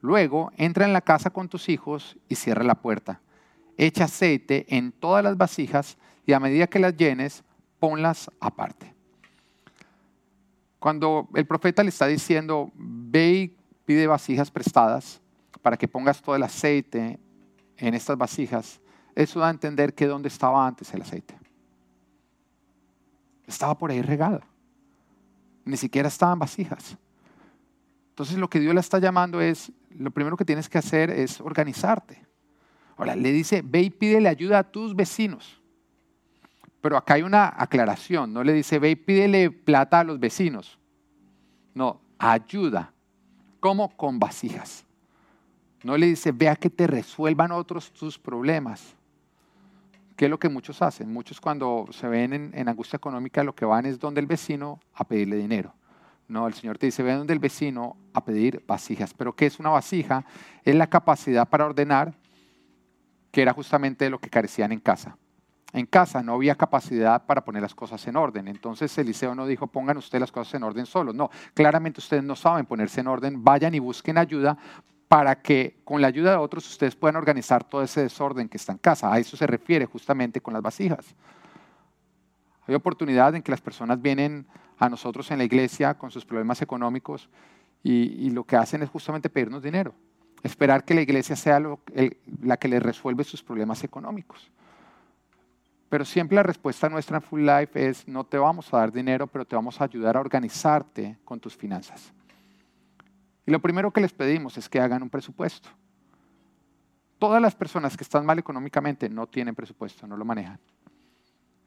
luego 0.00 0.50
entra 0.56 0.84
en 0.84 0.92
la 0.92 1.00
casa 1.00 1.30
con 1.30 1.48
tus 1.48 1.68
hijos 1.68 2.16
y 2.28 2.34
cierra 2.34 2.64
la 2.64 2.74
puerta, 2.74 3.20
echa 3.76 4.04
aceite 4.04 4.66
en 4.76 4.92
todas 4.92 5.22
las 5.22 5.36
vasijas 5.36 5.98
y 6.26 6.32
a 6.32 6.40
medida 6.40 6.66
que 6.66 6.78
las 6.78 6.96
llenes, 6.96 7.44
ponlas 7.78 8.30
aparte. 8.40 8.94
Cuando 10.78 11.28
el 11.34 11.46
profeta 11.46 11.82
le 11.82 11.90
está 11.90 12.06
diciendo, 12.06 12.70
ve 12.74 13.32
y 13.32 13.56
pide 13.84 14.06
vasijas 14.06 14.50
prestadas 14.50 15.21
para 15.62 15.76
que 15.76 15.88
pongas 15.88 16.20
todo 16.20 16.36
el 16.36 16.42
aceite 16.42 17.18
en 17.76 17.94
estas 17.94 18.18
vasijas, 18.18 18.80
eso 19.14 19.40
da 19.40 19.48
a 19.48 19.50
entender 19.50 19.94
que 19.94 20.06
dónde 20.06 20.28
estaba 20.28 20.66
antes 20.66 20.92
el 20.92 21.02
aceite. 21.02 21.38
Estaba 23.46 23.76
por 23.76 23.90
ahí 23.90 24.02
regado. 24.02 24.40
Ni 25.64 25.76
siquiera 25.76 26.08
estaban 26.08 26.38
vasijas. 26.38 26.96
Entonces 28.10 28.36
lo 28.36 28.48
que 28.48 28.60
Dios 28.60 28.74
le 28.74 28.80
está 28.80 28.98
llamando 28.98 29.40
es, 29.40 29.72
lo 29.90 30.10
primero 30.10 30.36
que 30.36 30.44
tienes 30.44 30.68
que 30.68 30.78
hacer 30.78 31.10
es 31.10 31.40
organizarte. 31.40 32.26
Ahora, 32.96 33.16
le 33.16 33.32
dice, 33.32 33.62
ve 33.64 33.82
y 33.82 33.90
pídele 33.90 34.28
ayuda 34.28 34.58
a 34.60 34.70
tus 34.70 34.94
vecinos. 34.94 35.60
Pero 36.80 36.96
acá 36.96 37.14
hay 37.14 37.22
una 37.22 37.52
aclaración, 37.56 38.32
no 38.32 38.42
le 38.42 38.52
dice, 38.52 38.78
ve 38.78 38.90
y 38.90 38.96
pídele 38.96 39.50
plata 39.50 40.00
a 40.00 40.04
los 40.04 40.18
vecinos. 40.18 40.78
No, 41.74 42.00
ayuda. 42.18 42.92
¿Cómo? 43.60 43.96
Con 43.96 44.18
vasijas. 44.18 44.84
No 45.84 45.96
le 45.96 46.06
dice, 46.06 46.32
ve 46.32 46.48
a 46.48 46.56
que 46.56 46.70
te 46.70 46.86
resuelvan 46.86 47.52
otros 47.52 47.92
tus 47.92 48.18
problemas. 48.18 48.94
¿Qué 50.16 50.26
es 50.26 50.30
lo 50.30 50.38
que 50.38 50.48
muchos 50.48 50.80
hacen? 50.82 51.12
Muchos 51.12 51.40
cuando 51.40 51.86
se 51.90 52.06
ven 52.06 52.52
en, 52.54 52.68
angustia 52.68 52.96
económica 52.96 53.42
lo 53.42 53.54
que 53.54 53.64
van 53.64 53.86
es 53.86 53.98
donde 53.98 54.20
el 54.20 54.26
vecino 54.26 54.78
a 54.94 55.04
pedirle 55.04 55.36
dinero. 55.36 55.74
No, 56.28 56.46
el 56.46 56.54
Señor 56.54 56.78
te 56.78 56.86
dice, 56.86 57.02
ve 57.02 57.12
donde 57.14 57.32
el 57.32 57.40
vecino 57.40 57.96
a 58.14 58.24
pedir 58.24 58.62
vasijas. 58.66 59.12
Pero 59.14 59.34
¿qué 59.34 59.46
es 59.46 59.58
una 59.58 59.70
vasija? 59.70 60.24
Es 60.64 60.74
la 60.74 60.86
capacidad 60.86 61.48
para 61.48 61.66
ordenar, 61.66 62.14
que 63.30 63.42
era 63.42 63.52
justamente 63.52 64.08
lo 64.08 64.18
que 64.18 64.30
carecían 64.30 64.72
en 64.72 64.80
casa 64.80 65.16
en 65.72 65.86
casa 65.86 66.22
no 66.22 66.34
había 66.34 66.54
capacidad 66.54 67.24
para 67.24 67.44
poner 67.44 67.62
las 67.62 67.74
cosas 67.74 68.06
en 68.06 68.16
orden. 68.16 68.48
Entonces 68.48 68.96
Eliseo 68.98 69.34
no 69.34 69.46
dijo, 69.46 69.66
pongan 69.66 69.96
ustedes 69.96 70.20
las 70.20 70.32
cosas 70.32 70.54
en 70.54 70.62
orden 70.62 70.86
solos. 70.86 71.14
No, 71.14 71.30
claramente 71.54 72.00
ustedes 72.00 72.22
no 72.22 72.36
saben 72.36 72.66
ponerse 72.66 73.00
en 73.00 73.06
orden, 73.06 73.42
vayan 73.42 73.74
y 73.74 73.78
busquen 73.78 74.18
ayuda 74.18 74.56
para 75.12 75.42
que 75.42 75.76
con 75.84 76.00
la 76.00 76.08
ayuda 76.08 76.30
de 76.30 76.36
otros 76.38 76.66
ustedes 76.66 76.96
puedan 76.96 77.16
organizar 77.16 77.64
todo 77.64 77.82
ese 77.82 78.00
desorden 78.00 78.48
que 78.48 78.56
está 78.56 78.72
en 78.72 78.78
casa. 78.78 79.12
A 79.12 79.18
eso 79.18 79.36
se 79.36 79.46
refiere 79.46 79.84
justamente 79.84 80.40
con 80.40 80.54
las 80.54 80.62
vasijas. 80.62 81.04
Hay 82.66 82.74
oportunidad 82.74 83.34
en 83.34 83.42
que 83.42 83.50
las 83.50 83.60
personas 83.60 84.00
vienen 84.00 84.46
a 84.78 84.88
nosotros 84.88 85.30
en 85.30 85.36
la 85.36 85.44
iglesia 85.44 85.92
con 85.98 86.10
sus 86.10 86.24
problemas 86.24 86.62
económicos 86.62 87.28
y, 87.82 88.30
lo 88.30 88.44
que 88.44 88.56
hacen 88.56 88.82
es 88.82 88.88
justamente 88.88 89.28
pedirnos 89.28 89.62
dinero, 89.62 89.92
esperar 90.42 90.82
que 90.82 90.94
la 90.94 91.02
iglesia 91.02 91.36
sea 91.36 91.60
la 92.40 92.56
que 92.56 92.68
les 92.68 92.82
resuelve 92.82 93.22
sus 93.22 93.42
problemas 93.42 93.84
económicos. 93.84 94.50
Pero 95.90 96.06
siempre 96.06 96.36
la 96.36 96.42
respuesta 96.42 96.88
nuestra 96.88 97.18
en 97.18 97.22
Full 97.22 97.42
Life 97.42 97.86
es, 97.86 98.08
no 98.08 98.24
te 98.24 98.38
vamos 98.38 98.72
a 98.72 98.78
dar 98.78 98.90
dinero, 98.90 99.26
pero 99.26 99.44
te 99.44 99.56
vamos 99.56 99.78
a 99.78 99.84
ayudar 99.84 100.16
a 100.16 100.20
organizarte 100.20 101.18
con 101.22 101.38
tus 101.38 101.54
finanzas. 101.54 102.14
Y 103.46 103.50
lo 103.50 103.60
primero 103.60 103.90
que 103.90 104.00
les 104.00 104.12
pedimos 104.12 104.56
es 104.58 104.68
que 104.68 104.80
hagan 104.80 105.02
un 105.02 105.10
presupuesto. 105.10 105.68
Todas 107.18 107.40
las 107.40 107.54
personas 107.54 107.96
que 107.96 108.04
están 108.04 108.26
mal 108.26 108.38
económicamente 108.38 109.08
no 109.08 109.26
tienen 109.26 109.54
presupuesto, 109.54 110.06
no 110.06 110.16
lo 110.16 110.24
manejan. 110.24 110.58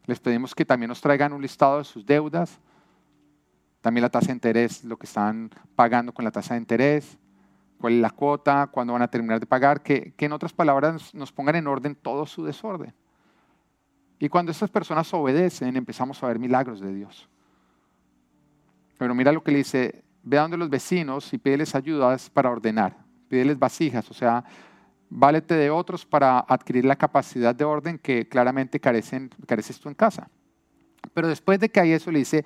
Les 0.06 0.20
pedimos 0.20 0.54
que 0.54 0.66
también 0.66 0.90
nos 0.90 1.02
traigan 1.02 1.34
un 1.34 1.42
listado 1.42 1.80
de 1.80 1.84
sus 1.84 2.06
deudas, 2.06 2.60
también 3.82 4.04
la 4.04 4.10
tasa 4.10 4.28
de 4.28 4.34
interés, 4.34 4.84
lo 4.84 4.98
que 4.98 5.06
están 5.06 5.50
pagando 5.76 6.14
con 6.14 6.26
la 6.26 6.32
tasa 6.32 6.54
de 6.54 6.60
interés, 6.60 7.18
cuál 7.80 7.94
es 7.94 8.00
la 8.00 8.10
cuota, 8.10 8.68
cuándo 8.68 8.94
van 8.94 9.02
a 9.02 9.08
terminar 9.08 9.40
de 9.40 9.46
pagar, 9.46 9.82
que, 9.82 10.14
en 10.18 10.32
otras 10.32 10.54
palabras 10.54 11.14
nos 11.14 11.32
pongan 11.32 11.56
en 11.56 11.68
orden 11.68 11.96
todo 11.96 12.26
su 12.26 12.44
desorden. 12.44 12.94
Y 14.20 14.30
cuando 14.30 14.52
estas 14.52 14.70
personas 14.70 15.14
obedecen, 15.14 15.76
empezamos 15.76 16.24
a 16.24 16.28
ver 16.28 16.40
milagros 16.40 16.80
de 16.80 16.94
Dios. 16.94 17.30
Pero 18.98 19.14
mira 19.14 19.32
lo 19.32 19.44
que 19.44 19.52
le 19.52 19.58
dice, 19.60 20.05
ve 20.26 20.38
a 20.38 20.42
donde 20.42 20.58
los 20.58 20.70
vecinos 20.70 21.32
y 21.34 21.38
pídeles 21.38 21.76
ayudas 21.76 22.30
para 22.30 22.50
ordenar, 22.50 22.98
pídeles 23.30 23.58
vasijas, 23.58 24.10
o 24.10 24.14
sea, 24.14 24.44
válete 25.10 25.54
de 25.54 25.70
otros 25.70 26.06
para 26.06 26.40
adquirir 26.40 26.84
la 26.84 26.96
capacidad 26.96 27.56
de 27.56 27.64
orden 27.64 28.00
que 28.00 28.28
claramente 28.28 28.80
carecen, 28.80 29.30
careces 29.48 29.80
tú 29.80 29.88
en 29.88 29.96
casa. 29.96 30.30
Pero 31.14 31.28
después 31.28 31.60
de 31.60 31.70
que 31.70 31.80
hay 31.80 31.92
eso, 31.92 32.12
le 32.12 32.20
dice, 32.20 32.44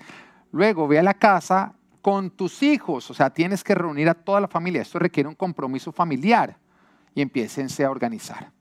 luego 0.51 0.87
ve 0.87 0.99
a 0.99 1.03
la 1.03 1.13
casa 1.13 1.73
con 2.01 2.29
tus 2.31 2.61
hijos, 2.63 3.09
o 3.09 3.13
sea, 3.13 3.29
tienes 3.29 3.63
que 3.63 3.75
reunir 3.75 4.09
a 4.09 4.13
toda 4.13 4.41
la 4.41 4.47
familia. 4.47 4.81
Esto 4.81 4.99
requiere 4.99 5.29
un 5.29 5.35
compromiso 5.35 5.91
familiar 5.91 6.57
y 7.15 7.21
empiécense 7.21 7.85
a 7.85 7.91
organizar. 7.91 8.51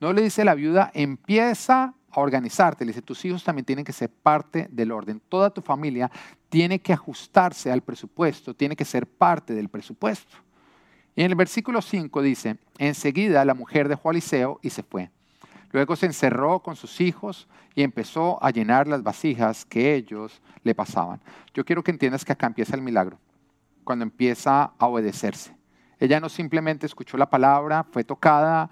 No 0.00 0.12
le 0.12 0.22
dice 0.22 0.44
la 0.44 0.54
viuda, 0.54 0.90
empieza 0.92 1.94
a 2.10 2.20
organizarte. 2.20 2.84
Le 2.84 2.90
dice, 2.90 3.02
tus 3.02 3.24
hijos 3.24 3.44
también 3.44 3.64
tienen 3.64 3.84
que 3.84 3.92
ser 3.92 4.10
parte 4.10 4.68
del 4.70 4.92
orden. 4.92 5.20
Toda 5.28 5.50
tu 5.50 5.62
familia 5.62 6.10
tiene 6.48 6.80
que 6.80 6.92
ajustarse 6.92 7.70
al 7.70 7.82
presupuesto, 7.82 8.54
tiene 8.54 8.76
que 8.76 8.84
ser 8.84 9.06
parte 9.06 9.54
del 9.54 9.68
presupuesto. 9.68 10.36
Y 11.14 11.22
en 11.22 11.30
el 11.30 11.36
versículo 11.36 11.82
5 11.82 12.22
dice, 12.22 12.58
enseguida 12.78 13.44
la 13.44 13.54
mujer 13.54 13.88
dejó 13.88 14.08
a 14.08 14.12
Eliseo 14.12 14.58
y 14.62 14.70
se 14.70 14.82
fue. 14.82 15.10
Luego 15.72 15.94
se 15.94 16.06
encerró 16.06 16.60
con 16.60 16.74
sus 16.74 17.00
hijos 17.00 17.48
y 17.74 17.82
empezó 17.82 18.42
a 18.42 18.50
llenar 18.50 18.88
las 18.88 19.02
vasijas 19.02 19.64
que 19.64 19.94
ellos 19.94 20.42
le 20.64 20.74
pasaban. 20.74 21.20
Yo 21.54 21.64
quiero 21.64 21.84
que 21.84 21.92
entiendas 21.92 22.24
que 22.24 22.32
acá 22.32 22.46
empieza 22.46 22.74
el 22.74 22.82
milagro, 22.82 23.18
cuando 23.84 24.02
empieza 24.02 24.72
a 24.78 24.86
obedecerse. 24.86 25.54
Ella 26.00 26.18
no 26.18 26.28
simplemente 26.28 26.86
escuchó 26.86 27.16
la 27.16 27.30
palabra, 27.30 27.84
fue 27.84 28.02
tocada 28.02 28.70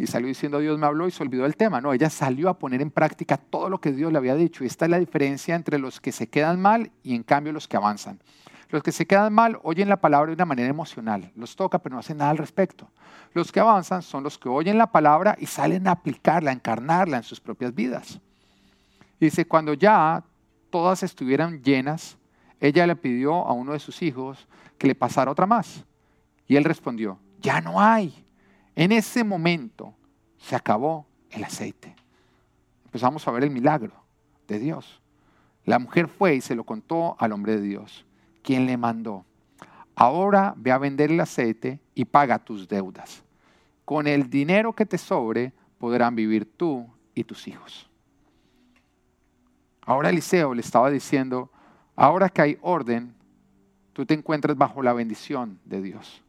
y 0.00 0.06
salió 0.06 0.28
diciendo 0.28 0.58
Dios 0.58 0.78
me 0.78 0.86
habló 0.86 1.06
y 1.06 1.10
se 1.10 1.22
olvidó 1.22 1.42
del 1.42 1.56
tema. 1.56 1.80
No, 1.80 1.92
ella 1.92 2.08
salió 2.08 2.48
a 2.48 2.58
poner 2.58 2.80
en 2.80 2.90
práctica 2.90 3.36
todo 3.36 3.68
lo 3.68 3.80
que 3.80 3.92
Dios 3.92 4.10
le 4.10 4.18
había 4.18 4.34
dicho. 4.34 4.64
Y 4.64 4.66
esta 4.66 4.86
es 4.86 4.90
la 4.90 4.98
diferencia 4.98 5.54
entre 5.54 5.78
los 5.78 6.00
que 6.00 6.10
se 6.10 6.28
quedan 6.28 6.60
mal 6.60 6.90
y 7.02 7.14
en 7.14 7.22
cambio 7.22 7.52
los 7.52 7.68
que 7.68 7.76
avanzan. 7.76 8.18
Los 8.70 8.82
que 8.82 8.92
se 8.92 9.06
quedan 9.06 9.32
mal 9.32 9.58
oyen 9.62 9.88
la 9.88 10.00
palabra 10.00 10.28
de 10.28 10.34
una 10.34 10.44
manera 10.46 10.68
emocional, 10.68 11.32
los 11.34 11.56
toca 11.56 11.80
pero 11.80 11.94
no 11.94 12.00
hacen 12.00 12.18
nada 12.18 12.30
al 12.30 12.38
respecto. 12.38 12.88
Los 13.34 13.52
que 13.52 13.60
avanzan 13.60 14.00
son 14.00 14.22
los 14.22 14.38
que 14.38 14.48
oyen 14.48 14.78
la 14.78 14.90
palabra 14.90 15.36
y 15.38 15.46
salen 15.46 15.86
a 15.86 15.92
aplicarla, 15.92 16.50
a 16.50 16.54
encarnarla 16.54 17.18
en 17.18 17.22
sus 17.24 17.40
propias 17.40 17.74
vidas. 17.74 18.20
Dice, 19.18 19.44
cuando 19.44 19.74
ya 19.74 20.24
todas 20.70 21.02
estuvieran 21.02 21.62
llenas, 21.62 22.16
ella 22.60 22.86
le 22.86 22.96
pidió 22.96 23.34
a 23.34 23.52
uno 23.52 23.72
de 23.72 23.80
sus 23.80 24.02
hijos 24.02 24.46
que 24.78 24.86
le 24.86 24.94
pasara 24.94 25.30
otra 25.30 25.46
más. 25.46 25.84
Y 26.46 26.56
él 26.56 26.64
respondió, 26.64 27.18
ya 27.40 27.60
no 27.60 27.80
hay. 27.80 28.24
En 28.80 28.92
ese 28.92 29.24
momento 29.24 29.92
se 30.38 30.56
acabó 30.56 31.06
el 31.28 31.44
aceite. 31.44 31.94
Empezamos 32.86 33.28
a 33.28 33.30
ver 33.30 33.44
el 33.44 33.50
milagro 33.50 33.92
de 34.48 34.58
Dios. 34.58 35.02
La 35.66 35.78
mujer 35.78 36.08
fue 36.08 36.36
y 36.36 36.40
se 36.40 36.54
lo 36.54 36.64
contó 36.64 37.14
al 37.18 37.32
hombre 37.32 37.56
de 37.56 37.60
Dios, 37.60 38.06
quien 38.42 38.64
le 38.64 38.78
mandó. 38.78 39.26
Ahora 39.94 40.54
ve 40.56 40.72
a 40.72 40.78
vender 40.78 41.10
el 41.10 41.20
aceite 41.20 41.78
y 41.94 42.06
paga 42.06 42.38
tus 42.38 42.68
deudas. 42.68 43.22
Con 43.84 44.06
el 44.06 44.30
dinero 44.30 44.72
que 44.72 44.86
te 44.86 44.96
sobre 44.96 45.52
podrán 45.76 46.14
vivir 46.14 46.50
tú 46.50 46.88
y 47.14 47.24
tus 47.24 47.48
hijos. 47.48 47.86
Ahora 49.82 50.08
Eliseo 50.08 50.54
le 50.54 50.62
estaba 50.62 50.90
diciendo, 50.90 51.50
ahora 51.96 52.30
que 52.30 52.40
hay 52.40 52.58
orden, 52.62 53.14
tú 53.92 54.06
te 54.06 54.14
encuentras 54.14 54.56
bajo 54.56 54.82
la 54.82 54.94
bendición 54.94 55.60
de 55.66 55.82
Dios. 55.82 56.22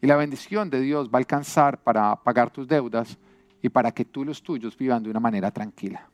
Y 0.00 0.06
la 0.06 0.16
bendición 0.16 0.70
de 0.70 0.80
Dios 0.80 1.08
va 1.08 1.14
a 1.14 1.18
alcanzar 1.18 1.78
para 1.82 2.16
pagar 2.16 2.50
tus 2.50 2.66
deudas 2.66 3.18
y 3.60 3.68
para 3.68 3.92
que 3.92 4.04
tú 4.04 4.22
y 4.22 4.26
los 4.26 4.42
tuyos 4.42 4.76
vivan 4.76 5.02
de 5.02 5.10
una 5.10 5.20
manera 5.20 5.50
tranquila. 5.50 6.08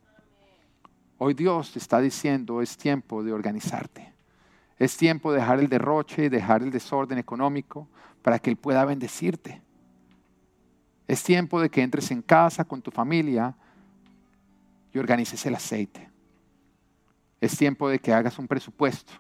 Hoy 1.19 1.35
Dios 1.35 1.73
te 1.73 1.79
está 1.79 2.01
diciendo, 2.01 2.61
es 2.61 2.77
tiempo 2.77 3.23
de 3.23 3.33
organizarte. 3.33 4.13
Es 4.79 4.97
tiempo 4.97 5.33
de 5.33 5.41
dejar 5.41 5.61
el 5.61 5.69
derroche 5.69 6.25
y 6.25 6.29
dejar 6.29 6.63
el 6.63 6.71
desorden 6.71 7.19
económico 7.19 7.89
para 8.23 8.39
que 8.39 8.51
Él 8.51 8.57
pueda 8.57 8.85
bendecirte. 8.85 9.63
Es 11.07 11.23
tiempo 11.23 11.61
de 11.61 11.71
que 11.71 11.83
entres 11.83 12.11
en 12.11 12.21
casa 12.21 12.65
con 12.65 12.83
tu 12.83 12.91
familia 12.91 13.55
y 14.93 14.99
organices 14.99 15.47
el 15.47 15.55
aceite. 15.55 16.11
Es 17.41 17.57
tiempo 17.57 17.89
de 17.89 18.01
que 18.01 18.13
hagas 18.13 18.39
un 18.39 18.49
presupuesto 18.49 19.13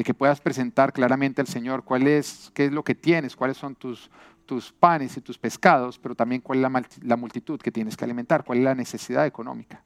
de 0.00 0.04
que 0.04 0.14
puedas 0.14 0.40
presentar 0.40 0.94
claramente 0.94 1.42
al 1.42 1.46
Señor 1.46 1.84
cuál 1.84 2.06
es, 2.06 2.50
qué 2.54 2.64
es 2.64 2.72
lo 2.72 2.82
que 2.82 2.94
tienes, 2.94 3.36
cuáles 3.36 3.58
son 3.58 3.74
tus, 3.74 4.10
tus 4.46 4.72
panes 4.72 5.14
y 5.18 5.20
tus 5.20 5.36
pescados, 5.36 5.98
pero 5.98 6.14
también 6.14 6.40
cuál 6.40 6.64
es 6.64 7.02
la, 7.02 7.16
multitud 7.18 7.60
que 7.60 7.70
tienes 7.70 7.98
que 7.98 8.06
alimentar, 8.06 8.42
cuál 8.42 8.60
es 8.60 8.64
la 8.64 8.74
necesidad 8.74 9.26
económica. 9.26 9.84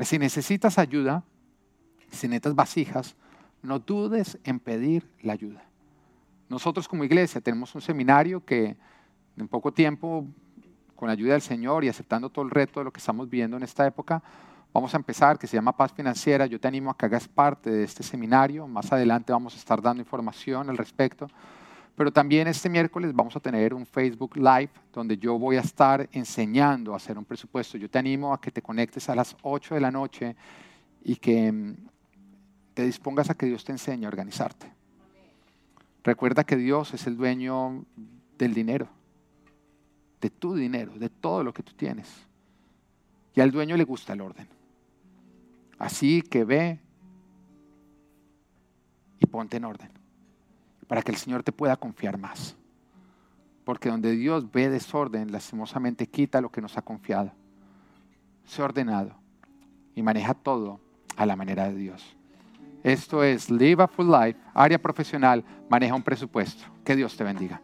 Si 0.00 0.18
necesitas 0.18 0.78
ayuda, 0.78 1.24
si 2.10 2.26
necesitas 2.26 2.54
vasijas, 2.54 3.16
no 3.62 3.80
dudes 3.80 4.38
en 4.44 4.60
pedir 4.60 5.06
la 5.20 5.34
ayuda. 5.34 5.62
Nosotros 6.48 6.88
como 6.88 7.04
iglesia 7.04 7.42
tenemos 7.42 7.74
un 7.74 7.82
seminario 7.82 8.42
que 8.46 8.78
en 9.36 9.46
poco 9.46 9.74
tiempo, 9.74 10.26
con 10.96 11.08
la 11.08 11.12
ayuda 11.12 11.32
del 11.32 11.42
Señor 11.42 11.84
y 11.84 11.90
aceptando 11.90 12.30
todo 12.30 12.46
el 12.46 12.50
reto 12.50 12.80
de 12.80 12.84
lo 12.84 12.94
que 12.94 13.00
estamos 13.00 13.28
viendo 13.28 13.58
en 13.58 13.62
esta 13.62 13.86
época, 13.86 14.22
vamos 14.74 14.92
a 14.92 14.96
empezar, 14.96 15.38
que 15.38 15.46
se 15.46 15.56
llama 15.56 15.76
Paz 15.76 15.92
Financiera. 15.92 16.46
Yo 16.46 16.58
te 16.58 16.66
animo 16.66 16.90
a 16.90 16.96
que 16.96 17.06
hagas 17.06 17.28
parte 17.28 17.70
de 17.70 17.84
este 17.84 18.02
seminario. 18.02 18.66
Más 18.66 18.92
adelante 18.92 19.32
vamos 19.32 19.54
a 19.54 19.56
estar 19.56 19.80
dando 19.80 20.02
información 20.02 20.68
al 20.68 20.76
respecto. 20.76 21.28
Pero 21.94 22.12
también 22.12 22.48
este 22.48 22.68
miércoles 22.68 23.14
vamos 23.14 23.36
a 23.36 23.40
tener 23.40 23.72
un 23.72 23.86
Facebook 23.86 24.36
Live 24.36 24.70
donde 24.92 25.16
yo 25.16 25.38
voy 25.38 25.56
a 25.56 25.60
estar 25.60 26.08
enseñando 26.10 26.92
a 26.92 26.96
hacer 26.96 27.16
un 27.16 27.24
presupuesto. 27.24 27.78
Yo 27.78 27.88
te 27.88 28.00
animo 28.00 28.34
a 28.34 28.40
que 28.40 28.50
te 28.50 28.62
conectes 28.62 29.08
a 29.08 29.14
las 29.14 29.36
8 29.42 29.76
de 29.76 29.80
la 29.80 29.92
noche 29.92 30.34
y 31.04 31.14
que 31.16 31.52
mm, 31.52 31.76
te 32.74 32.84
dispongas 32.84 33.30
a 33.30 33.34
que 33.34 33.46
Dios 33.46 33.64
te 33.64 33.70
enseñe 33.70 34.06
a 34.06 34.08
organizarte. 34.08 34.72
Recuerda 36.02 36.42
que 36.42 36.56
Dios 36.56 36.92
es 36.94 37.06
el 37.06 37.16
dueño 37.16 37.84
del 38.36 38.52
dinero, 38.52 38.88
de 40.20 40.30
tu 40.30 40.56
dinero, 40.56 40.92
de 40.98 41.10
todo 41.10 41.44
lo 41.44 41.54
que 41.54 41.62
tú 41.62 41.74
tienes. 41.74 42.08
Y 43.36 43.40
al 43.40 43.52
dueño 43.52 43.76
le 43.76 43.84
gusta 43.84 44.14
el 44.14 44.20
orden. 44.20 44.48
Así 45.78 46.22
que 46.22 46.44
ve 46.44 46.80
y 49.18 49.26
ponte 49.26 49.56
en 49.56 49.64
orden 49.64 49.90
para 50.86 51.02
que 51.02 51.10
el 51.10 51.16
Señor 51.16 51.42
te 51.42 51.52
pueda 51.52 51.76
confiar 51.76 52.18
más. 52.18 52.56
Porque 53.64 53.88
donde 53.88 54.12
Dios 54.12 54.50
ve 54.52 54.68
desorden, 54.68 55.32
lastimosamente 55.32 56.06
quita 56.06 56.40
lo 56.40 56.50
que 56.50 56.60
nos 56.60 56.76
ha 56.76 56.82
confiado. 56.82 57.32
Sé 58.44 58.62
ordenado 58.62 59.14
y 59.94 60.02
maneja 60.02 60.34
todo 60.34 60.80
a 61.16 61.24
la 61.24 61.36
manera 61.36 61.68
de 61.68 61.74
Dios. 61.74 62.16
Esto 62.82 63.24
es 63.24 63.50
Live 63.50 63.82
a 63.82 63.88
Full 63.88 64.10
Life, 64.10 64.38
área 64.52 64.78
profesional, 64.78 65.42
maneja 65.70 65.94
un 65.94 66.02
presupuesto. 66.02 66.64
Que 66.84 66.94
Dios 66.94 67.16
te 67.16 67.24
bendiga. 67.24 67.62